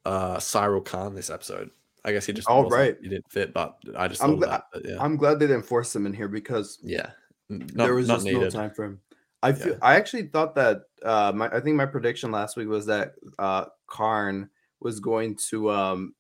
uh 0.05 0.37
Syril 0.37 0.85
Karn 0.85 1.15
this 1.15 1.31
episode. 1.31 1.71
I 2.05 2.13
guess 2.13 2.27
he 2.27 2.33
just 2.33 2.47
all 2.47 2.69
right. 2.69 2.97
he 3.03 3.09
didn't 3.09 3.31
fit, 3.31 3.53
but 3.53 3.79
I 3.97 4.07
just 4.07 4.23
I'm, 4.23 4.39
that, 4.41 4.65
yeah. 4.85 4.97
I'm 5.01 5.17
glad 5.17 5.41
they 5.41 5.47
didn't 5.47 5.65
force 5.65 5.97
him 5.97 6.07
in 6.07 6.13
here 6.13 6.29
because 6.29 6.79
yeah, 6.83 7.11
not, 7.49 7.87
there 7.87 7.95
was 7.95 8.07
just 8.07 8.25
needed. 8.25 8.41
no 8.41 8.51
time 8.51 8.71
for 8.71 8.85
him. 8.85 9.01
I 9.43 9.53
feel 9.53 9.73
yeah. 9.73 9.79
I 9.83 9.97
actually 9.97 10.29
thought 10.29 10.55
that 10.55 10.83
uh 11.03 11.33
my 11.35 11.49
I 11.49 11.61
think 11.61 11.77
my 11.77 11.87
prediction 11.87 12.31
last 12.31 12.57
week 12.57 12.69
was 12.69 12.87
that 12.87 13.15
uh 13.39 13.65
Karn 13.89 14.51
was 14.81 15.01
going 15.01 15.37
to 15.49 15.71
um 15.71 16.13
uh, 16.13 16.16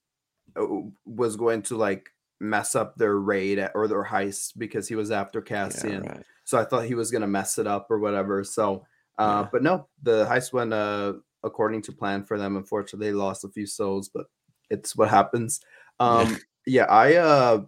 was 1.04 1.36
going 1.36 1.62
to 1.62 1.76
like 1.76 2.10
mess 2.40 2.74
up 2.74 2.96
their 2.96 3.16
raid 3.16 3.66
or 3.74 3.88
their 3.88 4.04
heist 4.04 4.52
because 4.58 4.88
he 4.88 4.94
was 4.94 5.10
after 5.10 5.40
Cassian. 5.40 6.04
Yeah, 6.04 6.10
right. 6.10 6.22
So 6.44 6.58
I 6.58 6.64
thought 6.64 6.84
he 6.84 6.94
was 6.94 7.10
gonna 7.10 7.26
mess 7.26 7.58
it 7.58 7.66
up 7.66 7.86
or 7.90 7.98
whatever. 7.98 8.44
So, 8.44 8.84
uh, 9.18 9.42
yeah. 9.44 9.48
but 9.52 9.62
no, 9.62 9.88
the 10.02 10.26
heist 10.26 10.52
went 10.52 10.72
uh, 10.72 11.14
according 11.42 11.82
to 11.82 11.92
plan 11.92 12.24
for 12.24 12.38
them. 12.38 12.56
Unfortunately, 12.56 13.08
they 13.08 13.14
lost 13.14 13.44
a 13.44 13.48
few 13.48 13.66
souls, 13.66 14.08
but 14.08 14.26
it's 14.70 14.96
what 14.96 15.08
happens. 15.08 15.60
Um, 15.98 16.38
yeah. 16.66 16.84
I 16.84 17.14
uh, 17.14 17.62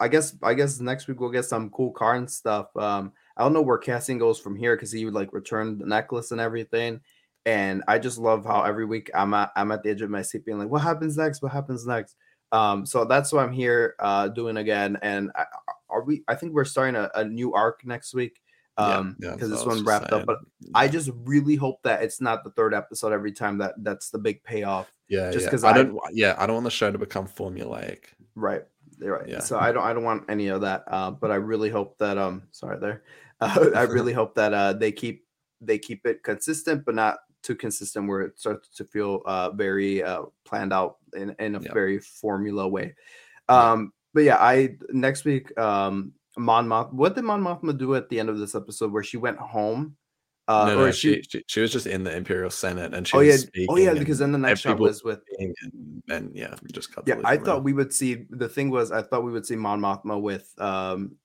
I 0.00 0.08
guess 0.08 0.36
I 0.42 0.54
guess 0.54 0.80
next 0.80 1.08
week 1.08 1.20
we'll 1.20 1.30
get 1.30 1.44
some 1.44 1.70
cool 1.70 1.92
Karn 1.92 2.28
stuff. 2.28 2.74
Um, 2.76 3.12
I 3.36 3.42
don't 3.42 3.52
know 3.52 3.62
where 3.62 3.78
Cassian 3.78 4.18
goes 4.18 4.38
from 4.38 4.56
here 4.56 4.76
because 4.76 4.92
he 4.92 5.04
would 5.04 5.14
like 5.14 5.32
return 5.32 5.78
the 5.78 5.86
necklace 5.86 6.30
and 6.30 6.40
everything. 6.40 7.00
And 7.46 7.82
I 7.88 7.98
just 7.98 8.18
love 8.18 8.44
how 8.44 8.62
every 8.62 8.86
week 8.86 9.10
I'm 9.14 9.34
at 9.34 9.50
I'm 9.56 9.70
at 9.72 9.82
the 9.82 9.90
edge 9.90 10.02
of 10.02 10.10
my 10.10 10.22
seat 10.22 10.44
being 10.44 10.58
like, 10.58 10.68
what 10.68 10.82
happens 10.82 11.16
next? 11.16 11.42
What 11.42 11.52
happens 11.52 11.86
next? 11.86 12.16
Um, 12.52 12.86
so 12.86 13.04
that's 13.04 13.32
what 13.32 13.44
I'm 13.44 13.52
here 13.52 13.96
uh, 13.98 14.28
doing 14.28 14.56
again. 14.56 14.96
And 15.02 15.30
I, 15.34 15.44
are 15.90 16.02
we? 16.04 16.22
I 16.28 16.34
think 16.34 16.52
we're 16.52 16.64
starting 16.64 16.96
a, 16.96 17.10
a 17.14 17.24
new 17.24 17.52
arc 17.52 17.84
next 17.84 18.14
week 18.14 18.40
um 18.76 19.16
because 19.20 19.36
yeah, 19.40 19.46
yeah, 19.46 19.54
this 19.54 19.66
one 19.66 19.84
wrapped 19.84 20.10
saying. 20.10 20.22
up 20.22 20.26
but 20.26 20.38
yeah. 20.60 20.70
i 20.74 20.88
just 20.88 21.10
really 21.24 21.54
hope 21.54 21.80
that 21.84 22.02
it's 22.02 22.20
not 22.20 22.42
the 22.42 22.50
third 22.50 22.74
episode 22.74 23.12
every 23.12 23.30
time 23.30 23.58
that 23.58 23.72
that's 23.78 24.10
the 24.10 24.18
big 24.18 24.42
payoff 24.42 24.92
yeah 25.08 25.30
just 25.30 25.46
because 25.46 25.62
yeah. 25.62 25.68
I, 25.68 25.72
I, 25.72 25.82
don't 25.82 25.98
yeah 26.12 26.34
i 26.38 26.46
don't 26.46 26.54
want 26.54 26.64
the 26.64 26.70
show 26.70 26.90
to 26.90 26.98
become 26.98 27.28
formulaic 27.28 28.06
right 28.34 28.64
right 29.00 29.28
yeah 29.28 29.38
so 29.38 29.58
i 29.58 29.70
don't 29.70 29.84
i 29.84 29.92
don't 29.92 30.02
want 30.02 30.24
any 30.28 30.48
of 30.48 30.60
that 30.62 30.82
uh 30.88 31.10
but 31.10 31.30
i 31.30 31.36
really 31.36 31.70
hope 31.70 31.96
that 31.98 32.18
um 32.18 32.42
sorry 32.50 32.78
there 32.80 33.04
uh, 33.40 33.70
i 33.76 33.82
really 33.82 34.12
hope 34.12 34.34
that 34.34 34.52
uh 34.52 34.72
they 34.72 34.90
keep 34.90 35.24
they 35.60 35.78
keep 35.78 36.04
it 36.04 36.24
consistent 36.24 36.84
but 36.84 36.96
not 36.96 37.18
too 37.44 37.54
consistent 37.54 38.08
where 38.08 38.22
it 38.22 38.38
starts 38.38 38.68
to 38.70 38.84
feel 38.84 39.22
uh, 39.26 39.50
very 39.50 40.02
uh, 40.02 40.22
planned 40.44 40.72
out 40.72 40.96
in, 41.14 41.36
in 41.38 41.54
a 41.54 41.60
yep. 41.60 41.72
very 41.72 42.00
formula 42.00 42.66
way. 42.66 42.96
Um, 43.48 43.92
but 44.14 44.24
yeah, 44.24 44.38
I 44.38 44.76
next 44.90 45.24
week, 45.24 45.56
um, 45.58 46.12
Mon 46.36 46.66
Moth. 46.66 46.92
What 46.92 47.14
did 47.14 47.24
Mon 47.24 47.42
Mothma 47.42 47.76
do 47.76 47.94
at 47.94 48.08
the 48.08 48.18
end 48.18 48.28
of 48.28 48.38
this 48.38 48.54
episode 48.54 48.92
where 48.92 49.02
she 49.02 49.18
went 49.18 49.38
home? 49.38 49.96
Uh, 50.46 50.66
no, 50.66 50.76
no, 50.76 50.90
she, 50.90 51.22
she, 51.22 51.42
she 51.46 51.60
was 51.60 51.72
just 51.72 51.86
in 51.86 52.04
the 52.04 52.14
Imperial 52.14 52.50
Senate 52.50 52.92
and 52.92 53.08
she 53.08 53.16
oh 53.16 53.20
yeah 53.20 53.36
oh 53.70 53.76
yeah 53.76 53.94
because 53.94 54.18
then 54.18 54.30
the 54.30 54.36
next 54.36 54.60
shot 54.60 54.78
was 54.78 55.02
with 55.02 55.20
and, 55.38 55.54
and 56.10 56.36
yeah 56.36 56.54
just 56.70 56.94
cut 56.94 57.04
yeah 57.06 57.14
I 57.24 57.38
thought 57.38 57.64
we 57.64 57.72
would 57.72 57.94
see 57.94 58.26
the 58.28 58.46
thing 58.46 58.68
was 58.68 58.92
I 58.92 59.00
thought 59.00 59.24
we 59.24 59.32
would 59.32 59.46
see 59.46 59.56
Mon 59.56 59.80
Mothma 59.80 60.20
with 60.20 60.52
um 60.58 61.16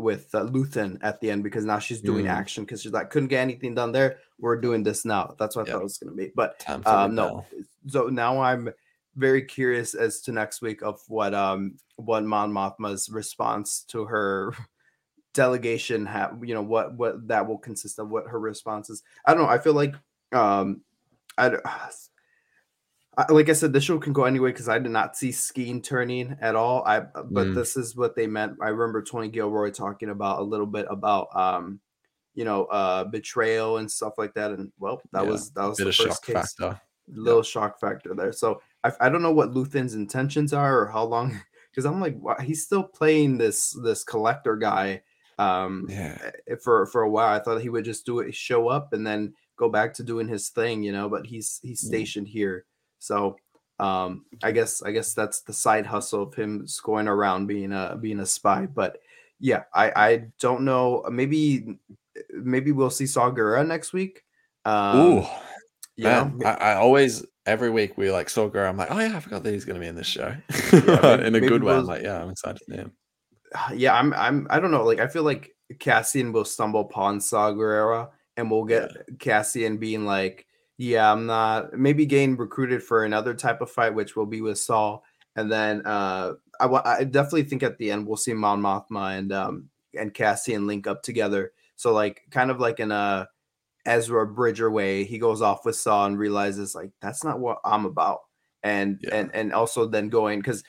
with 0.00 0.34
uh, 0.34 0.44
Luthen 0.44 0.98
at 1.02 1.20
the 1.20 1.30
end 1.30 1.42
because 1.42 1.64
now 1.64 1.78
she's 1.78 2.00
doing 2.00 2.26
mm. 2.26 2.30
action 2.30 2.64
because 2.64 2.82
she's 2.82 2.92
like 2.92 3.10
couldn't 3.10 3.28
get 3.28 3.40
anything 3.40 3.74
done 3.74 3.92
there. 3.92 4.18
We're 4.38 4.60
doing 4.60 4.82
this 4.82 5.04
now. 5.04 5.34
That's 5.38 5.56
what 5.56 5.68
I 5.68 5.72
thought 5.72 5.80
it 5.80 5.84
was 5.84 5.98
going 5.98 6.10
to 6.10 6.16
be. 6.16 6.32
But 6.34 6.64
um, 6.86 7.14
no, 7.14 7.44
so 7.86 8.08
now 8.08 8.40
I'm 8.40 8.70
very 9.16 9.42
curious 9.42 9.94
as 9.94 10.20
to 10.22 10.32
next 10.32 10.62
week 10.62 10.82
of 10.82 11.00
what 11.08 11.34
um 11.34 11.76
what 11.96 12.24
Mon 12.24 12.52
Mothma's 12.52 13.10
response 13.10 13.84
to 13.88 14.04
her 14.04 14.54
delegation 15.34 16.06
have 16.06 16.38
you 16.42 16.54
know 16.54 16.62
what 16.62 16.94
what 16.94 17.28
that 17.28 17.46
will 17.46 17.58
consist 17.58 17.98
of 17.98 18.08
what 18.08 18.26
her 18.26 18.40
response 18.40 18.90
is. 18.90 19.02
I 19.24 19.34
don't 19.34 19.42
know. 19.42 19.48
I 19.48 19.58
feel 19.58 19.74
like 19.74 19.94
um 20.32 20.82
I 21.38 21.50
like 23.28 23.48
I 23.48 23.52
said, 23.52 23.72
the 23.72 23.80
show 23.80 23.98
can 23.98 24.12
go 24.12 24.24
anyway 24.24 24.50
because 24.50 24.68
I 24.68 24.78
did 24.78 24.92
not 24.92 25.16
see 25.16 25.30
Skeen 25.30 25.82
turning 25.82 26.36
at 26.40 26.54
all. 26.54 26.84
I 26.86 27.00
but 27.00 27.48
mm. 27.48 27.54
this 27.54 27.76
is 27.76 27.96
what 27.96 28.14
they 28.14 28.26
meant. 28.26 28.56
I 28.62 28.68
remember 28.68 29.02
Tony 29.02 29.28
Gilroy 29.28 29.70
talking 29.70 30.10
about 30.10 30.38
a 30.38 30.42
little 30.42 30.66
bit 30.66 30.86
about 30.88 31.34
um, 31.34 31.80
you 32.34 32.44
know, 32.44 32.64
uh 32.66 33.04
betrayal 33.04 33.78
and 33.78 33.90
stuff 33.90 34.14
like 34.16 34.34
that. 34.34 34.52
And 34.52 34.72
well, 34.78 35.02
that 35.12 35.24
yeah, 35.24 35.30
was 35.30 35.50
that 35.52 35.64
was 35.64 35.78
the 35.78 35.92
first 35.92 36.24
case. 36.24 36.34
Factor. 36.34 36.80
Little 37.08 37.40
yeah. 37.40 37.44
shock 37.44 37.80
factor 37.80 38.14
there. 38.14 38.32
So 38.32 38.62
I, 38.84 38.92
I 39.00 39.08
don't 39.08 39.22
know 39.22 39.32
what 39.32 39.50
Luthen's 39.50 39.94
intentions 39.94 40.52
are 40.52 40.80
or 40.80 40.86
how 40.86 41.02
long 41.02 41.38
because 41.70 41.84
I'm 41.84 42.00
like 42.00 42.16
he's 42.42 42.64
still 42.64 42.84
playing 42.84 43.38
this 43.38 43.76
this 43.82 44.04
collector 44.04 44.56
guy 44.56 45.02
um 45.38 45.86
yeah. 45.88 46.16
Eh, 46.48 46.54
for 46.62 46.86
for 46.86 47.02
a 47.02 47.10
while. 47.10 47.34
I 47.34 47.42
thought 47.42 47.60
he 47.60 47.68
would 47.68 47.84
just 47.84 48.06
do 48.06 48.20
it, 48.20 48.34
show 48.34 48.68
up 48.68 48.92
and 48.92 49.04
then 49.04 49.34
go 49.56 49.68
back 49.68 49.92
to 49.94 50.04
doing 50.04 50.28
his 50.28 50.50
thing, 50.50 50.84
you 50.84 50.92
know, 50.92 51.08
but 51.08 51.26
he's 51.26 51.58
he's 51.64 51.80
stationed 51.80 52.28
yeah. 52.28 52.32
here 52.32 52.66
so 53.00 53.36
um, 53.80 54.26
I 54.42 54.52
guess 54.52 54.82
I 54.82 54.92
guess 54.92 55.14
that's 55.14 55.40
the 55.40 55.52
side 55.52 55.86
hustle 55.86 56.22
of 56.22 56.34
him 56.34 56.66
going 56.84 57.08
around 57.08 57.46
being 57.46 57.72
a 57.72 57.98
being 58.00 58.20
a 58.20 58.26
spy. 58.26 58.66
But 58.66 58.98
yeah, 59.40 59.64
I 59.74 59.92
I 59.96 60.24
don't 60.38 60.62
know. 60.64 61.04
Maybe 61.10 61.78
maybe 62.30 62.72
we'll 62.72 62.90
see 62.90 63.06
Saw 63.06 63.30
next 63.62 63.92
week. 63.92 64.22
Um, 64.64 64.98
Ooh, 64.98 65.26
yeah. 65.96 66.30
I, 66.44 66.50
I, 66.50 66.74
always 66.74 67.24
every 67.46 67.70
week 67.70 67.96
we 67.96 68.10
like 68.10 68.28
saw 68.28 68.50
I'm 68.52 68.76
like, 68.76 68.90
oh 68.90 68.98
yeah, 68.98 69.16
I 69.16 69.20
forgot 69.20 69.42
that 69.42 69.52
he's 69.52 69.64
gonna 69.64 69.80
be 69.80 69.86
in 69.86 69.94
this 69.94 70.06
show. 70.06 70.34
Yeah, 70.72 71.20
in 71.26 71.34
a 71.34 71.40
good 71.40 71.64
way. 71.64 71.74
I'm 71.74 71.86
like, 71.86 72.02
yeah, 72.02 72.22
I'm 72.22 72.30
excited 72.30 72.58
to 72.58 72.64
see 72.64 72.76
him. 72.76 72.92
Yeah, 73.74 73.94
I'm 73.94 74.12
I'm 74.12 74.46
I 74.48 74.60
don't 74.60 74.70
know. 74.70 74.84
Like 74.84 75.00
I 75.00 75.08
feel 75.08 75.24
like 75.24 75.56
Cassian 75.80 76.32
will 76.32 76.44
stumble 76.44 76.82
upon 76.82 77.20
Saw 77.20 77.50
Gerrera 77.50 78.10
and 78.36 78.48
we'll 78.50 78.64
get 78.64 78.90
yeah. 78.94 79.14
Cassian 79.18 79.78
being 79.78 80.06
like, 80.06 80.46
Yeah, 80.80 81.12
I'm 81.12 81.26
not 81.26 81.74
maybe 81.74 82.06
getting 82.06 82.38
recruited 82.38 82.82
for 82.82 83.04
another 83.04 83.34
type 83.34 83.60
of 83.60 83.70
fight, 83.70 83.94
which 83.94 84.16
will 84.16 84.24
be 84.24 84.40
with 84.40 84.58
Saw. 84.58 85.00
And 85.36 85.52
then 85.52 85.84
uh 85.84 86.32
I, 86.58 86.66
I 87.00 87.04
definitely 87.04 87.42
think 87.42 87.62
at 87.62 87.76
the 87.76 87.90
end 87.90 88.06
we'll 88.06 88.16
see 88.16 88.32
Mon 88.32 88.62
Mothma 88.62 89.18
and 89.18 89.30
um 89.30 89.68
and 89.92 90.14
Cassian 90.14 90.66
link 90.66 90.86
up 90.86 91.02
together. 91.02 91.52
So 91.76 91.92
like 91.92 92.22
kind 92.30 92.50
of 92.50 92.60
like 92.60 92.80
in 92.80 92.92
a 92.92 93.28
Ezra 93.84 94.26
Bridger 94.26 94.70
way, 94.70 95.04
he 95.04 95.18
goes 95.18 95.42
off 95.42 95.66
with 95.66 95.76
Saw 95.76 96.06
and 96.06 96.18
realizes 96.18 96.74
like 96.74 96.92
that's 97.02 97.24
not 97.24 97.40
what 97.40 97.58
I'm 97.62 97.84
about. 97.84 98.20
And 98.62 99.00
yeah. 99.02 99.16
and 99.16 99.30
and 99.34 99.52
also 99.52 99.86
then 99.86 100.08
going 100.08 100.38
because 100.38 100.64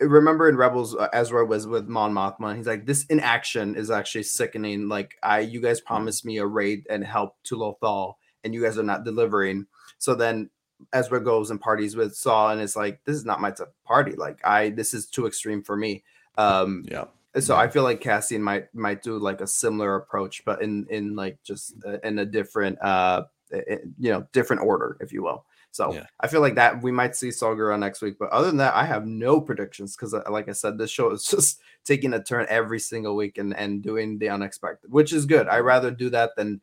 remember 0.00 0.48
in 0.48 0.56
Rebels, 0.56 0.96
uh, 0.96 1.06
Ezra 1.12 1.46
was 1.46 1.68
with 1.68 1.86
Mon 1.86 2.12
Mothma. 2.12 2.56
he's 2.56 2.66
like, 2.66 2.86
this 2.86 3.04
inaction 3.04 3.76
is 3.76 3.92
actually 3.92 4.24
sickening. 4.24 4.88
Like 4.88 5.14
I, 5.22 5.38
you 5.38 5.60
guys 5.60 5.80
promised 5.80 6.24
me 6.24 6.38
a 6.38 6.46
raid 6.46 6.84
and 6.90 7.04
help 7.04 7.36
to 7.44 7.54
Lothal, 7.54 8.14
and 8.44 8.54
you 8.54 8.62
guys 8.62 8.78
are 8.78 8.82
not 8.82 9.04
delivering. 9.04 9.66
So 9.98 10.14
then 10.14 10.50
Ezra 10.92 11.22
goes 11.22 11.50
and 11.50 11.60
parties 11.60 11.96
with 11.96 12.14
Saw, 12.14 12.50
and 12.50 12.60
it's 12.60 12.76
like, 12.76 13.00
this 13.04 13.16
is 13.16 13.24
not 13.24 13.40
my 13.40 13.50
type 13.50 13.68
of 13.68 13.84
party. 13.84 14.12
Like 14.12 14.44
I, 14.44 14.70
this 14.70 14.94
is 14.94 15.06
too 15.06 15.26
extreme 15.26 15.62
for 15.62 15.76
me. 15.76 16.02
Um, 16.36 16.84
yeah 16.90 17.04
so 17.40 17.56
I 17.56 17.68
feel 17.68 17.82
like 17.82 18.00
Cassian 18.00 18.42
might 18.42 18.74
might 18.74 19.02
do 19.02 19.18
like 19.18 19.40
a 19.40 19.46
similar 19.46 19.96
approach, 19.96 20.44
but 20.44 20.62
in 20.62 20.86
in 20.90 21.16
like 21.16 21.42
just 21.42 21.74
uh, 21.86 21.98
in 22.04 22.18
a 22.18 22.26
different 22.26 22.80
uh 22.82 23.24
you 23.50 24.10
know 24.10 24.26
different 24.32 24.62
order, 24.62 24.98
if 25.00 25.12
you 25.12 25.22
will. 25.22 25.46
So 25.70 25.94
yeah. 25.94 26.04
I 26.20 26.28
feel 26.28 26.42
like 26.42 26.56
that 26.56 26.82
we 26.82 26.92
might 26.92 27.16
see 27.16 27.30
Saw 27.30 27.54
Gerrera 27.54 27.78
next 27.78 28.02
week, 28.02 28.16
but 28.18 28.28
other 28.28 28.48
than 28.48 28.58
that, 28.58 28.74
I 28.74 28.84
have 28.84 29.06
no 29.06 29.40
predictions 29.40 29.96
because, 29.96 30.12
uh, 30.12 30.22
like 30.28 30.50
I 30.50 30.52
said, 30.52 30.76
this 30.76 30.90
show 30.90 31.10
is 31.10 31.24
just 31.30 31.60
taking 31.84 32.12
a 32.12 32.22
turn 32.22 32.44
every 32.50 32.78
single 32.78 33.16
week 33.16 33.38
and 33.38 33.56
and 33.56 33.82
doing 33.82 34.18
the 34.18 34.28
unexpected, 34.28 34.92
which 34.92 35.14
is 35.14 35.24
good. 35.24 35.48
I 35.48 35.60
rather 35.60 35.90
do 35.90 36.10
that 36.10 36.36
than 36.36 36.60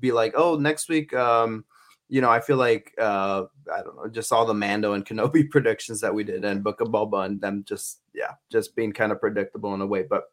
be 0.00 0.12
like, 0.12 0.34
oh, 0.36 0.56
next 0.56 0.88
week, 0.88 1.14
um, 1.14 1.64
you 2.08 2.20
know, 2.20 2.30
I 2.30 2.40
feel 2.40 2.56
like 2.56 2.94
uh, 2.98 3.44
I 3.72 3.82
don't 3.82 3.96
know, 3.96 4.08
just 4.08 4.32
all 4.32 4.46
the 4.46 4.54
Mando 4.54 4.94
and 4.94 5.04
Kenobi 5.04 5.48
predictions 5.50 6.00
that 6.00 6.14
we 6.14 6.24
did 6.24 6.44
and 6.44 6.64
Book 6.64 6.80
of 6.80 6.88
Boba 6.88 7.26
and 7.26 7.40
them 7.40 7.64
just 7.66 8.00
yeah, 8.14 8.32
just 8.50 8.74
being 8.74 8.92
kind 8.92 9.12
of 9.12 9.20
predictable 9.20 9.74
in 9.74 9.80
a 9.80 9.86
way. 9.86 10.02
But 10.02 10.24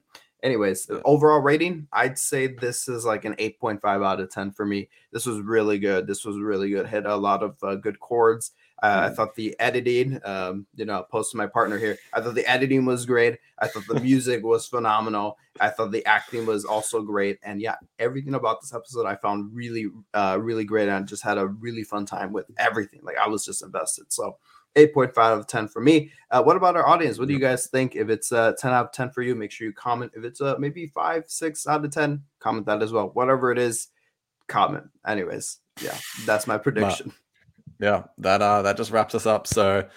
anyways, 0.45 0.87
yeah. 0.89 0.99
overall 1.03 1.39
rating, 1.39 1.87
I'd 1.91 2.17
say 2.17 2.47
this 2.47 2.87
is 2.87 3.03
like 3.03 3.25
an 3.25 3.33
8.5 3.35 4.05
out 4.05 4.21
of 4.21 4.29
10 4.29 4.51
for 4.51 4.65
me. 4.65 4.87
This 5.11 5.25
was 5.25 5.41
really 5.41 5.79
good. 5.79 6.07
This 6.07 6.23
was 6.23 6.37
really 6.37 6.69
good. 6.69 6.87
Hit 6.87 7.05
a 7.05 7.15
lot 7.15 7.43
of 7.43 7.57
uh, 7.63 7.75
good 7.75 7.99
chords. 7.99 8.51
Uh, 8.83 9.09
I 9.09 9.15
thought 9.15 9.33
the 9.35 9.55
editing, 9.59 10.19
um, 10.25 10.67
you 10.75 10.85
know, 10.85 11.03
post 11.09 11.31
to 11.31 11.37
my 11.37 11.47
partner 11.47 11.77
here. 11.77 11.97
I 12.13 12.21
thought 12.21 12.35
the 12.35 12.47
editing 12.47 12.85
was 12.85 13.05
great. 13.05 13.39
I 13.57 13.67
thought 13.67 13.87
the 13.87 13.99
music 14.01 14.43
was 14.43 14.67
phenomenal. 14.67 15.37
I 15.59 15.69
thought 15.69 15.91
the 15.91 16.05
acting 16.05 16.45
was 16.45 16.65
also 16.65 17.01
great. 17.01 17.39
And 17.41 17.61
yeah, 17.61 17.75
everything 17.97 18.35
about 18.35 18.61
this 18.61 18.73
episode 18.73 19.07
I 19.07 19.15
found 19.15 19.55
really, 19.55 19.87
uh, 20.13 20.37
really 20.39 20.65
great. 20.65 20.89
And 20.89 21.07
just 21.07 21.23
had 21.23 21.37
a 21.37 21.47
really 21.47 21.83
fun 21.83 22.05
time 22.05 22.31
with 22.31 22.45
everything. 22.57 22.99
Like 23.01 23.17
I 23.17 23.27
was 23.27 23.45
just 23.45 23.63
invested. 23.63 24.11
So 24.11 24.37
8.5 24.75 25.17
out 25.17 25.37
of 25.39 25.47
10 25.47 25.67
for 25.67 25.81
me. 25.81 26.11
Uh, 26.31 26.43
what 26.43 26.57
about 26.57 26.75
our 26.75 26.87
audience? 26.87 27.17
What 27.17 27.27
do 27.27 27.33
you 27.33 27.39
guys 27.39 27.67
think? 27.67 27.95
If 27.95 28.09
it's 28.09 28.31
uh, 28.31 28.53
10 28.57 28.71
out 28.71 28.85
of 28.85 28.91
10 28.91 29.11
for 29.11 29.21
you, 29.21 29.35
make 29.35 29.51
sure 29.51 29.67
you 29.67 29.73
comment. 29.73 30.11
If 30.15 30.23
it's 30.23 30.41
uh, 30.41 30.55
maybe 30.59 30.87
5, 30.87 31.23
6 31.27 31.67
out 31.67 31.85
of 31.85 31.91
10, 31.91 32.21
comment 32.39 32.65
that 32.65 32.81
as 32.81 32.91
well. 32.91 33.09
Whatever 33.13 33.51
it 33.51 33.57
is, 33.57 33.87
comment. 34.47 34.85
Anyways, 35.07 35.59
yeah, 35.81 35.97
that's 36.25 36.47
my 36.47 36.57
prediction 36.57 37.13
yeah, 37.79 38.03
that 38.19 38.41
uh 38.41 38.61
that 38.61 38.77
just 38.77 38.91
wraps 38.91 39.15
us 39.15 39.25
up. 39.25 39.47
So 39.47 39.87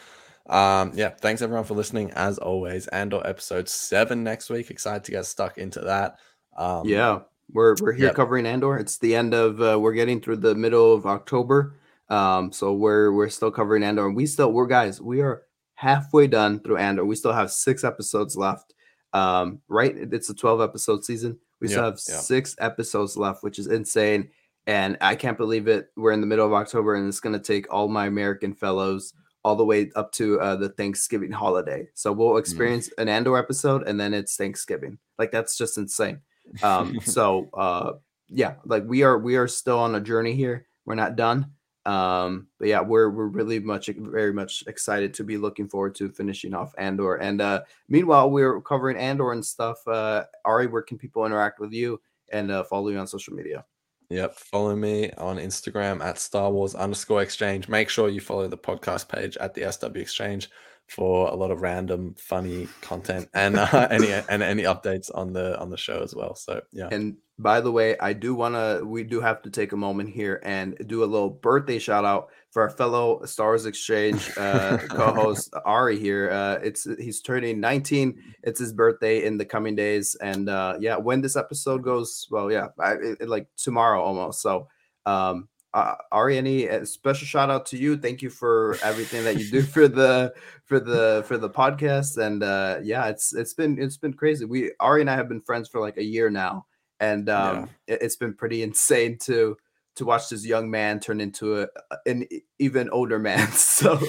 um 0.49 0.93
yeah, 0.95 1.11
thanks 1.11 1.43
everyone 1.43 1.65
for 1.65 1.75
listening 1.75 2.11
as 2.13 2.39
always. 2.39 2.87
Andor 2.89 3.23
episode 3.25 3.69
seven 3.69 4.25
next 4.25 4.51
week. 4.51 4.71
Excited 4.71 5.05
to 5.05 5.13
get 5.13 5.27
stuck 5.27 5.59
into 5.59 5.81
that. 5.81 6.19
Um 6.57 6.87
yeah, 6.87 7.21
we're 7.53 7.77
we're 7.81 7.93
here 7.93 8.07
yep. 8.07 8.15
covering 8.15 8.47
Andor. 8.47 8.77
It's 8.79 8.99
the 8.99 9.15
end 9.15 9.35
of 9.35 9.61
uh, 9.61 9.79
we're 9.79 9.93
getting 9.93 10.21
through 10.21 10.37
the 10.37 10.55
middle 10.55 10.93
of 10.93 11.07
October. 11.07 11.75
Um, 12.11 12.53
so 12.53 12.73
we're 12.73 13.13
we're 13.13 13.29
still 13.29 13.51
covering 13.51 13.83
Andor. 13.83 14.07
And 14.07 14.17
we 14.17 14.27
still 14.27 14.53
we're 14.53 14.67
guys, 14.67 15.01
we 15.01 15.21
are 15.21 15.43
halfway 15.75 16.27
done 16.27 16.61
through 16.61 16.79
Andor. 16.79 17.05
We 17.05 17.17
still 17.17 17.33
have 17.33 17.51
six 17.51 17.85
episodes 17.85 18.37
left. 18.37 18.75
Um, 19.13 19.61
right? 19.69 19.95
It's 19.97 20.29
a 20.29 20.35
12 20.35 20.61
episode 20.61 21.05
season. 21.05 21.39
We 21.61 21.69
still 21.69 21.85
have 21.85 21.99
six 21.99 22.55
episodes 22.61 23.17
left, 23.17 23.43
which 23.43 23.59
is 23.59 23.67
insane 23.67 24.29
and 24.69 24.99
I 25.01 25.17
can't 25.17 25.39
believe 25.39 25.67
it. 25.67 25.89
We're 25.97 26.13
in 26.13 26.21
the 26.21 26.27
middle 26.27 26.47
of 26.47 26.53
October, 26.53 26.95
and 26.95 27.09
it's 27.09 27.21
going 27.21 27.33
to 27.33 27.41
take 27.41 27.73
all 27.73 27.89
my 27.89 28.07
American 28.07 28.53
fellows 28.53 29.15
all 29.43 29.57
the 29.57 29.65
way 29.65 29.91
up 29.97 30.13
to 30.13 30.39
uh, 30.41 30.57
the 30.57 30.69
Thanksgiving 30.69 31.33
holiday. 31.33 31.89
So 31.95 32.13
we'll 32.13 32.35
mm. 32.35 32.39
experience 32.39 32.91
mm. 32.91 33.03
an 33.03 33.09
Andor 33.09 33.39
episode, 33.39 33.89
and 33.89 33.99
then 33.99 34.13
it's 34.13 34.37
Thanksgiving. 34.37 34.99
Like 35.19 35.33
that's 35.33 35.57
just 35.57 35.79
insane. 35.79 36.21
Um, 36.63 37.01
so 37.05 37.49
uh, 37.55 37.93
yeah, 38.29 38.57
like 38.67 38.85
we 38.87 39.05
are 39.05 39.19
we 39.19 39.37
are 39.37 39.49
still 39.49 39.79
on 39.79 39.95
a 39.95 40.01
journey 40.01 40.35
here. 40.35 40.67
We're 40.85 40.97
not 40.97 41.17
done. 41.17 41.53
Um, 41.89 42.49
but 42.59 42.69
yeah, 42.69 42.83
we're 42.83 43.09
we're 43.09 43.29
really 43.29 43.61
much 43.61 43.89
very 43.97 44.33
much 44.33 44.63
excited 44.67 45.15
to 45.15 45.25
be 45.25 45.39
looking 45.39 45.69
forward 45.69 45.95
to 45.97 46.11
finishing 46.11 46.53
off 46.53 46.75
Andor. 46.77 47.17
And 47.17 47.41
uh, 47.41 47.63
meanwhile, 47.89 48.31
we're 48.31 48.61
covering 48.61 48.99
Andor 48.99 49.33
and 49.33 49.45
stuff. 49.45 49.87
Uh, 49.89 50.25
Ari, 50.45 50.67
where 50.67 50.83
can 50.83 50.99
people 50.99 51.25
interact 51.25 51.61
with 51.61 51.73
you 51.73 51.99
and 52.31 52.51
uh, 52.51 52.65
follow 52.65 52.89
you 52.91 52.99
on 52.99 53.07
social 53.07 53.35
media? 53.35 53.65
Yep. 54.11 54.35
Follow 54.35 54.77
me 54.77 55.11
on 55.13 55.39
Instagram 55.39 56.05
at 56.05 56.19
Star 56.19 56.51
Wars 56.51 56.75
underscore 56.75 57.23
exchange. 57.23 57.69
Make 57.69 57.89
sure 57.89 58.11
you 58.11 58.21
follow 58.21 58.49
the 58.49 58.59
podcast 58.59 59.09
page 59.09 59.39
at 59.39 59.55
the 59.55 59.71
SW 59.73 59.97
Exchange 59.97 60.51
for 60.89 61.29
a 61.29 61.35
lot 61.35 61.51
of 61.51 61.63
random 61.63 62.15
funny 62.19 62.69
content 62.83 63.29
and 63.33 63.57
uh, 63.57 63.89
any 63.91 64.13
and 64.13 64.43
any 64.43 64.65
updates 64.65 65.11
on 65.15 65.33
the 65.33 65.59
on 65.59 65.71
the 65.71 65.77
show 65.79 66.03
as 66.03 66.15
well. 66.15 66.35
So 66.35 66.61
yeah. 66.71 66.89
And 66.93 67.17
by 67.39 67.61
the 67.61 67.71
way, 67.71 67.97
I 67.99 68.13
do 68.13 68.35
want 68.35 68.55
to 68.55 68.85
we 68.85 69.05
do 69.05 69.21
have 69.21 69.43
to 69.43 69.51
take 69.51 69.73
a 69.73 69.77
moment 69.77 70.11
here 70.11 70.41
and 70.45 70.77
do 70.87 71.05
a 71.05 71.07
little 71.07 71.31
birthday 71.31 71.79
shout 71.79 72.05
out 72.05 72.31
for 72.51 72.63
our 72.63 72.71
fellow 72.71 73.25
Stars 73.25 73.67
Exchange 73.67 74.31
uh, 74.37 74.79
co-host 74.89 75.55
Ari 75.65 75.99
here. 75.99 76.31
Uh, 76.31 76.59
it's 76.63 76.87
he's 76.99 77.21
turning 77.21 77.61
19. 77.61 78.35
It's 78.43 78.59
his 78.59 78.73
birthday 78.73 79.25
in 79.25 79.39
the 79.39 79.45
coming 79.45 79.77
days, 79.77 80.17
and 80.17 80.49
uh, 80.49 80.77
yeah, 80.81 80.97
when 80.97 81.21
this 81.21 81.37
episode 81.37 81.85
goes, 81.85 82.27
well, 82.31 82.51
yeah, 82.51 82.69
I, 82.81 82.95
it, 82.95 83.29
like 83.29 83.47
tomorrow 83.57 84.03
almost. 84.03 84.43
So 84.43 84.69
um, 85.07 85.49
uh, 85.75 85.95
Ari, 86.11 86.39
any 86.39 86.69
uh, 86.69 86.85
special 86.85 87.27
shout 87.27 87.51
out 87.51 87.67
to 87.67 87.77
you? 87.77 87.97
Thank 87.97 88.23
you 88.23 88.31
for 88.31 88.77
everything 88.83 89.25
that 89.25 89.39
you 89.39 89.51
do 89.51 89.63
for 89.63 89.87
the 89.87 90.35
for 90.65 90.81
the 90.81 91.25
for 91.27 91.39
the 91.39 91.51
podcast. 91.51 92.17
And 92.19 92.43
uh, 92.43 92.79
yeah, 92.83 93.07
it's 93.07 93.35
it's 93.35 93.55
been 93.55 93.81
it's 93.81 93.97
been 93.97 94.15
crazy. 94.15 94.45
We 94.45 94.73
Ari 94.81 95.03
and 95.03 95.11
I 95.11 95.15
have 95.15 95.29
been 95.29 95.43
friends 95.43 95.69
for 95.69 95.81
like 95.81 95.99
a 95.99 96.05
year 96.05 96.31
now, 96.31 96.67
and 97.01 97.29
um, 97.29 97.69
yeah. 97.87 97.95
it, 97.95 98.03
has 98.03 98.17
been 98.17 98.35
pretty 98.35 98.63
insane 98.69 99.19
to 99.23 99.57
to 99.97 100.05
watch 100.05 100.29
this 100.29 100.47
young 100.47 100.71
man 100.71 101.01
turn 101.01 101.21
into 101.21 101.63
a, 101.63 101.69
an 102.07 102.25
even 102.61 102.89
older 102.91 103.19
man. 103.19 103.49
So 103.53 104.01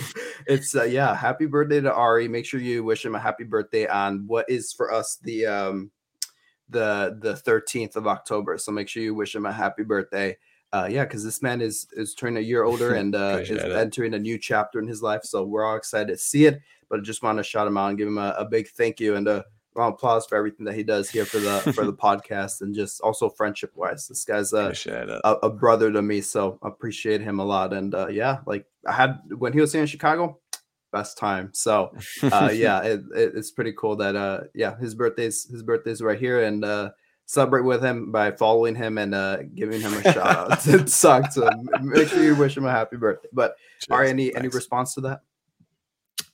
it's 0.47 0.75
uh, 0.75 0.83
yeah, 0.83 1.15
happy 1.15 1.45
birthday 1.45 1.81
to 1.81 1.93
Ari. 1.93 2.27
Make 2.27 2.45
sure 2.45 2.59
you 2.59 2.83
wish 2.83 3.05
him 3.05 3.15
a 3.15 3.19
happy 3.19 3.43
birthday 3.43 3.87
on 3.87 4.25
what 4.25 4.49
is 4.49 4.73
for 4.73 4.91
us 4.91 5.17
the 5.21 5.45
um 5.45 5.91
the 6.69 7.17
the 7.21 7.33
13th 7.33 7.95
of 7.95 8.07
October. 8.07 8.57
So 8.57 8.71
make 8.71 8.87
sure 8.87 9.03
you 9.03 9.15
wish 9.15 9.35
him 9.35 9.45
a 9.45 9.51
happy 9.51 9.83
birthday 9.83 10.37
uh, 10.71 10.87
yeah, 10.89 11.03
because 11.03 11.23
this 11.23 11.41
man 11.41 11.61
is 11.61 11.87
is 11.93 12.13
turning 12.13 12.37
a 12.37 12.45
year 12.45 12.63
older 12.63 12.93
and 12.93 13.15
uh, 13.15 13.39
is 13.41 13.49
it. 13.49 13.71
entering 13.71 14.13
a 14.13 14.19
new 14.19 14.37
chapter 14.37 14.79
in 14.79 14.87
his 14.87 15.01
life. 15.01 15.21
So 15.23 15.43
we're 15.43 15.65
all 15.65 15.75
excited 15.75 16.07
to 16.09 16.17
see 16.17 16.45
it. 16.45 16.61
But 16.89 16.99
I 16.99 17.01
just 17.01 17.23
want 17.23 17.37
to 17.37 17.43
shout 17.43 17.67
him 17.67 17.77
out 17.77 17.89
and 17.89 17.97
give 17.97 18.07
him 18.07 18.19
a, 18.19 18.35
a 18.37 18.45
big 18.45 18.67
thank 18.69 18.99
you 18.99 19.15
and 19.15 19.27
a 19.27 19.45
round 19.75 19.93
applause 19.93 20.25
for 20.25 20.35
everything 20.35 20.65
that 20.65 20.75
he 20.75 20.83
does 20.83 21.09
here 21.09 21.25
for 21.25 21.39
the 21.39 21.59
for 21.73 21.85
the 21.85 21.93
podcast 22.05 22.61
and 22.61 22.73
just 22.73 23.01
also 23.01 23.29
friendship 23.29 23.71
wise. 23.75 24.07
This 24.07 24.23
guy's 24.25 24.53
a, 24.53 24.73
a, 25.23 25.33
a 25.43 25.49
brother 25.49 25.91
to 25.91 26.01
me, 26.01 26.21
so 26.21 26.59
appreciate 26.61 27.21
him 27.21 27.39
a 27.39 27.45
lot. 27.45 27.73
And 27.73 27.93
uh, 27.93 28.07
yeah, 28.07 28.39
like 28.45 28.65
I 28.85 28.93
had 28.93 29.19
when 29.37 29.53
he 29.53 29.61
was 29.61 29.71
here 29.71 29.81
in 29.81 29.87
Chicago, 29.87 30.39
best 30.91 31.17
time. 31.17 31.51
So 31.53 31.91
uh, 32.23 32.51
yeah, 32.53 32.81
it, 32.81 33.01
it, 33.15 33.33
it's 33.35 33.51
pretty 33.51 33.73
cool 33.77 33.95
that 33.97 34.15
uh, 34.15 34.41
yeah 34.53 34.77
his 34.77 34.95
birthday's 34.95 35.49
his 35.49 35.63
birthday's 35.63 36.01
right 36.01 36.19
here 36.19 36.43
and. 36.43 36.63
Uh, 36.63 36.89
celebrate 37.29 37.61
with 37.61 37.83
him 37.83 38.11
by 38.11 38.31
following 38.31 38.73
him 38.73 38.97
and 38.97 39.13
uh, 39.13 39.37
giving 39.53 39.79
him 39.79 39.93
a 39.93 40.01
shout 40.01 40.17
out. 40.17 40.67
it 40.67 40.89
sucks. 40.89 41.35
So 41.35 41.47
make 41.79 42.07
sure 42.07 42.23
you 42.23 42.35
wish 42.35 42.57
him 42.57 42.65
a 42.65 42.71
happy 42.71 42.97
birthday. 42.97 43.29
But 43.31 43.55
Cheers. 43.81 43.87
are 43.91 44.03
any 44.03 44.25
Thanks. 44.29 44.39
any 44.39 44.47
response 44.47 44.95
to 44.95 45.01
that? 45.01 45.21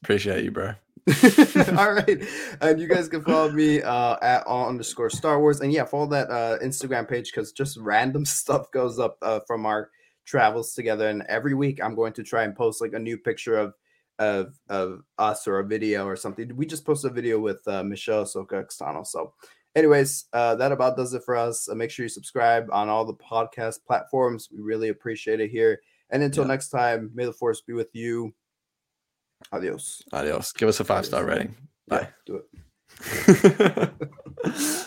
Appreciate 0.02 0.46
you, 0.46 0.52
bro. 0.52 0.76
All 1.78 1.94
right. 1.94 2.24
And 2.62 2.80
you 2.80 2.88
guys 2.88 3.08
can 3.08 3.22
follow 3.24 3.52
me 3.52 3.82
uh, 3.82 4.18
at 4.24 4.46
all 4.48 4.68
underscore 4.68 5.10
Star 5.12 5.40
Wars. 5.40 5.62
And 5.62 5.72
yeah, 5.72 5.86
follow 5.86 6.08
that 6.08 6.32
uh, 6.32 6.58
Instagram 6.64 7.08
page 7.08 7.32
because 7.32 7.52
just 7.52 7.78
random 7.78 8.26
stuff 8.26 8.72
goes 8.72 8.98
up 8.98 9.18
uh, 9.22 9.40
from 9.46 9.66
our 9.66 9.92
travels 10.26 10.74
together. 10.74 11.08
And 11.10 11.24
every 11.30 11.54
week 11.54 11.80
I'm 11.84 11.94
going 11.96 12.14
to 12.14 12.24
try 12.24 12.44
and 12.44 12.56
post 12.56 12.82
like 12.82 12.94
a 12.94 13.00
new 13.00 13.18
picture 13.18 13.58
of 13.58 13.74
of 14.18 14.58
of 14.70 15.02
us 15.20 15.48
or 15.48 15.60
a 15.60 15.66
video 15.68 16.06
or 16.08 16.16
something. 16.16 16.56
We 16.56 16.66
just 16.66 16.86
posted 16.86 17.12
a 17.12 17.14
video 17.14 17.40
with 17.40 17.68
uh, 17.68 17.84
Michelle 17.84 18.24
Soka 18.24 18.54
Extano. 18.66 19.06
So 19.06 19.34
anyways, 19.76 20.26
uh, 20.34 20.56
that 20.56 20.72
about 20.72 20.98
does 20.98 21.14
it 21.14 21.24
for 21.24 21.36
us. 21.36 21.70
Uh, 21.70 21.76
make 21.76 21.92
sure 21.92 22.06
you 22.06 22.10
subscribe 22.10 22.68
on 22.72 22.90
all 22.90 23.06
the 23.06 23.14
podcast 23.14 23.84
platforms. 23.86 24.50
We 24.52 24.62
really 24.62 24.90
appreciate 24.90 25.40
it 25.42 25.52
here. 25.52 25.82
And 26.10 26.24
until 26.24 26.46
Yeah. 26.46 26.48
next 26.48 26.70
time, 26.70 27.12
may 27.14 27.26
the 27.26 27.34
force 27.34 27.62
be 27.62 27.74
with 27.74 27.90
you. 27.94 28.34
Adios. 29.52 30.04
Adios. 30.12 30.52
Give 30.54 30.70
us 30.70 30.80
a 30.80 30.84
five 30.84 31.06
star 31.06 31.26
rating. 31.26 31.56
Yeah, 31.92 32.00
Bye. 32.00 32.10
do 32.26 32.42
it. 32.42 33.92